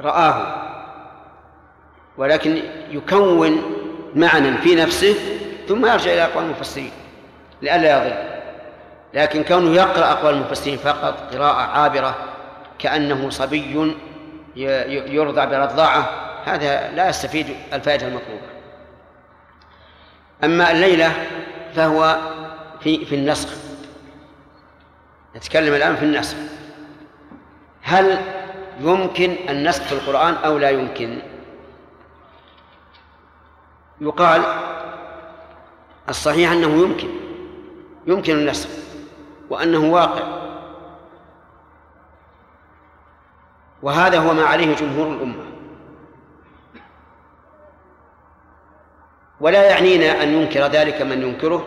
رآه 0.00 0.62
ولكن 2.16 2.62
يكون 2.90 3.62
معنى 4.14 4.58
في 4.58 4.74
نفسه 4.74 5.14
ثم 5.68 5.86
يرجع 5.86 6.12
إلى 6.12 6.24
أقوال 6.24 6.44
المفسرين 6.44 6.92
لئلا 7.62 7.96
يضل. 7.96 8.35
لكن 9.14 9.44
كونه 9.44 9.74
يقرأ 9.74 10.12
أقوال 10.12 10.34
المفسرين 10.34 10.78
فقط 10.78 11.34
قراءة 11.34 11.60
عابرة 11.60 12.16
كأنه 12.78 13.30
صبي 13.30 13.94
يرضع 14.56 15.44
برضاعة 15.44 16.10
هذا 16.44 16.90
لا 16.90 17.08
يستفيد 17.08 17.46
الفائدة 17.72 18.08
المطلوبة. 18.08 18.42
أما 20.44 20.70
الليلة 20.70 21.12
فهو 21.74 22.18
في 22.80 23.04
في 23.04 23.14
النسخ 23.14 23.48
نتكلم 25.36 25.74
الآن 25.74 25.96
في 25.96 26.04
النسخ 26.04 26.36
هل 27.82 28.18
يمكن 28.80 29.36
النسخ 29.48 29.82
في 29.82 29.92
القرآن 29.92 30.34
أو 30.34 30.58
لا 30.58 30.70
يمكن؟ 30.70 31.18
يقال 34.00 34.42
الصحيح 36.08 36.52
أنه 36.52 36.82
يمكن 36.82 37.08
يمكن 38.06 38.34
النسخ 38.34 38.68
وأنه 39.50 39.92
واقع. 39.92 40.22
وهذا 43.82 44.18
هو 44.18 44.34
ما 44.34 44.44
عليه 44.44 44.76
جمهور 44.76 45.06
الأمة. 45.06 45.44
ولا 49.40 49.70
يعنينا 49.70 50.22
أن 50.22 50.28
ينكر 50.28 50.60
ذلك 50.60 51.02
من 51.02 51.22
ينكره. 51.22 51.66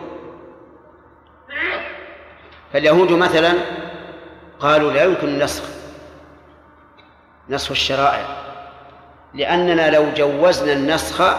فاليهود 2.72 3.12
مثلا 3.12 3.52
قالوا 4.60 4.92
لا 4.92 5.04
يمكن 5.04 5.28
النسخ 5.28 5.64
نسخ 7.48 7.70
الشرائع 7.70 8.26
لأننا 9.34 9.90
لو 9.90 10.06
جوزنا 10.16 10.72
النسخ 10.72 11.36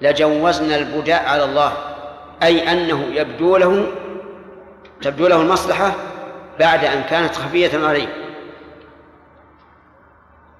لجوزنا 0.00 0.76
البداء 0.76 1.28
على 1.28 1.44
الله 1.44 1.72
أي 2.42 2.72
أنه 2.72 3.04
يبدو 3.04 3.56
له 3.56 3.86
تبدو 5.02 5.26
له 5.26 5.42
المصلحة 5.42 5.94
بعد 6.58 6.84
أن 6.84 7.02
كانت 7.02 7.36
خفية 7.36 7.86
عليه. 7.86 8.08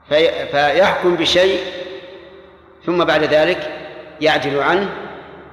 في 0.08 0.46
فيحكم 0.46 1.16
بشيء 1.16 1.60
ثم 2.86 3.04
بعد 3.04 3.24
ذلك 3.24 3.72
يعدل 4.20 4.60
عنه 4.60 4.88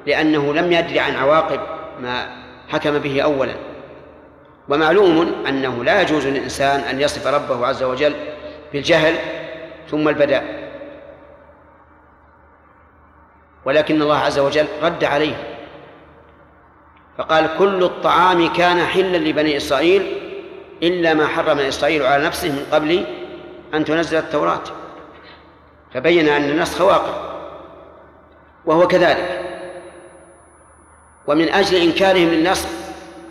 لأنه 0.05 0.53
لم 0.53 0.71
يدري 0.71 0.99
عن 0.99 1.15
عواقب 1.15 1.59
ما 1.99 2.27
حكم 2.69 2.99
به 2.99 3.21
أولا. 3.21 3.55
ومعلوم 4.69 5.45
أنه 5.47 5.83
لا 5.83 6.01
يجوز 6.01 6.27
للإنسان 6.27 6.79
أن 6.79 7.01
يصف 7.01 7.27
ربه 7.27 7.67
عز 7.67 7.83
وجل 7.83 8.15
بالجهل 8.73 9.15
ثم 9.91 10.09
البداء. 10.09 10.65
ولكن 13.65 14.01
الله 14.01 14.17
عز 14.17 14.39
وجل 14.39 14.65
رد 14.81 15.03
عليه. 15.03 15.54
فقال 17.17 17.49
كل 17.59 17.83
الطعام 17.83 18.53
كان 18.53 18.85
حلا 18.85 19.17
لبني 19.17 19.57
إسرائيل 19.57 20.21
إلا 20.83 21.13
ما 21.13 21.27
حرم 21.27 21.59
إسرائيل 21.59 22.03
على 22.03 22.25
نفسه 22.25 22.49
من 22.49 22.65
قبل 22.71 23.05
أن 23.73 23.85
تنزل 23.85 24.17
التوراة. 24.17 24.63
فبين 25.93 26.29
أن 26.29 26.49
النسخ 26.49 26.81
واقع 26.81 27.13
وهو 28.65 28.87
كذلك. 28.87 29.41
ومن 31.27 31.49
أجل 31.49 31.77
إنكارهم 31.77 32.27
للنسخ 32.27 32.69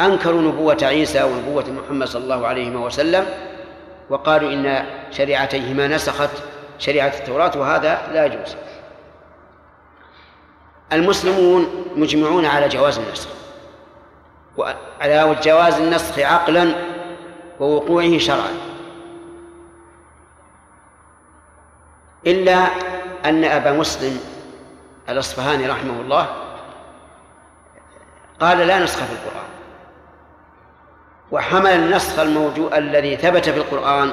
أنكروا 0.01 0.43
نبوة 0.43 0.79
عيسى 0.83 1.23
ونبوة 1.23 1.65
محمد 1.71 2.07
صلى 2.07 2.25
الله 2.25 2.47
عليه 2.47 2.77
وسلم 2.77 3.27
وقالوا 4.11 4.53
إن 4.53 4.87
شريعتيهما 5.11 5.89
نسخت 5.89 6.31
شريعة 6.79 7.13
التوراة 7.19 7.59
وهذا 7.59 8.03
لا 8.13 8.25
يجوز. 8.25 8.57
المسلمون 10.93 11.85
مجمعون 11.97 12.45
على 12.45 12.69
جواز 12.69 12.99
النسخ. 12.99 13.29
وعلى 14.57 15.37
جواز 15.43 15.81
النسخ 15.81 16.19
عقلا 16.19 16.75
ووقوعه 17.61 18.19
شرعا. 18.19 18.53
إلا 22.27 22.55
أن 23.25 23.45
أبا 23.45 23.73
مسلم 23.73 24.21
الأصفهاني 25.09 25.67
رحمه 25.67 26.01
الله 26.01 26.27
قال 28.41 28.59
لا 28.59 28.79
نسخ 28.79 28.99
في 29.05 29.13
القرآن. 29.13 29.49
وحمل 31.31 31.71
النسخ 31.71 32.19
الموجود 32.19 32.75
الذي 32.75 33.17
ثبت 33.17 33.49
في 33.49 33.57
القرآن 33.57 34.13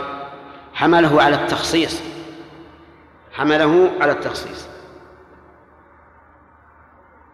حمله 0.74 1.24
على 1.24 1.36
التخصيص. 1.36 2.02
حمله 3.34 3.92
على 4.02 4.12
التخصيص. 4.12 4.68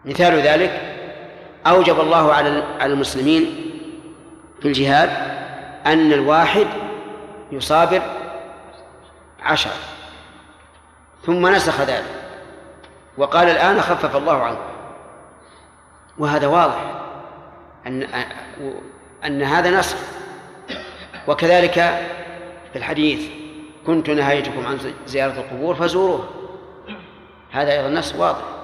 مثال 0.04 0.40
ذلك 0.40 0.87
أوجب 1.68 2.00
الله 2.00 2.32
على 2.32 2.64
المسلمين 2.82 3.70
في 4.60 4.68
الجهاد 4.68 5.10
أن 5.86 6.12
الواحد 6.12 6.66
يصابر 7.52 8.02
عشرة 9.42 9.72
ثم 11.26 11.46
نسخ 11.46 11.80
ذلك. 11.80 12.14
وقال 13.18 13.48
الآن 13.48 13.80
خفف 13.80 14.16
الله 14.16 14.42
عنه. 14.42 14.58
وهذا 16.18 16.46
واضح. 16.46 17.00
أن 17.86 18.02
أن 19.24 19.42
هذا 19.42 19.78
نسخ. 19.78 19.96
وكذلك 21.28 21.74
في 22.72 22.78
الحديث 22.78 23.28
كنت 23.86 24.10
نهيتكم 24.10 24.66
عن 24.66 24.78
زيارة 25.06 25.32
القبور 25.32 25.74
فزوروها 25.74 26.28
هذا 27.50 27.72
أيضا 27.72 27.88
نص 27.88 28.14
واضح. 28.14 28.57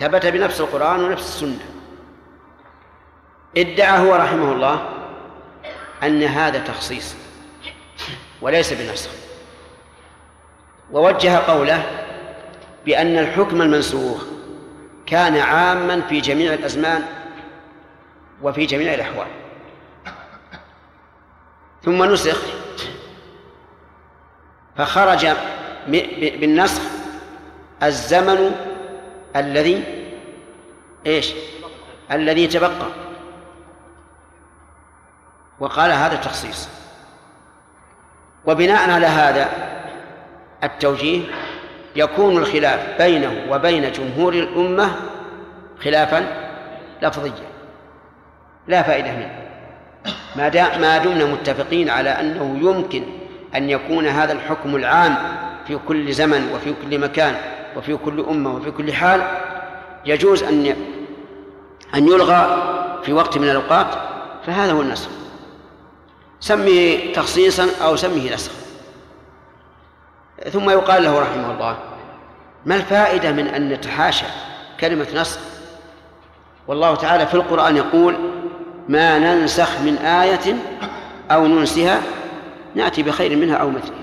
ثبت 0.00 0.26
بنفس 0.26 0.60
القرآن 0.60 1.04
ونفس 1.04 1.28
السنة. 1.28 1.66
ادعى 3.56 3.98
هو 3.98 4.14
رحمه 4.14 4.52
الله 4.52 4.88
أن 6.02 6.22
هذا 6.22 6.58
تخصيص 6.58 7.14
وليس 8.40 8.72
بنسخ 8.72 9.10
ووجه 10.92 11.36
قوله 11.36 12.06
بأن 12.86 13.18
الحكم 13.18 13.62
المنسوخ 13.62 14.24
كان 15.06 15.36
عاما 15.36 16.00
في 16.00 16.20
جميع 16.20 16.54
الأزمان 16.54 17.04
وفي 18.42 18.66
جميع 18.66 18.94
الأحوال. 18.94 19.26
ثم 21.82 22.04
نسخ 22.04 22.38
فخرج 24.76 25.26
بالنسخ 25.88 26.82
الزمن 27.82 28.71
الذي 29.36 29.84
إيش؟ 31.06 31.32
الذي 32.12 32.46
تبقى. 32.46 32.86
وقال 35.60 35.90
هذا 35.90 36.16
تخصيص. 36.16 36.68
وبناء 38.46 38.90
على 38.90 39.06
هذا 39.06 39.48
التوجيه 40.64 41.20
يكون 41.96 42.36
الخلاف 42.36 43.02
بينه 43.02 43.46
وبين 43.50 43.92
جمهور 43.92 44.32
الأمة 44.32 44.96
خلافا 45.84 46.26
لفظيا. 47.02 47.52
لا 48.66 48.82
فائدة 48.82 49.12
منه. 49.12 49.42
ما 50.36 50.78
ما 50.78 50.98
دمنا 50.98 51.24
متفقين 51.24 51.90
على 51.90 52.10
أنه 52.10 52.58
يمكن 52.62 53.04
أن 53.54 53.70
يكون 53.70 54.06
هذا 54.06 54.32
الحكم 54.32 54.76
العام 54.76 55.16
في 55.66 55.78
كل 55.88 56.12
زمن 56.12 56.52
وفي 56.54 56.74
كل 56.82 56.98
مكان 56.98 57.34
وفي 57.76 57.96
كل 57.96 58.20
أمة 58.30 58.54
وفي 58.54 58.70
كل 58.70 58.92
حال 58.92 59.22
يجوز 60.04 60.42
أن 60.42 60.76
أن 61.94 62.08
يلغى 62.08 62.62
في 63.04 63.12
وقت 63.12 63.38
من 63.38 63.48
الأوقات 63.50 63.86
فهذا 64.46 64.72
هو 64.72 64.80
النسخ 64.80 65.08
سمي 66.40 66.96
تخصيصا 66.96 67.66
أو 67.82 67.96
سميه 67.96 68.34
نسخ 68.34 68.52
ثم 70.50 70.70
يقال 70.70 71.02
له 71.02 71.20
رحمه 71.20 71.52
الله 71.52 71.76
ما 72.66 72.76
الفائدة 72.76 73.32
من 73.32 73.46
أن 73.46 73.68
نتحاشى 73.68 74.26
كلمة 74.80 75.06
نسخ 75.14 75.40
والله 76.68 76.94
تعالى 76.94 77.26
في 77.26 77.34
القرآن 77.34 77.76
يقول 77.76 78.16
ما 78.88 79.18
ننسخ 79.18 79.80
من 79.80 79.96
آية 79.98 80.56
أو 81.30 81.46
ننسها 81.46 82.02
نأتي 82.74 83.02
بخير 83.02 83.36
منها 83.36 83.56
أو 83.56 83.70
مثلها. 83.70 84.01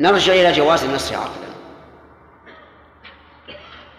نرجع 0.00 0.32
إلى 0.32 0.52
جواز 0.52 0.84
النسخ 0.84 1.12
عقلا. 1.12 1.54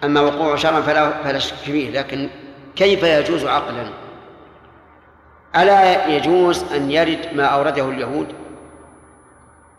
أما 0.04 0.22
وقوع 0.22 0.56
شرعا 0.56 0.82
فلا 0.82 1.24
فلا 1.24 1.40
شك 1.40 1.56
فيه 1.56 1.92
لكن 1.92 2.30
كيف 2.76 3.04
يجوز 3.04 3.46
عقلا؟ 3.46 3.90
ألا 5.56 6.08
يجوز 6.08 6.64
أن 6.74 6.92
يرد 6.92 7.34
ما 7.34 7.46
أورده 7.46 7.90
اليهود 7.90 8.34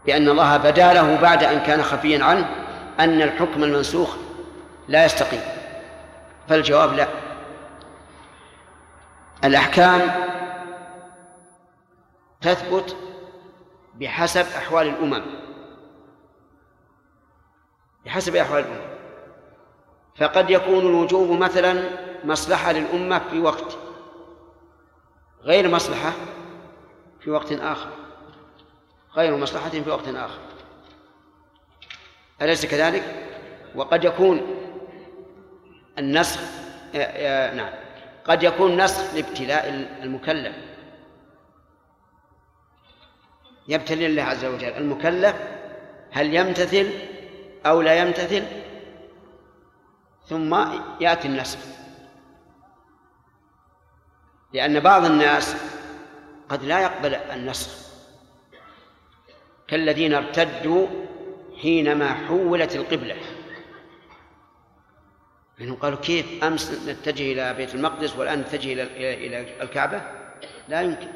بأن 0.06 0.28
الله 0.28 0.56
بدا 0.56 0.92
له 0.92 1.16
بعد 1.16 1.44
أن 1.44 1.60
كان 1.60 1.82
خفيا 1.82 2.24
عنه 2.24 2.48
أن 3.00 3.22
الحكم 3.22 3.64
المنسوخ 3.64 4.16
لا 4.88 5.04
يستقيم؟ 5.04 5.40
فالجواب 6.48 6.92
لا. 6.92 7.06
الأحكام 9.44 10.00
تثبت 12.40 12.96
بحسب 13.94 14.46
أحوال 14.56 14.86
الأمم. 14.86 15.22
بحسب 18.06 18.36
أحوال 18.36 18.64
الأمم 18.64 18.96
فقد 20.16 20.50
يكون 20.50 20.78
الوجوب 20.78 21.38
مثلا 21.38 21.84
مصلحة 22.24 22.72
للأمة 22.72 23.18
في 23.18 23.40
وقت 23.40 23.76
غير 25.42 25.68
مصلحة 25.68 26.12
في 27.20 27.30
وقت 27.30 27.52
آخر. 27.52 27.90
غير 29.16 29.36
مصلحة 29.36 29.68
في 29.68 29.90
وقت 29.90 30.08
آخر. 30.08 30.40
أليس 32.42 32.66
كذلك؟ 32.66 33.02
وقد 33.74 34.04
يكون 34.04 34.40
النسخ 35.98 36.40
آه، 36.94 36.98
آه، 36.98 37.54
نعم. 37.54 37.72
قد 38.24 38.42
يكون 38.42 38.82
نسخ 38.84 39.14
لابتلاء 39.14 39.68
المكلف. 40.02 40.56
يبتلي 43.68 44.06
الله 44.06 44.22
عز 44.22 44.44
وجل. 44.44 44.68
المكلف 44.68 45.36
هل 46.10 46.34
يمتثل؟ 46.34 47.15
أو 47.68 47.82
لا 47.82 47.94
يمتثل 47.94 48.44
ثم 50.28 50.54
يأتي 51.00 51.28
النسخ. 51.28 51.58
لأن 54.52 54.80
بعض 54.80 55.04
الناس 55.04 55.56
قد 56.48 56.64
لا 56.64 56.80
يقبل 56.80 57.14
النسخ. 57.14 57.86
كالذين 59.68 60.14
ارتدوا 60.14 60.86
حينما 61.62 62.14
حولت 62.14 62.76
القبلة. 62.76 63.16
لأنهم 65.58 65.76
قالوا 65.76 65.98
كيف 65.98 66.44
أمس 66.44 66.88
نتجه 66.88 67.32
إلى 67.32 67.54
بيت 67.54 67.74
المقدس 67.74 68.16
والآن 68.16 68.40
نتجه 68.40 68.72
إلى 68.72 68.82
إلى 69.26 69.62
الكعبة؟ 69.62 70.02
لا 70.68 70.82
يمكن. 70.82 71.08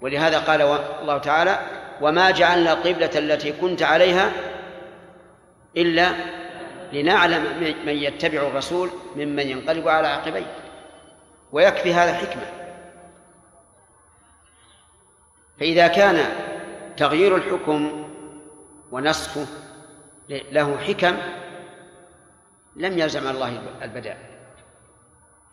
ولهذا 0.00 0.38
قال 0.38 0.62
الله 1.00 1.18
تعالى 1.18 1.60
وما 2.00 2.30
جعلنا 2.30 2.72
القبلة 2.72 3.10
التي 3.18 3.52
كنت 3.52 3.82
عليها 3.82 4.32
إلا 5.76 6.12
لنعلم 6.92 7.44
من 7.86 7.92
يتبع 7.92 8.38
الرسول 8.38 8.90
ممن 9.16 9.48
ينقلب 9.48 9.88
على 9.88 10.08
عقبيه. 10.08 10.52
ويكفي 11.52 11.94
هذا 11.94 12.14
حكمة. 12.14 12.46
فإذا 15.60 15.86
كان 15.86 16.24
تغيير 16.96 17.36
الحكم 17.36 18.08
ونسخه 18.92 19.46
له 20.28 20.78
حكم 20.78 21.16
لم 22.76 22.98
يلزم 22.98 23.28
الله 23.28 23.62
البداء. 23.82 24.18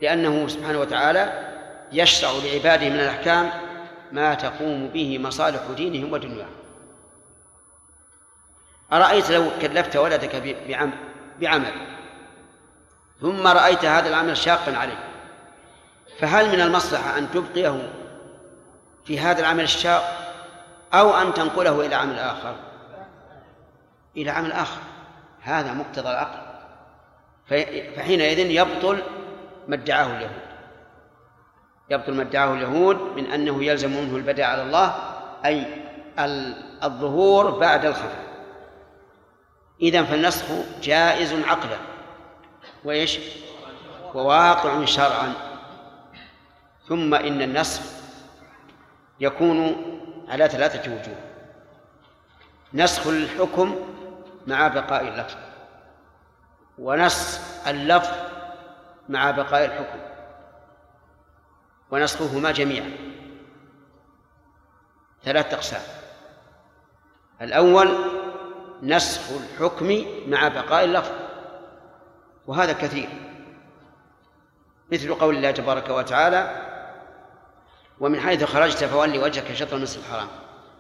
لأنه 0.02 0.48
سبحانه 0.48 0.80
وتعالى 0.80 1.54
يشرع 1.92 2.32
لعباده 2.32 2.90
من 2.90 3.00
الأحكام 3.00 3.50
ما 4.12 4.34
تقوم 4.34 4.88
به 4.88 5.18
مصالح 5.18 5.62
دينهم 5.78 6.14
ودنياهم. 6.14 6.63
أرأيت 8.94 9.32
لو 9.32 9.50
كلفت 9.62 9.96
ولدك 9.96 10.56
بعمل؟ 11.40 11.72
ثم 13.22 13.48
رأيت 13.48 13.86
هذا 13.86 14.10
العمل 14.10 14.38
شاقا 14.38 14.78
عليه. 14.78 15.00
فهل 16.20 16.50
من 16.50 16.62
المصلحة 16.62 17.18
أن 17.18 17.32
تبقيه 17.32 17.94
في 19.06 19.20
هذا 19.20 19.40
العمل 19.40 19.64
الشاق 19.64 20.34
أو 20.94 21.14
أن 21.18 21.34
تنقله 21.34 21.86
إلى 21.86 21.96
عمل 21.96 22.20
آخر؟ 22.20 22.56
إلى 24.18 24.32
عمل 24.32 24.52
آخر. 24.52 24.82
هذا 25.42 25.74
مقتضى 25.74 26.10
العقل. 26.10 26.40
فحينئذ 27.96 28.40
يبطل 28.40 29.02
ما 29.68 29.76
ادعاه 29.76 30.06
اليهود. 30.06 30.44
يبطل 31.90 32.14
ما 32.14 32.22
ادعاه 32.22 32.54
اليهود 32.54 32.98
من 33.16 33.26
أنه 33.26 33.64
يلزم 33.64 33.92
منه 33.92 34.16
البدء 34.16 34.44
على 34.44 34.64
الله 34.64 34.96
أي 35.46 35.66
الظهور 36.84 37.50
بعد 37.50 37.86
الخفاء 37.86 38.33
إذا 39.84 40.04
فالنسخ 40.04 40.46
جائز 40.82 41.34
عقلا. 41.34 41.78
وإيش؟ 42.84 43.20
وواقع 44.14 44.86
شرعا. 44.86 45.34
ثم 46.88 47.14
إن 47.14 47.42
النسخ 47.42 47.82
يكون 49.20 49.76
على 50.30 50.50
ثلاثة 50.50 50.92
وجوه. 50.92 51.20
نسخ 52.74 53.08
الحكم 53.08 53.76
مع 54.48 54.68
بقاء 54.68 55.08
اللفظ. 55.08 55.38
ونسخ 56.78 57.68
اللفظ 57.68 58.12
مع 59.10 59.32
بقاء 59.32 59.66
الحكم. 59.66 60.00
ونسخهما 61.92 62.52
جميعا. 62.52 62.92
ثلاثة 65.24 65.58
أقسام. 65.58 65.82
الأول 67.42 68.23
نسخ 68.84 69.22
الحكم 69.32 70.06
مع 70.28 70.48
بقاء 70.48 70.84
اللفظ 70.84 71.12
وهذا 72.48 72.74
كثير. 72.74 73.10
مثل 74.92 75.14
قول 75.14 75.36
الله 75.36 75.52
تبارك 75.52 75.90
وتعالى 75.90 76.70
ومن 78.00 78.20
حيث 78.20 78.44
خرجت 78.44 78.84
فولي 78.84 79.20
وجهك 79.20 79.54
شطر 79.54 79.76
المسجد 79.78 80.00
الحرام. 80.00 80.28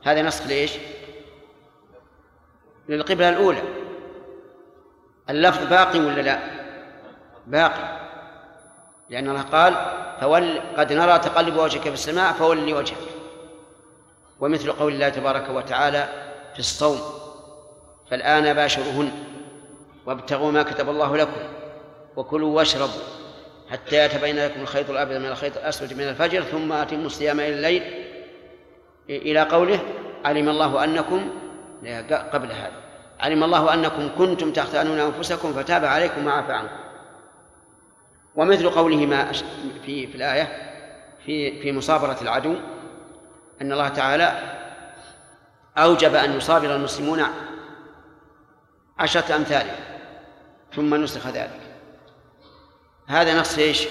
هذا 0.03 0.21
نسخ 0.21 0.47
ليش؟ 0.47 0.71
للقبلة 2.89 3.29
الأولى. 3.29 3.63
اللفظ 5.29 5.65
باقي 5.65 5.99
ولا 5.99 6.21
لا؟ 6.21 6.39
باقي. 7.47 8.03
لأن 9.09 9.29
الله 9.29 9.41
قال 9.41 9.75
فول 10.21 10.59
قد 10.77 10.93
نرى 10.93 11.19
تقلب 11.19 11.57
وجهك 11.57 11.81
في 11.81 11.93
السماء 11.93 12.33
فولي 12.33 12.73
وجهك. 12.73 12.97
ومثل 14.39 14.71
قول 14.71 14.93
الله 14.93 15.09
تبارك 15.09 15.49
وتعالى 15.49 16.07
في 16.53 16.59
الصوم 16.59 17.22
فالآن 18.13 18.53
باشرهن 18.53 19.11
وابتغوا 20.05 20.51
ما 20.51 20.63
كتب 20.63 20.89
الله 20.89 21.17
لكم 21.17 21.41
وكلوا 22.15 22.55
واشربوا 22.55 23.01
حتى 23.71 24.05
يتبين 24.05 24.45
لكم 24.45 24.61
الخيط 24.61 24.89
الأبيض 24.89 25.17
من 25.17 25.25
الخيط 25.25 25.57
الأسود 25.57 25.93
من 25.93 26.03
الفجر 26.03 26.41
ثم 26.41 26.71
أتموا 26.71 27.05
الصيام 27.05 27.39
إلى 27.39 27.55
الليل. 27.55 27.83
إلى 29.09 29.41
قوله 29.41 29.79
علم 30.25 30.49
الله 30.49 30.83
أنكم 30.83 31.29
قبل 32.33 32.51
هذا. 32.51 32.71
علم 33.19 33.43
الله 33.43 33.73
أنكم 33.73 34.09
كنتم 34.17 34.51
تختانون 34.51 34.99
أنفسكم 34.99 35.53
فتاب 35.53 35.85
عليكم 35.85 36.27
وعفى 36.27 36.53
عنكم. 36.53 36.75
ومثل 38.35 38.69
قوله 38.69 39.05
ما 39.05 39.31
في 39.85 40.07
في 40.07 40.15
الآية 40.15 40.47
في 41.25 41.61
في 41.61 41.71
مصابرة 41.71 42.17
العدو 42.21 42.55
أن 43.61 43.71
الله 43.71 43.89
تعالى 43.89 44.33
أوجب 45.77 46.15
أن 46.15 46.37
يصابر 46.37 46.75
المسلمون 46.75 47.23
عشرة 48.99 49.35
أمثاله 49.35 49.75
ثم 50.75 50.95
نسخ 50.95 51.27
ذلك 51.27 51.61
هذا 53.07 53.39
نص 53.39 53.57
إيش؟ 53.57 53.87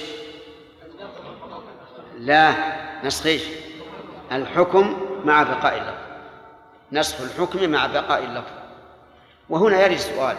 لا 2.19 2.55
نسخ 3.05 3.27
إيش؟ 3.27 3.43
الحكم 4.33 5.07
مع 5.25 5.43
بقاء 5.43 5.79
اللفظ 5.79 6.03
نسخ 6.93 7.21
الحكم 7.21 7.71
مع 7.71 7.87
بقاء 7.87 8.25
اللفظ 8.25 8.53
وهنا 9.49 9.81
يرد 9.81 9.97
سؤال 9.97 10.37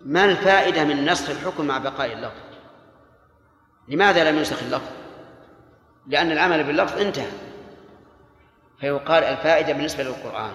ما 0.00 0.24
الفائدة 0.24 0.84
من 0.84 1.04
نسخ 1.04 1.30
الحكم 1.30 1.64
مع 1.64 1.78
بقاء 1.78 2.12
اللفظ؟ 2.12 2.40
لماذا 3.88 4.30
لم 4.30 4.38
ينسخ 4.38 4.62
اللفظ؟ 4.62 4.90
لأن 6.06 6.32
العمل 6.32 6.64
باللفظ 6.64 7.00
انتهى 7.00 7.30
فيقال 8.80 9.24
الفائدة 9.24 9.72
بالنسبة 9.72 10.04
للقرآن 10.04 10.52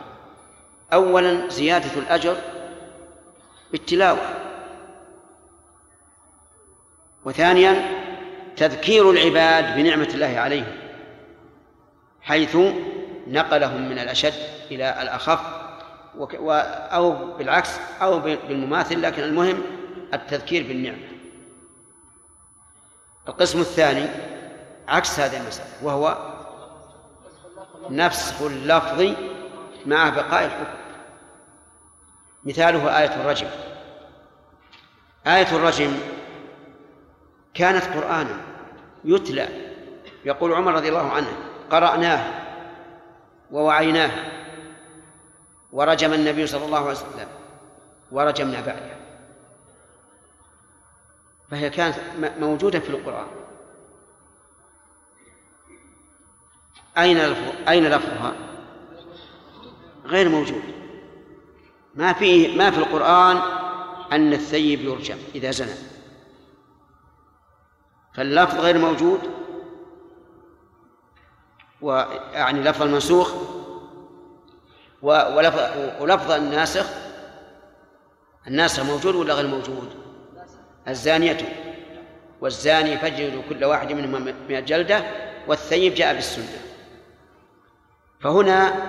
أولا 0.93 1.49
زيادة 1.49 1.99
الأجر 1.99 2.37
بالتلاوة. 3.71 4.35
وثانيا 7.25 8.01
تذكير 8.57 9.11
العباد 9.11 9.75
بنعمة 9.75 10.09
الله 10.13 10.39
عليهم 10.39 10.77
حيث 12.21 12.57
نقلهم 13.27 13.89
من 13.89 13.99
الأشد 13.99 14.33
إلى 14.71 15.01
الأخف 15.01 15.39
أو 16.93 17.35
بالعكس 17.35 17.69
أو 18.01 18.19
بالمماثل 18.19 19.01
لكن 19.01 19.23
المهم 19.23 19.63
التذكير 20.13 20.63
بالنعمة. 20.67 21.07
القسم 23.27 23.59
الثاني 23.59 24.07
عكس 24.87 25.19
هذه 25.19 25.41
المسألة 25.41 25.69
وهو 25.83 26.17
نفس 27.89 28.41
اللفظ 28.41 29.13
مع 29.85 30.09
بقاء 30.09 30.45
الحكم. 30.45 30.80
مثاله 32.43 32.99
آية 32.99 33.15
الرجم. 33.21 33.47
آية 35.27 35.55
الرجم 35.55 35.97
كانت 37.53 37.83
قرآنا 37.83 38.41
يتلى. 39.03 39.71
يقول 40.25 40.53
عمر 40.53 40.73
رضي 40.73 40.89
الله 40.89 41.11
عنه 41.11 41.27
قرأناه 41.71 42.41
ووعيناه 43.51 44.11
ورجم 45.71 46.13
النبي 46.13 46.47
صلى 46.47 46.65
الله 46.65 46.79
عليه 46.79 46.91
وسلم 46.91 47.27
ورجمنا 48.11 48.61
بعده. 48.61 48.97
فهي 51.51 51.69
كانت 51.69 51.95
موجودة 52.39 52.79
في 52.79 52.89
القرآن. 52.89 53.27
أين 56.97 57.17
أين 57.67 57.87
لفظها؟ 57.87 58.33
غير 60.05 60.29
موجود. 60.29 60.80
ما 61.95 62.13
في 62.13 62.57
ما 62.57 62.71
في 62.71 62.77
القرآن 62.77 63.37
أن 64.11 64.33
الثيب 64.33 64.81
يرجم 64.81 65.17
إذا 65.35 65.51
زنى. 65.51 65.75
فاللفظ 68.15 68.59
غير 68.59 68.77
موجود 68.77 69.19
ويعني 71.81 72.61
لفظ 72.61 72.81
المنسوخ 72.81 73.33
ولفظ, 75.01 75.59
ولفظ 76.01 76.31
الناسخ 76.31 76.85
الناسخ 78.47 78.83
موجود 78.83 79.15
ولا 79.15 79.33
غير 79.33 79.47
موجود؟ 79.47 79.89
الزانية. 80.87 81.37
والزاني 82.41 82.97
فجر 82.97 83.41
كل 83.49 83.65
واحد 83.65 83.91
منهما 83.93 84.33
مئة 84.49 84.59
جلدة 84.59 85.03
والثيب 85.47 85.93
جاء 85.93 86.13
بالسنة. 86.13 86.61
فهنا 88.19 88.87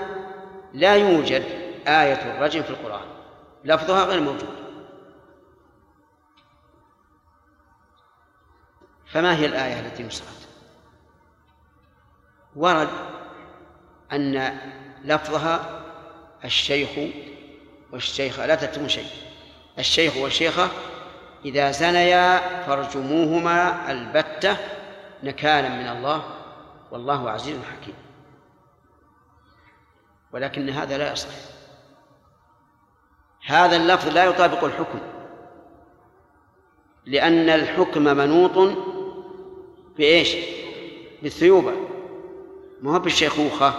لا 0.75 0.97
يوجد 0.97 1.62
آية 1.87 2.37
الرجم 2.37 2.63
في 2.63 2.71
القرآن. 2.71 3.07
لفظها 3.65 4.05
غير 4.05 4.21
موجود. 4.21 4.63
فما 9.07 9.37
هي 9.37 9.47
الآية 9.47 9.81
التي 9.81 10.03
نسخت؟ 10.03 10.49
ورد 12.57 12.89
أن 14.13 14.59
لفظها 15.05 15.83
الشيخ 16.45 17.15
والشيخة 17.93 18.47
لا 18.47 18.55
تتم 18.55 18.89
شيء. 18.89 19.11
الشيخ 19.79 20.17
والشيخة 20.17 20.69
إذا 21.45 21.71
زنيا 21.71 22.39
فارجموهما 22.67 23.91
البتة 23.91 24.57
نكالا 25.23 25.69
من 25.69 25.89
الله 25.89 26.25
والله 26.91 27.31
عزيز 27.31 27.59
حكيم. 27.73 27.95
ولكن 30.33 30.71
هذا 30.71 30.99
لا 30.99 31.13
يصح. 31.13 31.29
هذا 33.47 33.77
اللفظ 33.77 34.09
لا 34.09 34.25
يطابق 34.25 34.65
الحكم 34.65 34.99
لأن 37.07 37.49
الحكم 37.49 38.03
منوط 38.03 38.77
بإيش؟ 39.97 40.37
بالثيوبة. 41.23 41.73
ما 42.83 42.95
هو 42.95 42.99
بالشيخوخة؟ 42.99 43.75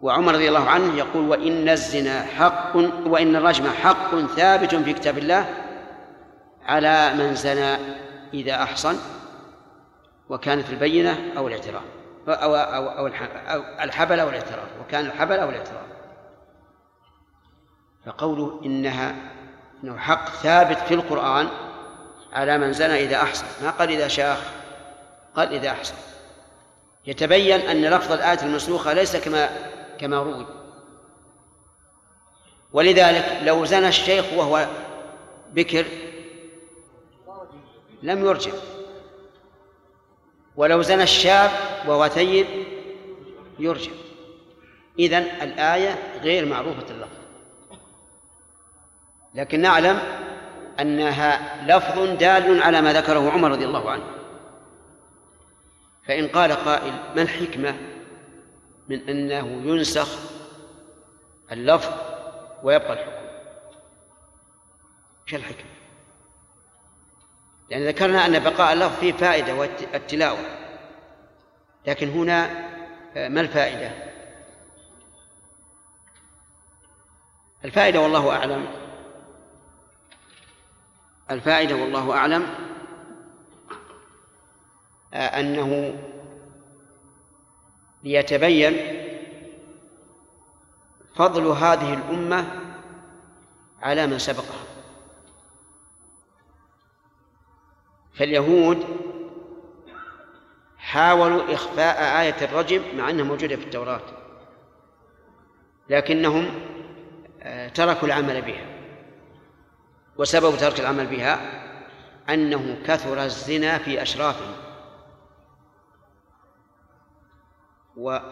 وعمر 0.00 0.34
رضي 0.34 0.48
الله 0.48 0.68
عنه 0.68 0.98
يقول 0.98 1.28
وإن 1.28 1.68
الزنا 1.68 2.22
حق 2.22 2.76
وإن 3.06 3.36
الرجم 3.36 3.66
حق 3.66 4.16
ثابت 4.20 4.74
في 4.74 4.92
كتاب 4.92 5.18
الله 5.18 5.54
على 6.66 7.14
من 7.14 7.34
زنى 7.34 7.76
إذا 8.34 8.62
أحصن 8.62 8.96
وكانت 10.28 10.70
البينة 10.70 11.32
أو 11.36 11.48
الاعتراف 11.48 11.82
أو 12.28 12.54
أو 12.54 12.88
أو 12.88 13.06
الحبل 13.80 14.20
أو 14.20 14.28
الاعتراف 14.28 14.68
وكان 14.80 15.06
الحبل 15.06 15.38
أو 15.38 15.48
الاعتراف. 15.48 15.95
فقوله 18.06 18.60
إنها 18.64 19.14
إنه 19.84 19.98
حق 19.98 20.28
ثابت 20.28 20.78
في 20.78 20.94
القرآن 20.94 21.48
على 22.32 22.58
من 22.58 22.72
زنى 22.72 23.04
إذا 23.04 23.16
أحصن 23.16 23.46
ما 23.62 23.70
قال 23.70 23.90
إذا 23.90 24.08
شاخ 24.08 24.38
قال 25.36 25.52
إذا 25.52 25.70
أحصن 25.70 25.94
يتبين 27.06 27.60
أن 27.60 27.84
لفظ 27.84 28.12
الآية 28.12 28.42
المنسوخة 28.42 28.92
ليس 28.92 29.16
كما 29.16 29.48
كما 29.98 30.22
روي. 30.22 30.46
ولذلك 32.72 33.38
لو 33.42 33.64
زنى 33.64 33.88
الشيخ 33.88 34.32
وهو 34.32 34.68
بكر 35.52 35.86
لم 38.02 38.24
يرجع. 38.24 38.52
ولو 40.56 40.82
زنى 40.82 41.02
الشاب 41.02 41.50
وهو 41.86 42.08
ثيب 42.08 42.46
يرجع. 43.58 43.92
إذن 44.98 45.22
الآية 45.42 45.98
غير 46.22 46.46
معروفة 46.46 46.84
اللفظ. 46.90 47.25
لكن 49.36 49.60
نعلم 49.60 49.98
أنها 50.80 51.56
لفظ 51.66 51.98
دال 52.18 52.62
على 52.62 52.80
ما 52.80 52.92
ذكره 52.92 53.30
عمر 53.30 53.50
رضي 53.50 53.64
الله 53.64 53.90
عنه 53.90 54.04
فإن 56.08 56.28
قال 56.28 56.52
قائل 56.52 56.92
ما 57.16 57.22
الحكمة 57.22 57.76
من 58.88 59.08
أنه 59.08 59.62
ينسخ 59.64 60.18
اللفظ 61.52 61.92
ويبقى 62.62 62.92
الحكم 62.92 63.26
إيش 65.26 65.34
الحكمة؟ 65.34 65.70
لأن 67.70 67.86
ذكرنا 67.86 68.26
أن 68.26 68.38
بقاء 68.38 68.72
اللفظ 68.72 68.98
فيه 69.00 69.12
فائدة 69.12 69.54
والتلاوة 69.54 70.38
لكن 71.86 72.08
هنا 72.08 72.50
ما 73.28 73.40
الفائدة؟ 73.40 73.90
الفائدة 77.64 78.00
والله 78.00 78.30
أعلم 78.30 78.85
الفائدة 81.30 81.74
والله 81.76 82.12
أعلم. 82.12 82.46
أنه 85.14 85.98
ليتبين 88.04 88.76
فضل 91.14 91.46
هذه 91.46 91.94
الأمة 91.94 92.62
على 93.82 94.06
من 94.06 94.18
سبقها. 94.18 94.66
فاليهود 98.14 98.84
حاولوا 100.78 101.54
إخفاء 101.54 102.20
آية 102.20 102.44
الرجم 102.44 102.82
مع 102.96 103.10
أنها 103.10 103.24
موجودة 103.24 103.56
في 103.56 103.64
التوراة 103.64 104.00
لكنهم 105.88 106.50
آه، 107.42 107.68
تركوا 107.68 108.08
العمل 108.08 108.42
بها. 108.42 108.75
وسبب 110.18 110.56
ترك 110.56 110.80
العمل 110.80 111.06
بها 111.06 111.62
أنه 112.28 112.78
كثر 112.86 113.24
الزنا 113.24 113.78
في 113.78 114.02
أشرافهم 114.02 114.54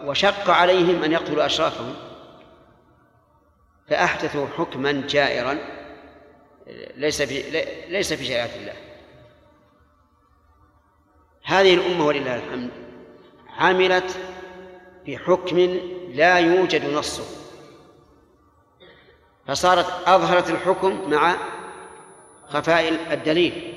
وشق 0.04 0.50
عليهم 0.50 1.02
أن 1.04 1.12
يقتلوا 1.12 1.46
أشرافهم 1.46 1.94
فأحدثوا 3.88 4.46
حكما 4.46 4.92
جائرا 5.08 5.58
ليس 6.96 7.22
في 7.22 7.50
ليس 7.88 8.12
في 8.12 8.24
شريعة 8.24 8.50
الله. 8.56 8.74
هذه 11.44 11.74
الأمة 11.74 12.06
ولله 12.06 12.36
الحمد 12.36 12.70
عملت 13.58 14.18
بحكم 15.06 15.58
لا 16.08 16.38
يوجد 16.38 16.84
نصه 16.84 17.24
فصارت 19.46 19.86
أظهرت 20.06 20.50
الحكم 20.50 21.10
مع 21.10 21.36
خفاء 22.54 23.12
الدليل 23.12 23.72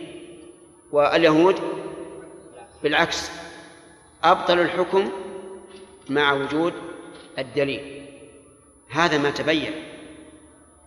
واليهود 0.91 1.55
بالعكس 2.83 3.31
أبطلوا 4.23 4.63
الحكم 4.63 5.11
مع 6.09 6.33
وجود 6.33 6.73
الدليل. 7.39 8.05
هذا 8.89 9.17
ما 9.17 9.29
تبين 9.29 9.71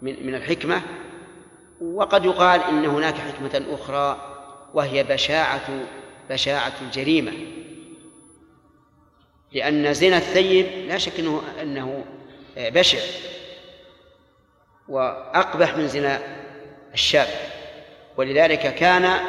من 0.02 0.26
من 0.26 0.34
الحكمة 0.34 0.82
وقد 1.80 2.24
يقال 2.24 2.60
إن 2.60 2.84
هناك 2.84 3.14
حكمة 3.14 3.64
أخرى 3.70 4.36
وهي 4.74 5.02
بشاعة 5.04 5.84
بشاعة 6.30 6.72
الجريمة. 6.82 7.32
لأن 9.52 9.94
زنا 9.94 10.16
الثيب 10.16 10.66
لا 10.88 10.98
شك 10.98 11.20
أنه 11.20 11.42
أنه 11.62 12.04
بشع 12.56 12.98
وأقبح 14.88 15.76
من 15.76 15.88
زنا 15.88 16.20
الشاب. 16.94 17.49
ولذلك 18.20 18.74
كان 18.74 19.20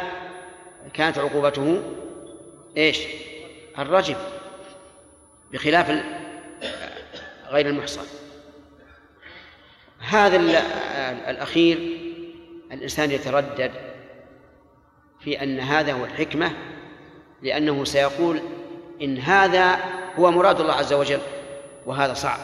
كانت 0.93 1.17
عقوبته 1.17 1.81
إيش؟ 2.77 2.99
الرجم 3.79 4.15
بخلاف 5.51 6.03
غير 7.49 7.67
المحصن. 7.67 8.05
هذا 9.99 10.37
الأخير 11.29 11.77
الإنسان 12.71 13.11
يتردد 13.11 13.71
في 15.19 15.43
أن 15.43 15.59
هذا 15.59 15.93
هو 15.93 16.05
الحكمة 16.05 16.51
لأنه 17.41 17.85
سيقول 17.85 18.41
إن 19.01 19.17
هذا 19.17 19.79
هو 20.19 20.31
مراد 20.31 20.59
الله 20.59 20.73
عز 20.73 20.93
وجل 20.93 21.21
وهذا 21.85 22.13
صعب. 22.13 22.39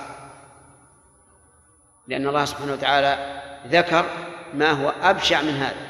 لأن 2.08 2.28
الله 2.28 2.46
سبحانه 2.46 2.74
وتعالى 2.74 3.42
ذكر 3.68 4.06
ما 4.54 4.72
هو 4.72 4.94
أبشع 5.02 5.42
من 5.42 5.54
هذا. 5.54 5.87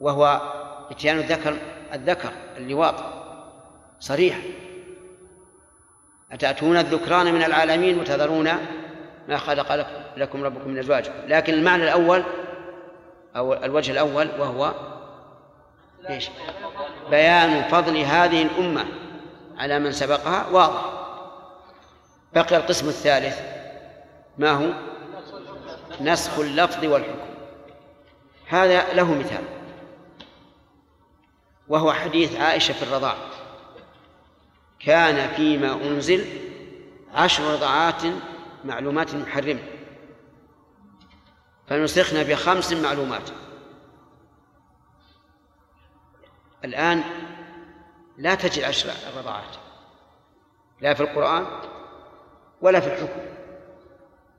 وهو 0.00 0.40
إتيان 0.90 1.18
الذكر 1.18 1.56
الذكر 1.92 2.32
اللواط. 2.56 2.94
صريح. 4.00 4.38
أتأتون 6.32 6.76
الذكران 6.76 7.34
من 7.34 7.42
العالمين 7.42 7.98
وتذرون 7.98 8.50
ما 9.28 9.36
خلق 9.36 9.86
لكم 10.16 10.44
ربكم 10.44 10.70
من 10.70 10.78
أزواجكم 10.78 11.14
لكن 11.26 11.54
المعنى 11.54 11.84
الأول 11.84 12.22
أو 13.36 13.54
الوجه 13.54 13.92
الأول 13.92 14.28
وهو 14.38 14.74
إيش؟ 16.10 16.30
بيان 17.10 17.62
فضل 17.62 17.96
هذه 17.96 18.42
الأمة 18.42 18.84
على 19.58 19.78
من 19.78 19.92
سبقها. 19.92 20.46
واضح. 20.52 20.84
بقي 22.34 22.56
القسم 22.56 22.88
الثالث. 22.88 23.40
ما 24.38 24.50
هو؟ 24.50 24.66
نسخ 26.00 26.38
اللفظ 26.38 26.84
والحكم. 26.84 27.26
هذا 28.48 28.92
له 28.92 29.14
مثال. 29.14 29.44
وهو 31.68 31.92
حديث 31.92 32.36
عائشة 32.36 32.72
في 32.72 32.82
الرضاع. 32.82 33.16
كان 34.80 35.34
فيما 35.34 35.72
أنزل 35.72 36.24
عشر 37.14 37.52
رضعات 37.52 38.02
معلومات 38.64 39.14
محرمة. 39.14 39.62
فنسخنا 41.68 42.22
بخمس 42.22 42.72
معلومات. 42.72 43.30
الآن 46.64 47.04
لا 48.18 48.34
تجد 48.34 48.62
عشر 48.62 48.90
رضعات. 49.16 49.56
لا 50.80 50.94
في 50.94 51.00
القرآن 51.00 51.46
ولا 52.60 52.80
في 52.80 52.86
الحكم. 52.86 53.20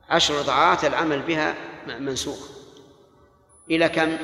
عشر 0.08 0.34
رضعات 0.34 0.84
العمل 0.84 1.22
بها 1.22 1.54
منسوخ. 1.86 2.48
إلى 3.70 3.88
كم؟ 3.88 4.16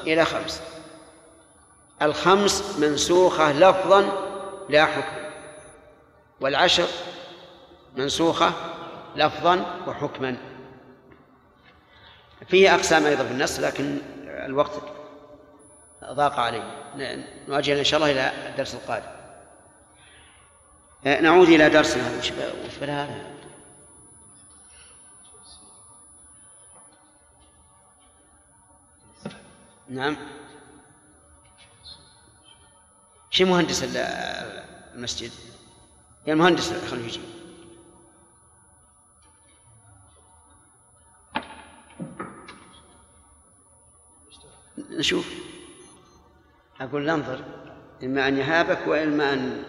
إلى 0.00 0.24
خمس. 0.24 0.77
الخمس 2.02 2.78
منسوخة 2.78 3.52
لفظا 3.52 4.12
لا 4.68 4.86
حكم 4.86 5.16
والعشر 6.40 6.88
منسوخة 7.96 8.52
لفظا 9.16 9.82
وحكما. 9.86 10.36
فيه 12.48 12.74
أقسام 12.74 13.06
أيضا 13.06 13.24
في 13.24 13.30
النص 13.30 13.60
لكن 13.60 13.98
الوقت 14.24 14.72
ضاق 16.04 16.40
علي. 16.40 16.62
نؤجل 17.48 17.76
إن 17.76 17.84
شاء 17.84 18.00
الله 18.00 18.10
إلى 18.10 18.48
الدرس 18.50 18.74
القادم. 18.74 19.18
نعود 21.04 21.48
إلى 21.48 21.70
درسنا. 21.70 22.18
وش 22.18 22.32
هذا؟ 22.82 23.38
نعم. 29.88 30.16
شي 33.38 33.44
مهندس 33.44 33.84
المسجد؟ 34.94 35.30
يا 36.26 36.32
المهندس 36.32 36.72
خليه 36.90 37.04
يجي 37.04 37.20
نشوف. 44.90 45.28
أقول 46.80 47.06
ننظر 47.06 47.44
إما 48.02 48.28
أن 48.28 48.38
يهابك 48.38 48.86
وإما 48.86 49.32
أن 49.32 49.64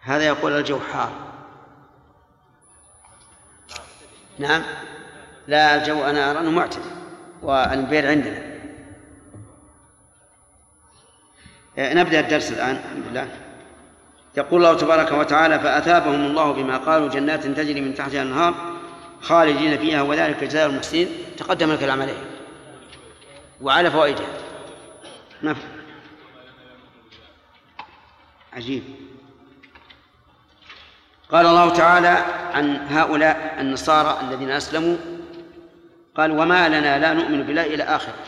هذا 0.00 0.26
يقول 0.26 0.52
الجو 0.52 0.80
حار 0.80 1.32
نعم؟ 4.38 4.62
لا 5.46 5.74
الجو 5.74 6.02
أنا 6.02 6.30
أرى 6.30 6.40
أنه 6.40 6.50
معتدل. 6.50 7.03
والبير 7.44 8.08
عندنا. 8.08 8.42
نبدأ 11.78 12.20
الدرس 12.20 12.52
الآن 12.52 12.76
الحمد 12.76 13.04
لله. 13.10 13.28
يقول 14.36 14.64
الله 14.64 14.76
تبارك 14.78 15.12
وتعالى 15.12 15.58
فأثابهم 15.58 16.26
الله 16.26 16.52
بما 16.52 16.76
قالوا 16.76 17.08
جنات 17.08 17.46
تجري 17.46 17.80
من 17.80 17.94
تحتها 17.94 18.22
الأنهار 18.22 18.54
خالدين 19.20 19.78
فيها 19.78 20.02
وذلك 20.02 20.44
جزاء 20.44 20.66
المحسنين. 20.66 21.08
تقدم 21.36 21.70
الكلام 21.70 22.02
عليه. 22.02 22.16
وعلى 23.60 23.90
فوائدها 23.90 24.26
نعم. 25.42 25.56
عجيب. 28.52 28.82
قال 31.32 31.46
الله 31.46 31.74
تعالى 31.74 32.24
عن 32.54 32.76
هؤلاء 32.76 33.56
النصارى 33.60 34.20
الذين 34.20 34.50
أسلموا 34.50 34.96
قال 36.16 36.30
وما 36.30 36.68
لنا 36.68 36.98
لا 36.98 37.12
نؤمن 37.12 37.42
بالله 37.42 37.66
إلى 37.66 37.82
آخره 37.82 38.24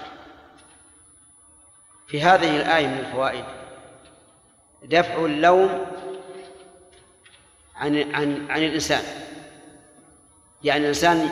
في 2.09 2.23
هذه 2.23 2.57
الآية 2.57 2.87
من 2.87 2.99
الفوائد 2.99 3.45
دفع 4.83 5.25
اللوم 5.25 5.87
عن 7.77 8.15
عن 8.15 8.47
عن 8.51 8.63
الإنسان. 8.63 9.03
يعني 10.65 10.81
الإنسان 10.81 11.31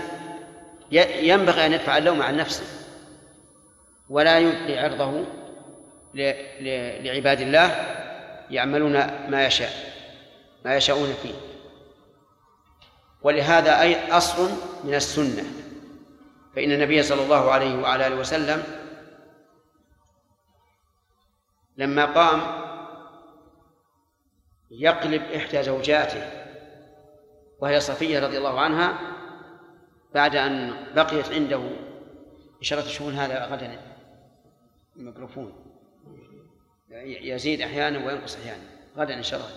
ينبغي 1.20 1.66
أن 1.66 1.72
يدفع 1.72 1.98
اللوم 1.98 2.22
عن 2.22 2.36
نفسه 2.36 2.64
ولا 4.08 4.38
يبقي 4.38 4.78
عرضه 4.78 5.24
لعباد 7.00 7.40
الله 7.40 7.96
يعملون 8.50 8.92
ما 9.30 9.46
يشاء 9.46 9.70
ما 10.64 10.76
يشاءون 10.76 11.14
فيه. 11.22 11.34
ولهذا 13.22 13.80
أي 13.80 14.12
أصل 14.12 14.50
من 14.84 14.94
السنة. 14.94 15.44
فإن 16.56 16.72
النبي 16.72 17.02
صلى 17.02 17.22
الله 17.22 17.50
عليه 17.50 17.82
وعلى 17.82 18.06
آله 18.06 18.16
وسلم 18.16 18.62
لما 21.76 22.04
قام 22.04 22.64
يقلب 24.70 25.22
إحدى 25.22 25.62
زوجاته 25.62 26.44
وهي 27.58 27.80
صفية 27.80 28.20
رضي 28.20 28.38
الله 28.38 28.60
عنها 28.60 28.98
بعد 30.14 30.36
أن 30.36 30.84
بقيت 30.94 31.32
عنده 31.32 31.70
إشارة 32.60 32.80
تشوفون 32.80 33.14
هذا 33.14 33.46
غدا؟ 33.46 33.80
الميكروفون. 34.96 35.64
يزيد 37.06 37.60
أحيانا 37.60 38.06
وينقص 38.06 38.36
أحيانا. 38.36 38.62
غدا 38.96 39.14
إن 39.14 39.22
شاء 39.22 39.40
الله. 39.40 39.50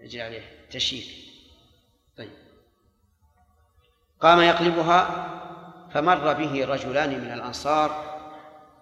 يجري 0.00 0.22
عليه 0.22 0.42
تشييك. 0.70 1.06
طيب. 2.16 2.30
قام 4.20 4.40
يقلبها 4.40 5.38
فمر 5.94 6.32
به 6.32 6.66
رجلان 6.66 7.20
من 7.20 7.32
الأنصار 7.32 8.18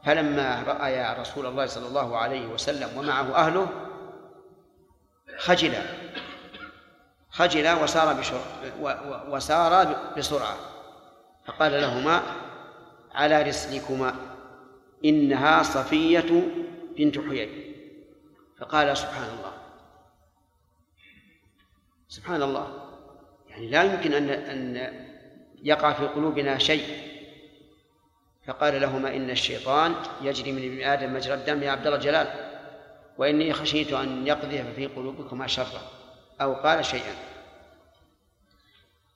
فلما 0.04 0.62
رأيا 0.62 1.20
رسول 1.20 1.46
الله 1.46 1.66
صلى 1.66 1.86
الله 1.86 2.16
عليه 2.16 2.46
وسلم 2.46 2.98
ومعه 2.98 3.34
أهله 3.34 3.68
خجلا 5.38 5.82
خجلا 7.30 7.74
وسار 7.74 8.14
بشر 8.14 8.40
وسار 9.28 9.96
بسرعة 10.18 10.56
فقال 11.46 11.72
لهما 11.72 12.22
على 13.14 13.42
رسلكما 13.42 14.14
إنها 15.04 15.62
صفية 15.62 16.42
بنت 16.96 17.18
حيي 17.18 17.76
فقال 18.58 18.96
سبحان 18.96 19.28
الله. 19.38 19.52
سبحان 22.08 22.42
الله. 22.42 22.90
يعني 23.48 23.68
لا 23.68 23.82
يمكن 23.82 24.12
أن 24.12 24.30
أن 24.30 25.05
يقع 25.62 25.92
في 25.92 26.06
قلوبنا 26.06 26.58
شيء. 26.58 27.16
فقال 28.46 28.80
لهما 28.80 29.16
إن 29.16 29.30
الشيطان 29.30 29.94
يجري 30.22 30.52
من 30.52 30.64
ابن 30.64 30.82
آدم 30.82 31.14
مجرى 31.14 31.34
الدم 31.34 31.62
يا 31.62 31.70
عبد 31.70 31.86
الله 31.86 31.98
جلال 31.98 32.26
وإني 33.18 33.52
خشيت 33.52 33.92
أن 33.92 34.26
يقذف 34.26 34.74
في 34.76 34.86
قلوبكما 34.86 35.46
شرا 35.46 35.82
أو 36.40 36.54
قال 36.54 36.84
شيئا. 36.84 37.14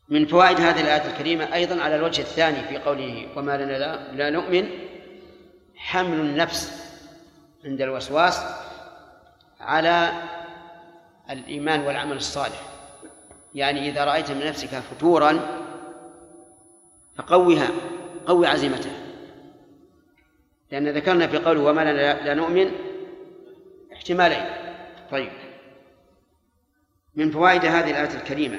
من 0.09 0.27
فوائد 0.27 0.61
هذه 0.61 0.81
الآية 0.81 1.11
الكريمة 1.11 1.55
أيضا 1.55 1.83
على 1.83 1.97
الوجه 1.97 2.21
الثاني 2.21 2.69
في 2.69 2.79
قوله 2.79 3.29
وما 3.37 3.57
لنا 3.57 3.79
لا, 3.79 4.13
لا 4.13 4.31
نؤمن 4.31 4.69
حمل 5.77 6.21
النفس 6.21 6.91
عند 7.65 7.81
الوسواس 7.81 8.45
على 9.61 10.13
الإيمان 11.31 11.81
والعمل 11.81 12.17
الصالح. 12.17 12.63
يعني 13.55 13.89
إذا 13.89 14.05
رأيت 14.05 14.31
من 14.31 14.47
نفسك 14.47 14.69
فتورا 14.69 15.60
فقوها 17.21 17.71
قوي 18.27 18.47
عزيمتها 18.47 19.01
لأن 20.71 20.89
ذكرنا 20.89 21.27
في 21.27 21.39
قوله 21.39 21.61
وما 21.61 21.81
لنا 21.81 22.25
لا 22.25 22.35
نؤمن 22.35 22.73
احتمالين. 23.93 24.45
طيب. 25.11 25.33
من 27.15 27.31
فوائد 27.31 27.65
هذه 27.65 27.91
الآية 27.91 28.17
الكريمة 28.17 28.59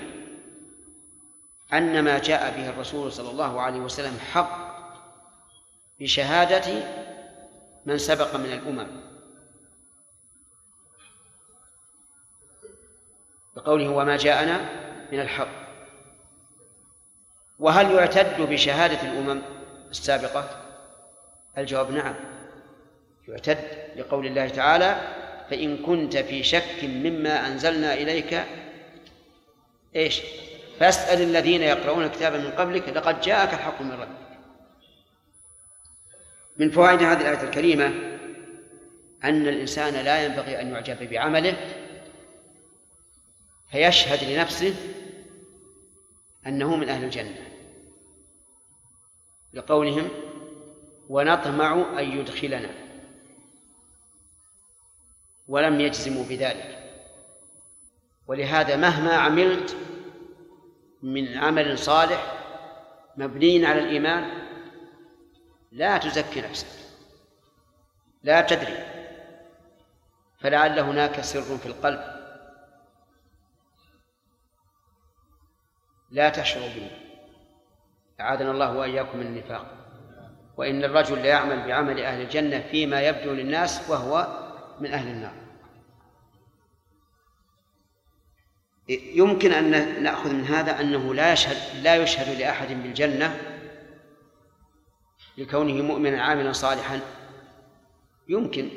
أن 1.73 2.03
ما 2.03 2.19
جاء 2.19 2.57
به 2.57 2.69
الرسول 2.69 3.11
صلى 3.11 3.31
الله 3.31 3.61
عليه 3.61 3.79
وسلم 3.79 4.19
حق 4.33 4.71
بشهادة 5.99 6.83
من 7.85 7.97
سبق 7.97 8.35
من 8.35 8.53
الأمم. 8.53 8.87
بقوله 13.55 13.89
وما 13.89 14.17
جاءنا 14.17 14.69
من 15.11 15.19
الحق. 15.19 15.60
وهل 17.61 17.91
يعتد 17.91 18.41
بشهادة 18.41 19.01
الأمم 19.01 19.41
السابقة؟ 19.91 20.49
الجواب 21.57 21.91
نعم. 21.91 22.15
يعتد 23.27 23.57
لقول 23.95 24.25
الله 24.27 24.49
تعالى 24.49 25.01
فإن 25.49 25.77
كنت 25.77 26.17
في 26.17 26.43
شك 26.43 26.83
مما 26.83 27.47
أنزلنا 27.47 27.93
إليك 27.93 28.43
إيش؟ 29.95 30.21
فاسأل 30.79 31.21
الذين 31.21 31.61
يقرؤون 31.61 32.03
الكتاب 32.03 32.33
من 32.33 32.51
قبلك 32.51 32.89
لقد 32.89 33.21
جاءك 33.21 33.53
الحق 33.53 33.81
من 33.81 33.91
ربك. 33.91 34.07
من 36.57 36.71
فوائد 36.71 37.03
هذه 37.03 37.21
الآية 37.21 37.43
الكريمة 37.43 37.85
أن 39.23 39.47
الإنسان 39.47 39.93
لا 39.93 40.25
ينبغي 40.25 40.61
أن 40.61 40.71
يعجب 40.71 41.09
بعمله 41.09 41.57
فيشهد 43.71 44.23
لنفسه 44.23 44.75
أنه 46.47 46.75
من 46.75 46.89
أهل 46.89 47.03
الجنة. 47.03 47.50
لقولهم 49.53 50.09
ونطمع 51.09 51.99
أن 51.99 52.17
يدخلنا 52.17 52.69
ولم 55.47 55.79
يجزموا 55.79 56.23
بذلك. 56.23 56.77
ولهذا 58.27 58.75
مهما 58.75 59.13
عملت 59.13 59.77
من 61.03 61.37
عمل 61.37 61.79
صالح 61.79 62.37
مبني 63.17 63.65
على 63.65 63.79
الإيمان 63.79 64.47
لا 65.71 65.97
تزكي 65.97 66.41
نفسك 66.41 66.67
لا 68.23 68.41
تدري 68.41 68.77
فلعل 70.39 70.79
هناك 70.79 71.21
سر 71.21 71.57
في 71.57 71.65
القلب. 71.65 72.21
لا 76.11 76.29
تشعر 76.29 76.61
به 76.61 77.00
أعاذنا 78.21 78.51
الله 78.51 78.77
وإياكم 78.77 79.17
من 79.17 79.25
النفاق. 79.25 79.65
وإن 80.57 80.83
الرجل 80.83 81.17
لا 81.17 81.27
يعمل 81.27 81.67
بعمل 81.67 81.99
أهل 81.99 82.21
الجنة 82.21 82.63
فيما 82.71 83.01
يبدو 83.01 83.33
للناس 83.33 83.89
وهو 83.89 84.27
من 84.79 84.93
أهل 84.93 85.07
النار. 85.07 85.33
يمكن 88.89 89.51
أن 89.51 90.03
نأخذ 90.03 90.33
من 90.33 90.45
هذا 90.45 90.81
أنه 90.81 91.13
لا 91.13 91.33
يشهد 91.33 91.83
لا 91.83 91.95
يشهد 91.95 92.39
لأحد 92.39 92.67
بالجنة 92.83 93.37
لكونه 95.37 95.83
مؤمنا 95.83 96.23
عاملا 96.23 96.51
صالحا. 96.51 96.99
يمكن. 98.29 98.69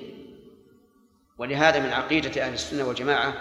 ولهذا 1.39 1.81
من 1.81 1.93
عقيدة 1.93 2.47
أهل 2.47 2.53
السنة 2.53 2.85
والجماعة 2.85 3.35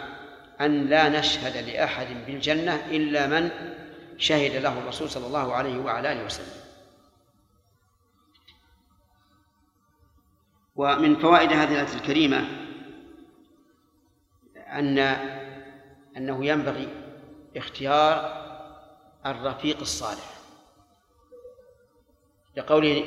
أن 0.61 0.85
لا 0.85 1.09
نشهد 1.09 1.69
لأحد 1.69 2.07
بالجنة 2.27 2.75
إلا 2.75 3.27
من 3.27 3.49
شهد 4.23 4.55
له 4.55 4.79
الرسول 4.79 5.09
صلى 5.09 5.27
الله 5.27 5.53
عليه 5.53 5.79
وعلى 5.79 6.11
آله 6.11 6.25
وسلم. 6.25 6.63
ومن 10.75 11.19
فوائد 11.19 11.51
هذه 11.51 11.71
الآية 11.71 11.95
الكريمة 11.95 12.47
أن 14.57 14.99
أنه 16.17 16.45
ينبغي 16.45 16.87
اختيار 17.57 18.43
الرفيق 19.25 19.79
الصالح. 19.79 20.33
لقوله 22.57 23.03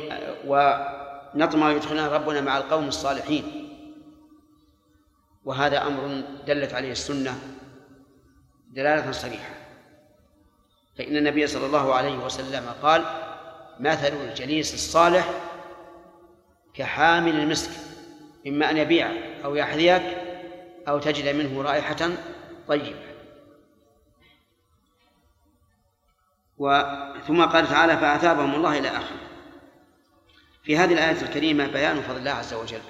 ونطمع 0.46 1.70
يدخلنا 1.70 2.08
ربنا 2.08 2.40
مع 2.40 2.58
القوم 2.58 2.88
الصالحين. 2.88 3.44
وهذا 5.44 5.86
أمر 5.86 6.24
دلت 6.46 6.74
عليه 6.74 6.92
السنة 6.92 7.38
دلالة 8.70 9.12
صريحة. 9.12 9.65
فإن 10.98 11.16
النبي 11.16 11.46
صلى 11.46 11.66
الله 11.66 11.94
عليه 11.94 12.18
وسلم 12.18 12.74
قال 12.82 13.04
مثل 13.80 14.12
الجليس 14.12 14.74
الصالح 14.74 15.30
كحامل 16.74 17.40
المسك 17.40 17.70
إما 18.46 18.70
أن 18.70 18.76
يبيع 18.76 19.10
أو 19.44 19.54
يحذيك 19.54 20.02
أو 20.88 20.98
تجد 20.98 21.34
منه 21.34 21.62
رائحة 21.62 22.10
طيبة. 22.68 23.06
ثم 27.26 27.44
قال 27.44 27.68
تعالى 27.68 27.96
فأثابهم 27.96 28.54
الله 28.54 28.78
إلى 28.78 28.88
آخره. 28.88 29.26
في 30.64 30.78
هذه 30.78 30.92
الآية 30.92 31.22
الكريمة 31.22 31.66
بيان 31.66 32.02
فضل 32.02 32.16
الله 32.16 32.30
عز 32.30 32.54
وجل 32.54 32.80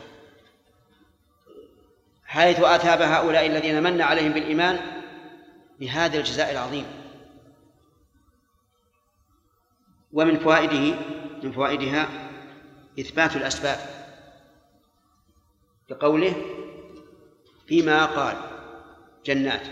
حيث 2.25 2.61
أثاب 2.61 3.03
هؤلاء 3.03 3.47
الذين 3.47 3.83
من 3.83 4.01
عليهم 4.01 4.33
بالإيمان 4.33 4.81
بهذا 5.81 6.19
الجزاء 6.19 6.51
العظيم. 6.51 7.06
ومن 10.17 10.39
فوائده 10.39 10.95
من 11.43 11.53
فوائدها 11.53 12.09
إثبات 13.01 13.37
الأسباب 13.37 13.79
بقوله 15.91 16.35
فيما 17.67 18.07
قال 18.07 18.37
جنات. 19.27 19.67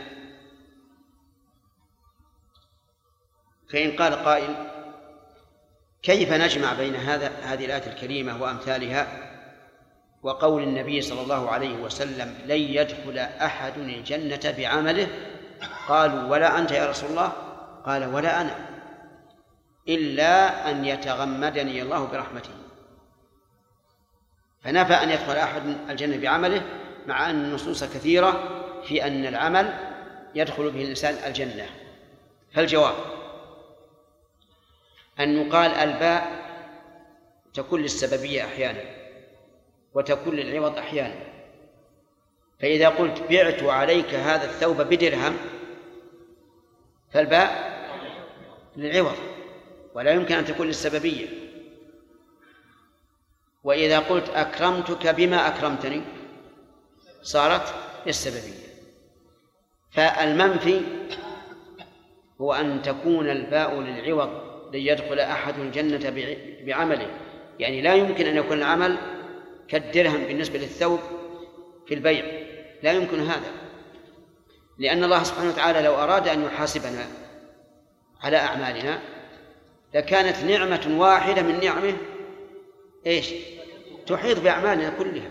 فإن 3.73 3.97
قال 3.97 4.15
قائل 4.15 4.55
كيف 6.03 6.33
نجمع 6.33 6.73
بين 6.73 6.95
هذا 6.95 7.29
هذه 7.29 7.65
الآية 7.65 7.87
الكريمة 7.87 8.43
وأمثالها؟ 8.43 9.07
وقول 10.23 10.63
النبي 10.63 11.03
صلى 11.03 11.21
الله 11.21 11.51
عليه 11.51 11.77
وسلم 11.77 12.39
لن 12.47 12.61
يدخل 12.61 13.19
أحد 13.19 13.79
الجنة 13.79 14.55
بعمله؟ 14.59 15.09
قالوا 15.89 16.31
ولا 16.31 16.59
أنت 16.59 16.71
يا 16.71 16.91
رسول 16.91 17.11
الله؟ 17.11 17.33
قال 17.87 18.15
ولا 18.15 18.41
أنا. 18.41 18.74
إلا 19.89 20.71
أن 20.71 20.85
يتغمدني 20.85 21.83
الله 21.83 22.05
برحمته. 22.05 22.51
فنفى 24.63 24.93
أن 24.95 25.11
يدخل 25.11 25.37
أحد 25.37 25.63
الجنة 25.91 26.17
بعمله 26.17 26.63
مع 27.07 27.31
أن 27.31 27.45
النصوص 27.45 27.85
كثيرة 27.85 28.61
في 28.85 29.07
أن 29.07 29.27
العمل 29.27 29.75
يدخل 30.35 30.71
به 30.71 30.83
الإنسان 30.83 31.15
الجنة. 31.31 31.67
فالجواب 32.53 32.95
أن 35.21 35.47
يقال 35.47 35.71
الباء 35.75 36.45
تكون 37.55 37.83
للسببية 37.83 38.45
أحيانا 38.45 38.81
وتكون 39.95 40.35
للعوض 40.37 40.79
أحيانا. 40.79 41.15
فإذا 42.61 42.89
قلت 42.89 43.23
بعت 43.31 43.63
عليك 43.63 44.15
هذا 44.15 44.45
الثوب 44.45 44.83
بدرهم 44.83 45.37
فالباء 47.13 47.75
للعوض. 48.77 49.34
ولا 49.95 50.11
يمكن 50.11 50.35
أن 50.35 50.45
تكون 50.45 50.67
للسببية. 50.67 51.27
وإذا 53.65 53.99
قلت 53.99 54.29
أكرمتك 54.29 55.07
بما 55.07 55.49
أكرمتني 55.49 56.03
صارت 57.23 57.75
للسببية. 58.07 58.65
فالمنفي 59.91 60.81
هو 62.41 62.53
أن 62.53 62.83
تكون 62.83 63.31
الباء 63.31 63.81
للعوض 63.81 64.31
ليدخل 64.73 65.19
أحد 65.19 65.59
الجنة 65.59 66.11
بعمله. 66.67 67.11
يعني 67.59 67.83
لا 67.83 67.95
يمكن 67.95 68.27
أن 68.27 68.37
يكون 68.37 68.59
العمل 68.59 68.99
كالدرهم 69.69 70.25
بالنسبة 70.25 70.59
للثوب 70.59 71.01
في 71.87 71.95
البيع. 71.95 72.25
لا 72.83 72.93
يمكن 72.93 73.21
هذا. 73.21 73.53
لأن 74.79 75.05
الله 75.05 75.23
سبحانه 75.23 75.49
وتعالى 75.49 75.83
لو 75.83 75.95
أراد 75.95 76.29
أن 76.29 76.45
يحاسبنا 76.45 77.07
على 78.21 78.37
أعمالنا 78.37 79.14
لكانت 79.95 80.45
نعمة 80.45 80.97
واحدة 80.99 81.43
من 81.43 81.61
نعمه 81.65 81.97
إيش؟ 83.07 83.35
تحيط 84.07 84.41
بأعمالنا 84.41 84.91
كلها. 84.99 85.31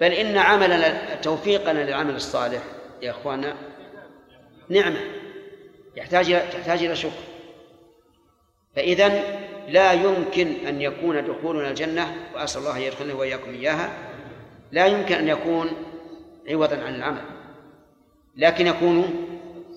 بل 0.00 0.12
إن 0.12 0.38
عملنا 0.38 1.14
توفيقنا 1.14 1.84
للعمل 1.84 2.14
الصالح 2.14 2.62
يا 3.02 3.10
إخواننا 3.10 3.56
نعمة. 4.68 5.00
يحتاج 5.96 6.50
تحتاج 6.50 6.82
إلى 6.82 6.96
شكر. 6.96 7.22
فإذا 8.76 9.22
لا 9.68 9.92
يمكن 9.92 10.66
أن 10.66 10.82
يكون 10.82 11.26
دخولنا 11.26 11.70
الجنة 11.70 12.14
وأسأل 12.34 12.60
الله 12.60 12.76
أن 12.76 12.82
يدخلنا 12.82 13.14
وإياكم 13.14 13.50
إياها 13.50 13.92
لا 14.72 14.86
يمكن 14.86 15.14
أن 15.14 15.28
يكون 15.28 15.70
عوضا 16.48 16.76
عن 16.76 16.94
العمل 16.94 17.22
لكن 18.36 18.66
يكون 18.66 19.26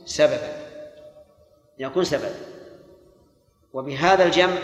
سببا. 0.06 0.66
يكون 1.80 2.04
سببا. 2.04 2.55
وبهذا 3.76 4.26
الجمع 4.26 4.58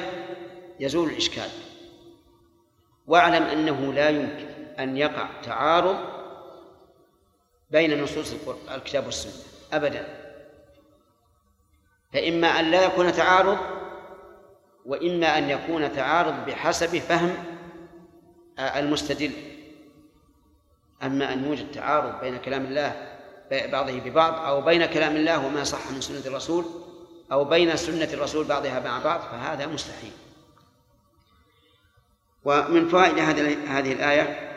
يزول 0.79 1.09
الإشكال. 1.09 1.49
واعلم 3.07 3.43
أنه 3.43 3.93
لا 3.93 4.09
يمكن 4.09 4.47
أن 4.79 4.97
يقع 4.97 5.27
تعارض 5.43 5.97
بين 7.71 8.03
نصوص 8.03 8.33
الكتاب 8.71 9.05
والسنة 9.05 9.33
أبدا. 9.73 10.07
فإما 12.13 12.47
أن 12.47 12.71
لا 12.71 12.85
يكون 12.85 13.11
تعارض 13.11 13.57
وإما 14.85 15.37
أن 15.37 15.49
يكون 15.49 15.93
تعارض 15.93 16.45
بحسب 16.45 16.97
فهم 16.97 17.33
المستدل. 18.59 19.31
أما 21.03 21.33
أن 21.33 21.45
يوجد 21.45 21.71
تعارض 21.71 22.21
بين 22.21 22.37
كلام 22.37 22.65
الله 22.65 23.17
بعضه 23.51 23.99
ببعض 23.99 24.33
أو 24.33 24.61
بين 24.61 24.85
كلام 24.85 25.15
الله 25.15 25.45
وما 25.45 25.63
صح 25.63 25.91
من 25.91 26.01
سنة 26.01 26.21
الرسول 26.25 26.80
أو 27.31 27.43
بين 27.43 27.75
سنة 27.75 28.13
الرسول 28.13 28.45
بعضها 28.45 28.79
مع 28.79 29.03
بعض 29.03 29.19
فهذا 29.21 29.67
مستحيل. 29.67 30.11
ومن 32.45 32.87
فوائد 32.87 33.19
هذه 33.67 33.93
الآية 33.93 34.51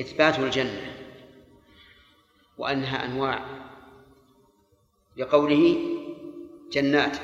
إثبات 0.00 0.38
الجنة 0.38 0.96
وأنها 2.58 3.04
أنواع. 3.04 3.44
لقوله 5.16 5.76
جنات 6.72 7.16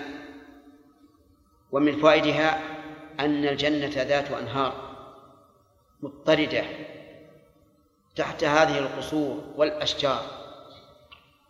ومن 1.72 2.00
فوائدها 2.00 2.60
أن 3.20 3.44
الجنة 3.44 4.02
ذات 4.02 4.30
أنهار 4.30 4.88
مضطردة 6.02 6.64
تحت 8.16 8.44
هذه 8.44 8.78
القصور 8.78 9.52
والأشجار. 9.56 10.22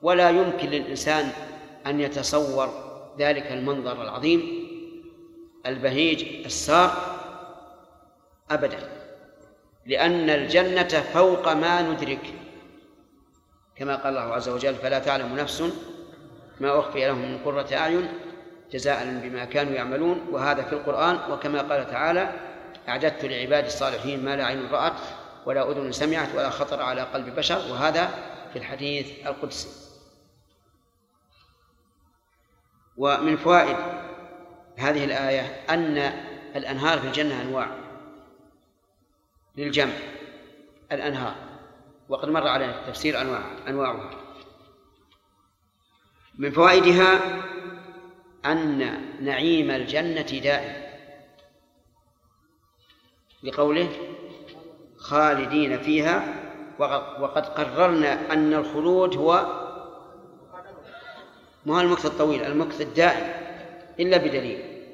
ولا 0.03 0.31
يمكن 0.31 0.69
للإنسان 0.69 1.48
أن 1.89 2.01
يتصور 2.01 2.69
ذلك 3.19 3.53
المنظر 3.53 4.03
العظيم 4.03 4.69
البهيج 5.67 6.45
السار 6.47 7.19
أبدا 8.51 8.79
لأن 9.87 10.31
الجنة 10.31 10.89
فوق 10.89 11.53
ما 11.53 11.83
ندرك. 11.83 12.35
كما 13.77 13.97
قال 13.97 14.17
الله 14.17 14.35
عز 14.35 14.49
وجل 14.49 14.75
فلا 14.75 14.99
تعلم 14.99 15.37
نفس 15.37 15.63
ما 16.61 16.79
أخفي 16.79 17.07
لهم 17.07 17.33
من 17.33 17.39
قرة 17.45 17.69
أعين 17.73 18.09
جزاء 18.73 19.21
بما 19.23 19.45
كانوا 19.45 19.73
يعملون. 19.73 20.27
وهذا 20.31 20.63
في 20.63 20.73
القرآن 20.73 21.33
وكما 21.33 21.63
قال 21.63 21.91
تعالى 21.91 22.33
أعددت 22.89 23.25
لعبادي 23.25 23.67
الصالحين 23.67 24.25
ما 24.25 24.37
لا 24.37 24.45
عين 24.45 24.69
رأت 24.71 24.93
ولا 25.47 25.71
أذن 25.71 25.93
سمعت 25.93 26.35
ولا 26.35 26.51
خطر 26.51 26.83
على 26.83 27.03
قلب 27.03 27.35
بشر. 27.35 27.73
وهذا 27.73 28.11
في 28.53 28.59
الحديث 28.59 29.27
القدسي. 29.27 29.88
ومن 32.99 33.37
فوائد 33.37 33.77
هذه 34.77 35.05
الآية 35.05 35.41
أن 35.71 35.99
الأنهار 36.57 36.99
في 36.99 37.07
الجنة 37.07 37.43
أنواع 37.43 37.71
للجمع 39.57 39.93
الأنهار 40.93 41.35
وقد 42.09 42.29
مر 42.29 42.49
علينا 42.49 42.87
تفسير 42.87 43.21
أنواع 43.21 43.43
أنواعها. 43.69 44.11
من 46.39 46.51
فوائدها 46.51 47.21
أن 48.47 48.79
نعيم 49.21 49.71
الجنة 49.71 50.41
دائم. 50.43 50.89
لقوله 53.43 53.89
خالدين 54.97 55.79
فيها 55.79 56.35
وقد 57.21 57.47
قررنا 57.47 58.33
أن 58.33 58.55
الخلود 58.55 59.17
هو 59.17 59.68
ما 61.69 61.77
هو 61.77 61.81
المكث 61.81 62.07
الطويل؟ 62.07 62.45
المكث 62.45 62.81
الدائم 62.81 63.33
إلا 64.01 64.17
بدليل. 64.17 64.85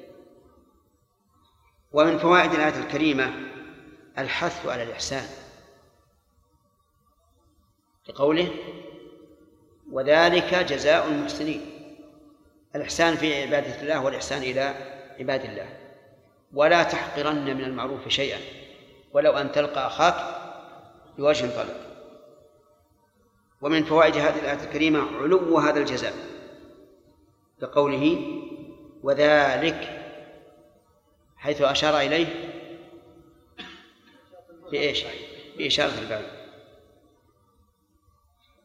ومن 1.91 2.17
فوائد 2.17 2.51
الآية 2.51 2.79
الكريمة 2.79 3.33
الحث 4.17 4.65
على 4.67 4.83
الإحسان 4.83 5.25
لقوله 8.09 8.51
وذلك 9.91 10.53
جزاء 10.53 11.07
المحسنين. 11.07 11.61
الإحسان 12.75 13.15
في 13.15 13.43
عبادة 13.43 13.81
الله 13.81 14.03
والإحسان 14.03 14.41
إلى 14.41 14.75
عباد 15.19 15.45
الله. 15.45 15.77
ولا 16.53 16.83
تحقرن 16.83 17.57
من 17.57 17.63
المعروف 17.63 18.07
شيئا. 18.07 18.39
ولو 19.13 19.31
أن 19.31 19.51
تلقى 19.51 19.87
أخاك 19.87 20.15
بوجه 21.17 21.45
طلق. 21.45 21.77
ومن 23.61 23.83
فوائد 23.83 24.15
هذه 24.15 24.39
الآية 24.39 24.63
الكريمة 24.63 25.17
علو 25.21 25.57
هذا 25.57 25.79
الجزاء. 25.79 26.34
كقوله 27.61 28.31
وذلك 29.03 30.01
حيث 31.37 31.61
أشار 31.61 31.99
إليه 31.99 32.27
بإيش؟ 34.71 35.03
بإشارة 35.57 35.99
البعيد 36.01 36.45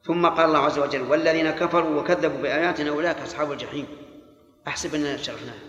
ثم 0.04 0.26
قال 0.26 0.46
الله 0.46 0.58
عز 0.58 0.78
وجل 0.78 1.02
والذين 1.02 1.50
كفروا 1.50 2.00
وكذبوا 2.00 2.42
بآياتنا 2.42 2.90
أولئك 2.90 3.18
أصحاب 3.18 3.52
الجحيم. 3.52 3.86
أحسب 4.68 4.94
أننا 4.94 5.16
شرحناها. 5.16 5.60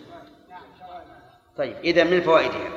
طيب 1.57 1.75
إذا 1.83 2.03
من 2.03 2.21
فوائدها. 2.21 2.71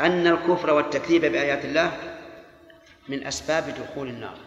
أن 0.00 0.26
الكفر 0.26 0.74
والتكذيب 0.74 1.24
بآيات 1.24 1.64
الله 1.64 2.18
من 3.08 3.26
أسباب 3.26 3.64
دخول 3.64 4.08
النار 4.08 4.38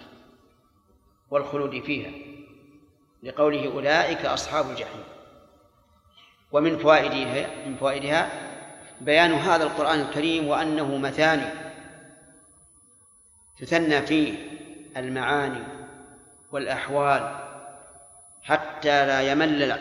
والخلود 1.31 1.83
فيها. 1.83 2.36
لقوله 3.27 3.71
أولئك 3.73 4.25
أصحاب 4.25 4.69
الجحيم. 4.69 5.03
ومن 6.51 6.77
فوائدها 6.77 7.47
من 7.65 7.75
فوائدها 7.75 8.29
بيان 9.01 9.33
هذا 9.33 9.63
القرآن 9.63 9.99
الكريم 9.99 10.47
وأنه 10.47 10.97
مثاني 10.97 11.45
تثنى 13.59 14.01
فيه 14.01 14.33
المعاني 14.97 15.63
والأحوال 16.51 17.35
حتى 18.43 19.05
لا 19.05 19.31
يمل 19.31 19.79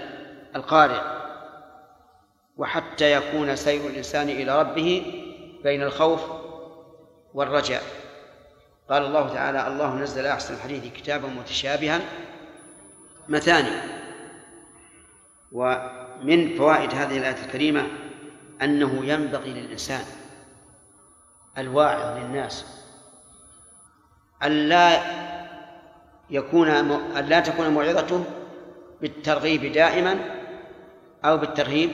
القارئ 0.56 1.02
وحتى 2.56 3.12
يكون 3.12 3.56
سير 3.56 3.86
الإنسان 3.86 4.28
إلى 4.28 4.60
ربه 4.60 5.22
بين 5.62 5.82
الخوف 5.82 6.20
والرجاء. 7.34 7.82
قال 8.90 9.04
الله 9.04 9.34
تعالى 9.34 9.66
الله 9.66 9.94
نزل 9.94 10.26
أحسن 10.26 10.54
الحديث 10.54 10.92
كتابا 10.92 11.28
متشابها 11.28 12.00
مثاني 13.28 13.96
ومن 15.52 16.56
فوائد 16.58 16.94
هذه 16.94 17.18
الآية 17.18 17.44
الكريمة 17.44 17.86
أنه 18.62 19.04
ينبغي 19.04 19.52
للإنسان 19.52 20.04
الواعظ 21.58 22.18
للناس 22.18 22.66
ألا 24.44 25.00
يكون 26.30 26.68
ألا 27.16 27.40
تكون 27.40 27.68
موعظته 27.68 28.24
بالترغيب 29.00 29.72
دائما 29.72 30.18
أو 31.24 31.36
بالترهيب 31.36 31.90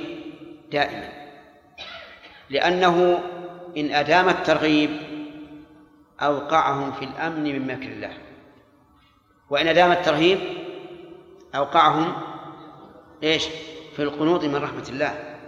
دائما. 0.72 1.08
لأنه 2.50 3.22
إن 3.76 3.94
أدام 3.94 4.28
الترغيب 4.28 4.90
أوقعهم 6.20 6.92
في 6.92 7.04
الأمن 7.04 7.44
من 7.44 7.66
مكر 7.66 7.88
الله. 7.88 8.12
وإن 9.50 9.68
أدام 9.68 9.92
الترهيب 9.92 10.38
أوقعهم 11.54 12.22
إيش؟ 13.22 13.48
في 13.96 14.02
القنوط 14.02 14.44
من 14.44 14.56
رحمة 14.56 14.84
الله. 14.88 15.38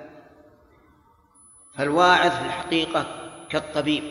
فالواعظ 1.78 2.30
في 2.30 2.46
الحقيقة 2.46 3.06
كالطبيب. 3.48 4.04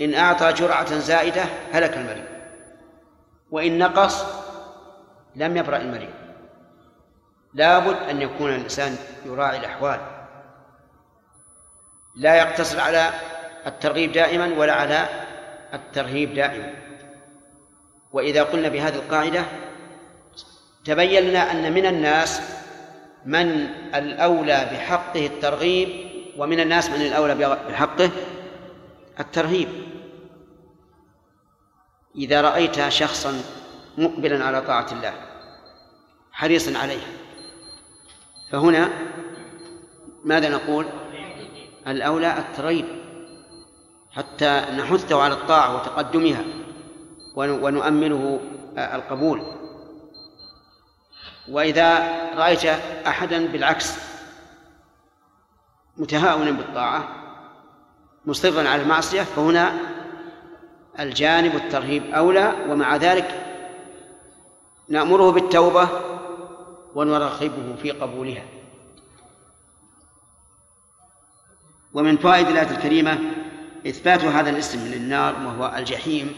إن 0.00 0.14
أعطى 0.14 0.52
جرعة 0.52 0.98
زائدة 0.98 1.44
هلك 1.72 1.96
المريض. 1.96 2.24
وإن 3.50 3.78
نقص 3.78 4.24
لم 5.36 5.56
يبرأ 5.56 5.76
المريض. 5.76 6.10
لابد 7.54 7.96
أن 7.96 8.22
يكون 8.22 8.50
الإنسان 8.50 8.96
يراعي 9.26 9.58
الأحوال. 9.58 10.00
لا 12.16 12.34
يقتصر 12.36 12.80
على 12.80 13.10
الترغيب 13.66 14.12
دائما 14.12 14.58
ولا 14.58 14.74
على 14.74 15.08
الترهيب 15.74 16.34
دائما. 16.34 16.74
وإذا 18.12 18.42
قلنا 18.42 18.68
بهذه 18.68 18.94
القاعدة 18.94 19.44
تبين 20.88 21.22
لنا 21.22 21.52
أن 21.52 21.72
من 21.72 21.86
الناس 21.86 22.40
من 23.26 23.66
الأولى 23.94 24.68
بحقه 24.72 25.26
الترغيب 25.26 25.88
ومن 26.36 26.60
الناس 26.60 26.90
من 26.90 27.06
الأولى 27.06 27.56
بحقه 27.68 28.10
الترهيب. 29.20 29.68
إذا 32.16 32.40
رأيت 32.40 32.88
شخصا 32.88 33.42
مقبلا 33.98 34.44
على 34.44 34.60
طاعة 34.60 34.86
الله 34.92 35.12
حريصا 36.32 36.78
عليها. 36.78 37.08
فهنا 38.50 38.88
ماذا 40.24 40.48
نقول؟ 40.48 40.86
الأولى 41.86 42.38
الترغيب 42.38 42.84
حتى 44.10 44.62
نحثه 44.78 45.22
على 45.22 45.34
الطاعة 45.34 45.76
وتقدمها 45.76 46.44
ونؤمنه 47.36 48.40
القبول. 48.78 49.57
وإذا 51.50 51.98
رأيت 52.34 52.64
أحدا 53.06 53.46
بالعكس 53.46 53.94
متهاونا 55.96 56.50
بالطاعة 56.50 57.08
مصرا 58.26 58.68
على 58.68 58.82
المعصية 58.82 59.22
فهنا 59.22 59.78
الجانب 61.00 61.56
الترهيب 61.56 62.14
أولى 62.14 62.54
ومع 62.68 62.96
ذلك 62.96 63.44
نأمره 64.88 65.32
بالتوبة 65.32 65.88
ونرغبه 66.94 67.76
في 67.82 67.90
قبولها. 67.90 68.44
ومن 71.92 72.16
فوائد 72.16 72.46
الآية 72.48 72.70
الكريمة 72.70 73.18
إثبات 73.86 74.24
هذا 74.24 74.50
الاسم 74.50 74.78
للنار 74.78 75.34
وهو 75.34 75.74
الجحيم 75.76 76.36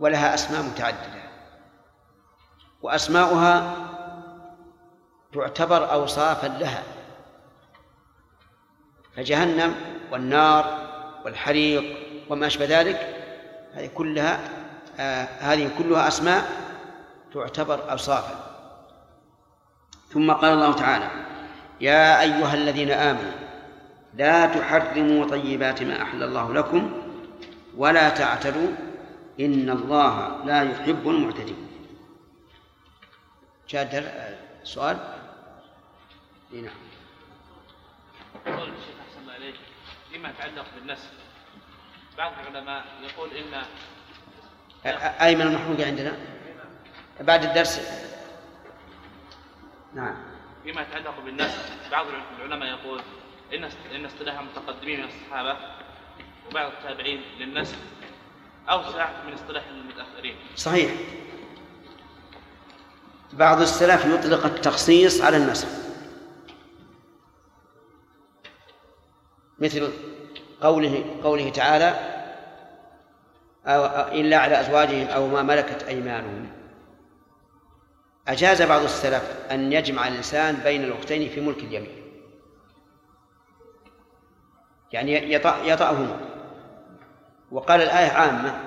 ولها 0.00 0.34
أسماء 0.34 0.62
متعددة. 0.62 1.25
وأسماؤها 2.86 3.76
تعتبر 5.34 5.92
أوصافا 5.92 6.46
لها. 6.46 6.82
فجهنم 9.16 9.74
والنار 10.12 10.64
والحريق 11.24 11.84
وما 12.30 12.46
أشبه 12.46 12.80
ذلك 12.80 13.16
هذه 13.74 13.90
كلها 13.94 14.40
آه 14.98 15.24
هذه 15.24 15.70
كلها 15.78 16.08
أسماء 16.08 16.50
تعتبر 17.34 17.90
أوصافا. 17.90 18.34
ثم 20.12 20.32
قال 20.32 20.52
الله 20.52 20.72
تعالى 20.72 21.10
يا 21.80 22.20
أيها 22.20 22.54
الذين 22.54 22.90
آمنوا 22.90 23.32
لا 24.14 24.46
تحرموا 24.46 25.26
طيبات 25.26 25.82
ما 25.82 26.02
أحل 26.02 26.22
الله 26.22 26.52
لكم 26.52 26.90
ولا 27.76 28.08
تعتدوا 28.08 28.68
إن 29.40 29.70
الله 29.70 30.44
لا 30.44 30.62
يحب 30.62 31.08
المعتدين. 31.08 31.65
جاء 33.68 33.84
در- 33.84 34.36
سؤال؟ 34.64 34.96
إي 36.52 36.60
نعم. 36.60 36.74
الشيخ 38.46 38.96
أحسن 39.08 39.20
الله 39.22 39.32
عليك 39.32 39.54
فيما 40.12 40.28
يتعلق 40.28 40.66
بالنسل 40.74 41.08
بعض 42.18 42.32
العلماء 42.40 42.84
يقول 43.02 43.30
إن 43.30 43.62
أ- 43.62 43.66
أ- 44.86 45.22
أيمن 45.22 45.42
المحمود 45.42 45.80
عندنا؟ 45.80 46.16
بعد 47.20 47.44
الدرس. 47.44 47.80
نعم. 49.94 50.16
فيما 50.64 50.82
يتعلق 50.82 51.20
بالنسل 51.24 51.60
بعض 51.90 52.06
العلماء 52.38 52.68
يقول 52.68 53.00
إن 53.54 53.64
إن 53.94 54.04
اصطلاح 54.04 54.38
المتقدمين 54.38 55.00
من 55.00 55.06
الصحابة 55.08 55.56
وبعض 56.50 56.72
التابعين 56.72 57.22
للنسل 57.38 57.76
أوسع 58.70 59.08
من 59.26 59.32
اصطلاح 59.32 59.64
المتأخرين. 59.66 60.36
صحيح. 60.56 60.90
بعض 63.32 63.60
السلف 63.60 64.04
يطلق 64.04 64.44
التخصيص 64.44 65.20
على 65.20 65.36
النسخ. 65.36 65.68
مثل 69.58 69.92
قوله 70.60 71.04
قوله 71.22 71.50
تعالى 71.50 71.94
أو 73.66 73.84
إلا 74.12 74.36
على 74.36 74.60
أزواجهم 74.60 75.06
أو 75.06 75.28
ما 75.28 75.42
ملكت 75.42 75.82
أيمانهم. 75.82 76.50
أجاز 78.28 78.62
بعض 78.62 78.82
السلف 78.82 79.36
أن 79.50 79.72
يجمع 79.72 80.08
الإنسان 80.08 80.54
بين 80.54 80.84
الأختين 80.84 81.28
في 81.28 81.40
ملك 81.40 81.58
اليمين. 81.58 82.02
يعني 84.92 85.32
يطأ 85.32 85.56
يطأهما 85.64 86.20
وقال 87.50 87.82
الآية 87.82 88.10
عامة 88.10 88.60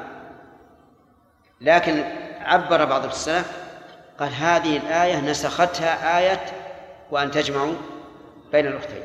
لكن 1.62 2.04
عبر 2.40 2.86
بعض 2.86 3.06
السلف 3.06 3.69
قال 4.20 4.34
هذه 4.34 4.78
الآية 4.78 5.22
نسختها 5.22 6.20
آية 6.20 6.46
وأن 7.12 7.32
تجمعوا 7.32 7.76
بين 8.52 8.68
الأختين. 8.68 9.04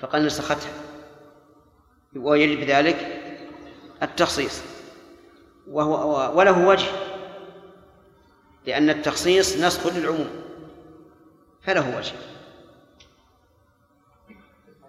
فقال 0.00 0.26
نسختها. 0.26 0.72
ويجب 2.16 2.60
بذلك 2.60 2.96
التخصيص. 4.02 4.62
وهو 5.68 6.38
وله 6.38 6.66
وجه. 6.68 6.88
لأن 8.66 8.90
التخصيص 8.90 9.56
نسخ 9.56 9.86
للعموم. 9.86 10.44
فله 11.62 11.96
وجه. 11.96 12.14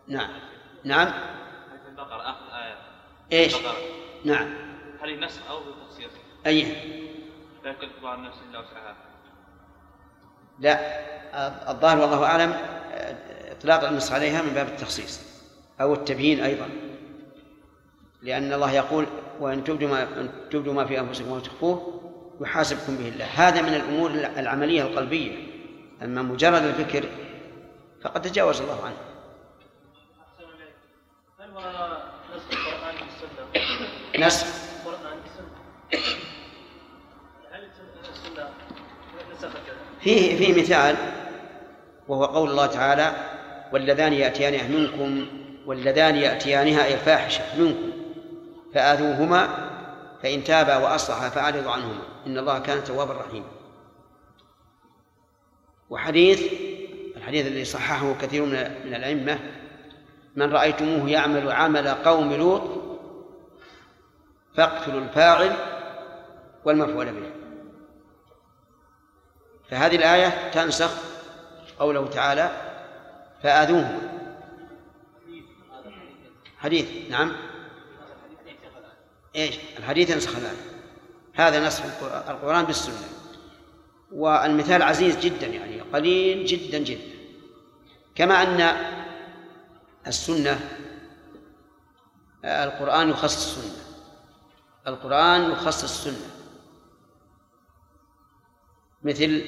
نعم. 0.07 0.39
نعم. 0.83 1.13
البقرة 1.87 2.31
آخر 2.31 2.45
آية. 2.51 2.77
إيش؟ 3.31 3.55
البقرة. 3.55 3.77
نعم. 4.25 4.53
هل 5.01 5.19
نسخ 5.19 5.49
أو 5.49 5.59
تخصيص؟ 5.71 6.11
أي. 6.45 6.63
لا 7.63 7.71
يكلف 7.71 7.97
الله 7.97 8.09
عن 8.09 8.23
نفس 8.23 8.37
إلا 8.49 8.59
وسعها. 8.59 9.08
لا 10.59 10.99
الظاهر 11.71 11.97
والله 11.97 12.25
أعلم 12.25 12.53
إطلاق 13.51 13.83
النص 13.83 14.11
عليها 14.11 14.41
من 14.41 14.53
باب 14.53 14.67
التخصيص 14.67 15.21
أو 15.81 15.93
التبيين 15.93 16.43
أيضا. 16.43 16.69
لأن 18.21 18.53
الله 18.53 18.71
يقول 18.71 19.05
وإن 19.39 19.63
تبدوا 19.63 19.89
ما 19.89 20.03
إن 20.03 20.29
تبدوا 20.51 20.73
ما 20.73 20.85
في 20.85 20.99
أنفسكم 20.99 21.31
وتخفوه 21.31 22.01
يحاسبكم 22.41 22.97
به 22.97 23.07
الله. 23.07 23.25
هذا 23.25 23.61
من 23.61 23.73
الأمور 23.73 24.11
العملية 24.11 24.81
القلبية. 24.81 25.47
أما 26.03 26.21
مجرد 26.21 26.63
الفكر 26.63 27.05
فقد 28.03 28.21
تجاوز 28.21 28.61
الله 28.61 28.85
عنه. 28.85 28.95
نسخ 32.35 32.47
القرآن 32.51 32.95
بالسنة؟ 32.95 34.27
نسخ 34.27 34.47
القرآن 34.85 35.19
بالسنة 35.21 35.49
هل 37.51 37.61
السنة 38.09 38.49
نسخت 39.33 39.79
فيه 40.01 40.37
فيه 40.37 40.61
مثال 40.61 40.95
وهو 42.07 42.25
قول 42.25 42.49
الله 42.49 42.65
تعالى 42.65 43.11
واللذان 43.73 44.13
يأتيانها 44.13 44.67
منكم 44.67 45.27
واللذان 45.65 46.15
يأتيانها 46.15 46.85
أي 46.85 46.93
الفاحشة 46.93 47.43
منكم 47.57 47.91
فآذوهما 48.73 49.69
فإن 50.23 50.43
تابا 50.43 50.77
وأصلحا 50.77 51.29
فأعرضوا 51.29 51.71
عنهما. 51.71 52.01
إن 52.27 52.37
الله 52.37 52.59
كان 52.59 52.83
توابا 52.83 53.13
رحيما. 53.13 53.45
وحديث 55.89 56.53
الحديث 57.17 57.47
الذي 57.47 57.65
صححه 57.65 58.13
كثير 58.21 58.45
من 58.45 58.71
من 58.85 58.95
الأئمة 58.95 59.39
من 60.35 60.53
رأيتموه 60.53 61.09
يعمل 61.09 61.51
عمل 61.51 61.87
قوم 61.87 62.33
لوط 62.33 62.61
فاقتلوا 64.55 65.01
الفاعل 65.01 65.53
والمفعول 66.65 67.05
به. 67.05 67.38
فهذه 69.71 69.95
الآية 69.95 70.51
تنسخ 70.51 70.91
قوله 71.79 72.07
تعالى 72.07 72.51
فآذوهما 73.43 73.99
حديث 76.57 76.85
نعم. 77.09 77.31
إيش؟ 79.35 79.55
الحديث 79.79 80.09
ينسخ 80.09 80.35
الآية 80.37 80.57
هذا 81.33 81.67
نسخ 81.67 81.83
القر- 81.85 82.31
القرآن 82.31 82.65
بالسنة. 82.65 83.07
والمثال 84.11 84.81
عزيز 84.81 85.17
جدا 85.19 85.47
يعني 85.47 85.81
قليل 85.81 86.45
جدا 86.45 86.77
جدا. 86.77 87.11
كما 88.15 88.43
أن 88.43 88.77
السنة 90.07 90.59
القرآن 92.45 93.09
يخصص 93.09 93.57
السنة. 93.57 93.83
القرآن 94.87 95.51
يخصص 95.51 95.83
السنة. 95.83 96.25
مثل 99.03 99.41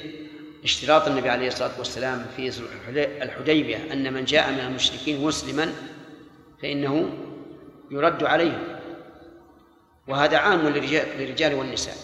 اشتراط 0.64 1.08
النبي 1.08 1.30
عليه 1.30 1.48
الصلاة 1.48 1.78
والسلام 1.78 2.26
في 2.36 2.50
صلح 2.50 2.68
الحدي- 2.80 3.22
الحديبية 3.22 3.92
أن 3.92 4.12
من 4.12 4.24
جاء 4.24 4.52
من 4.52 4.58
المشركين 4.58 5.24
مسلما 5.24 5.72
فإنه 6.62 7.10
يرد 7.90 8.24
عليه. 8.24 8.78
وهذا 10.08 10.36
عام 10.36 10.68
للرجال, 10.68 11.54
والنساء. 11.54 11.94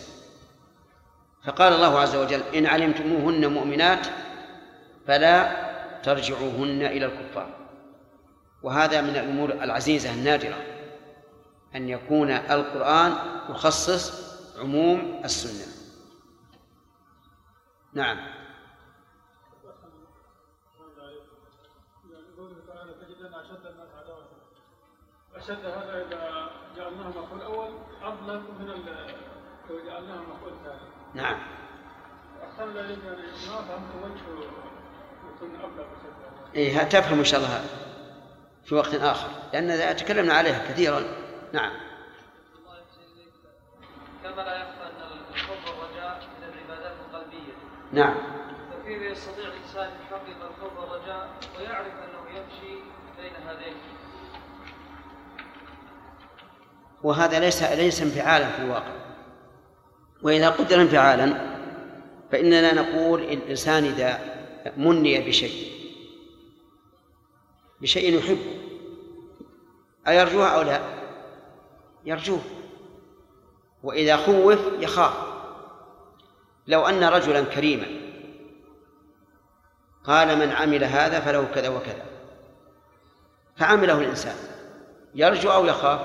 فقال 1.45 1.73
الله 1.73 1.99
عز 1.99 2.17
وجل 2.17 2.41
إن 2.55 2.67
علمتموهن 2.67 3.47
مؤمنات 3.53 4.07
فلا 5.07 5.57
ترجعوهن 6.03 6.83
إلى 6.83 7.07
الكفار. 7.07 7.55
وهذا 8.63 9.01
من 9.01 9.11
الأمور 9.11 9.53
العزيزة 9.53 10.15
النادرة 10.15 10.57
أن 11.75 11.89
يكون 11.89 12.31
القرآن 12.31 13.13
يخصص 13.51 14.13
عموم 14.59 15.21
السنة. 15.25 15.78
نعم. 17.99 18.19
أشد 25.35 25.65
هذا 25.65 26.07
إذا 26.07 26.51
جعلناه 26.77 27.09
مفعول 27.09 27.43
أول 27.43 27.71
أظلم 28.03 28.45
من 28.59 28.67
لو 29.71 29.87
جعلناه 29.87 30.17
مفعول 30.17 30.53
ثاني. 30.65 30.81
نعم. 31.15 31.39
أحسن 32.43 32.77
ذلك 32.77 32.99
يعني 33.05 33.23
ما 33.23 33.63
فهمت 33.63 33.95
وجه 34.05 34.49
يكون 35.35 35.61
أبلغ 35.61 35.87
إيه 36.55 36.83
تفهم 36.83 37.19
إن 37.19 37.25
شاء 37.25 37.41
الله 37.41 37.65
في 38.65 38.75
وقت 38.75 38.95
آخر 38.95 39.29
لأن 39.53 39.97
تكلمنا 39.97 40.35
عليها 40.35 40.73
كثيرا. 40.73 41.03
نعم. 41.53 41.73
كما 44.23 44.43
لا 44.43 44.57
يخفى 44.57 44.83
ان 44.83 45.19
الخوف 45.35 45.79
والرجاء 45.81 46.29
من 46.39 46.49
العبادات 46.49 46.97
القلبيه 47.09 47.53
نعم. 47.93 48.15
فكيف 48.71 49.03
يستطيع 49.03 49.45
الإنسان 49.45 49.91
يحقق 50.07 50.51
الخوف 50.51 50.79
والرجاء 50.79 51.31
ويعرف 51.59 51.87
أنه 51.87 52.39
يمشي 52.39 52.75
بين 53.19 53.33
هذين؟ 53.49 53.75
وهذا 57.03 57.41
ليس 57.41 57.63
ليس 57.63 58.03
انفعالا 58.03 58.49
في 58.49 58.63
الواقع. 58.63 58.93
وإذا 60.23 60.49
قدر 60.49 60.81
انفعالا 60.81 61.59
فإننا 62.33 62.75
نقول 62.75 63.23
الإنسان 63.23 63.85
إذا 63.85 64.21
مني 64.77 65.21
بشيء 65.21 65.73
بشيء 67.81 68.19
يحبه 68.19 68.59
أيرجوه 70.09 70.49
أو 70.49 70.63
لا؟ 70.63 70.81
يرجوه. 72.05 72.41
وإذا 73.83 74.17
خوف 74.17 74.59
يخاف. 74.79 75.28
لو 76.69 76.87
أن 76.87 77.05
رجلا 77.05 77.45
كريما. 77.45 77.87
قال 80.05 80.39
من 80.39 80.53
عمل 80.53 80.85
هذا 80.85 81.21
فله 81.21 81.49
كذا 81.55 81.69
وكذا. 81.69 82.05
فعمله 83.57 84.01
الإنسان. 84.01 84.37
يرجو 85.15 85.51
أو 85.51 85.67
يخاف؟ 85.67 86.01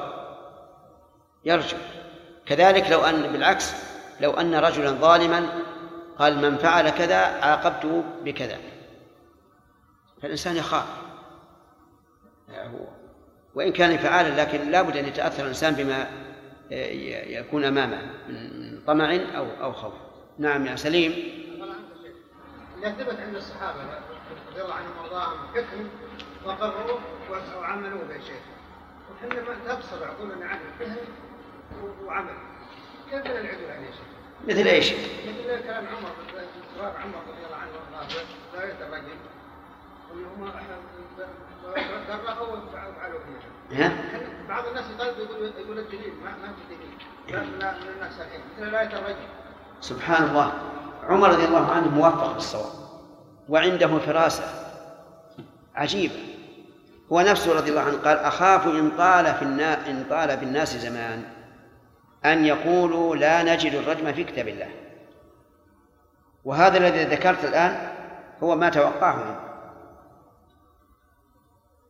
يرجو. 1.45 1.77
كذلك 2.45 2.91
لو 2.91 3.01
أن 3.01 3.31
بالعكس 3.31 3.73
لو 4.21 4.31
أن 4.31 4.55
رجلا 4.55 4.91
ظالما 4.91 5.49
قال 6.19 6.37
من 6.37 6.57
فعل 6.57 6.89
كذا 6.89 7.17
عاقبته 7.17 8.03
بكذا. 8.23 8.57
فالإنسان 10.21 10.55
يخاف. 10.55 10.87
وإن 13.55 13.71
كان 13.71 13.97
فعالا 13.97 14.41
لكن 14.41 14.71
لا 14.71 14.81
بد 14.81 14.97
أن 14.97 15.05
يتأثر 15.05 15.43
الإنسان 15.43 15.73
بما 15.73 16.07
ي- 16.71 17.35
يكون 17.35 17.65
أمامه 17.65 18.01
من 18.27 18.79
طمع 18.87 19.15
أو 19.35 19.45
أو 19.63 19.73
خوف. 19.73 19.93
نعم 20.37 20.65
يا 20.65 20.75
سليم 20.75 21.11
اللي 22.75 22.91
ثبت 22.91 23.19
عند 23.19 23.35
الصحابه 23.35 23.79
رضي 24.51 24.61
الله 24.61 24.73
عنهم 24.73 24.97
وارضاهم 24.97 25.47
حكم 25.55 25.89
وقرروه 26.45 26.99
وعملوه 27.57 28.03
به 28.03 28.19
شيء 28.19 28.41
وحنا 29.23 29.75
تبصر 29.75 30.05
عقولنا 30.05 30.45
عن 30.45 30.59
فهم 30.79 30.97
وعمل 32.05 32.33
كيف 33.11 33.27
نعدل 33.27 33.71
عليه 33.71 33.91
شيء؟ 33.91 34.13
مثل 34.47 34.67
إيش؟ 34.67 34.93
مثل 34.93 35.63
كلام 35.63 35.85
عمر 35.87 36.11
عمر 36.79 37.21
رضي 37.27 37.45
الله 37.45 37.57
عنه 37.57 37.71
وارضاه 37.71 38.23
لا 38.53 38.71
يترجم 38.71 39.17
اللي 40.11 40.27
هم 40.27 40.51
درخوا 42.07 42.57
وفعلوا؟ 42.57 43.19
بعض 44.49 44.67
الناس 44.67 44.85
يطالب 44.95 45.19
يقول 45.19 45.51
يقول 45.57 45.79
الدليل 45.79 46.13
ما 46.23 46.29
ما 46.29 46.53
في 46.53 46.75
دليل 46.75 47.59
لا 47.59 47.75
الناس 47.93 48.21
الحين 48.21 48.41
مثل 48.57 48.71
لا 48.71 48.81
يترجم 48.81 49.42
سبحان 49.83 50.29
الله. 50.29 50.53
عمر 51.03 51.29
رضي 51.29 51.45
الله 51.45 51.71
عنه 51.71 51.87
موفق 51.87 52.33
للصواب 52.35 52.71
وعنده 53.49 53.97
فراسة 53.99 54.43
عجيبة. 55.75 56.19
هو 57.11 57.21
نفسه 57.21 57.55
رضي 57.55 57.69
الله 57.69 57.81
عنه 57.81 57.97
قال 57.97 58.17
أخاف 58.17 58.67
إن 58.67 58.91
طال 58.97 59.25
في 59.25 59.41
النا... 59.41 59.89
إن 59.89 60.05
طال 60.09 60.37
بالناس 60.37 60.77
زمان 60.77 61.23
أن 62.25 62.45
يقولوا 62.45 63.15
لا 63.15 63.43
نجد 63.43 63.73
الرجم 63.73 64.13
في 64.13 64.23
كتاب 64.23 64.47
الله. 64.47 64.69
وهذا 66.45 66.77
الذي 66.77 67.03
ذكرت 67.03 67.45
الآن 67.45 67.91
هو 68.43 68.55
ما 68.55 68.69
توقعه. 68.69 69.15
منه 69.15 69.39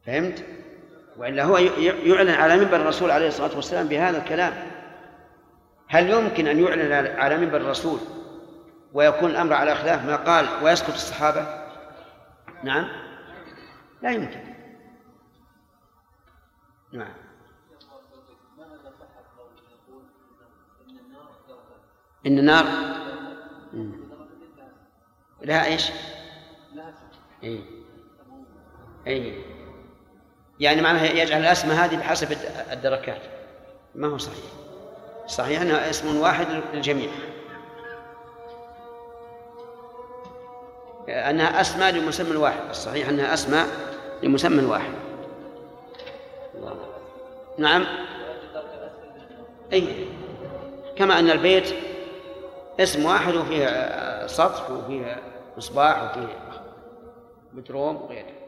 فهمت؟ 0.06 0.46
وإلا 1.18 1.44
هو 1.44 1.58
يعلن 1.58 2.30
على 2.30 2.58
منبر 2.58 2.76
الرسول 2.76 3.12
عليه 3.12 3.28
الصلاة 3.28 3.56
والسلام 3.56 3.88
بهذا 3.88 4.18
الكلام. 4.18 4.54
هل 5.94 6.10
يمكن 6.10 6.48
أن 6.48 6.60
يعلن 6.64 6.90
على- 6.92 7.34
منبر 7.40 7.58
الرسول 7.58 8.00
ويكون 8.94 9.30
الأمر 9.32 9.54
على 9.54 9.76
خلاف 9.76 10.06
ما 10.06 10.16
قال 10.16 10.64
ويسكت 10.64 10.90
الصحابة؟ 10.90 11.64
نعم. 12.64 12.88
لا 14.02 14.12
يمكن. 14.12 14.40
نعم. 16.94 17.14
إن 22.26 22.40
النار. 22.40 22.66
لها 25.42 25.66
إيش؟ 25.66 25.92
إيه. 27.44 27.62
أي 29.08 29.44
يعني 30.60 30.82
معناها 30.82 31.06
يجعل 31.06 31.42
الأسماء 31.42 31.76
هذه 31.86 31.98
بحسب 31.98 32.32
الد- 32.32 32.66
الدركات. 32.72 33.22
ما 33.96 34.08
هو 34.08 34.18
صحيح. 34.18 34.63
صحيح 35.28 35.62
أنها 35.62 35.90
اسم 35.90 36.18
واحد 36.20 36.48
للجميع. 36.74 37.10
أنها 41.10 41.62
أسماء 41.62 41.92
لمسمى 41.92 42.38
واحد 42.38 42.70
الصحيح 42.70 43.10
أنها 43.10 43.34
أسماء 43.34 43.68
لمسمى 44.24 44.66
واحد. 44.66 44.94
نعم. 47.58 47.86
أي. 49.74 50.08
كما 50.96 51.20
أن 51.20 51.30
البيت 51.30 51.74
اسم 52.80 53.06
واحد 53.06 53.36
وفيه 53.36 54.28
سطح 54.28 54.72
وفيه 54.72 55.22
مصباح 55.58 56.04
وفيه 56.04 56.38
بتروم 57.54 57.96
وغيره. 57.96 58.43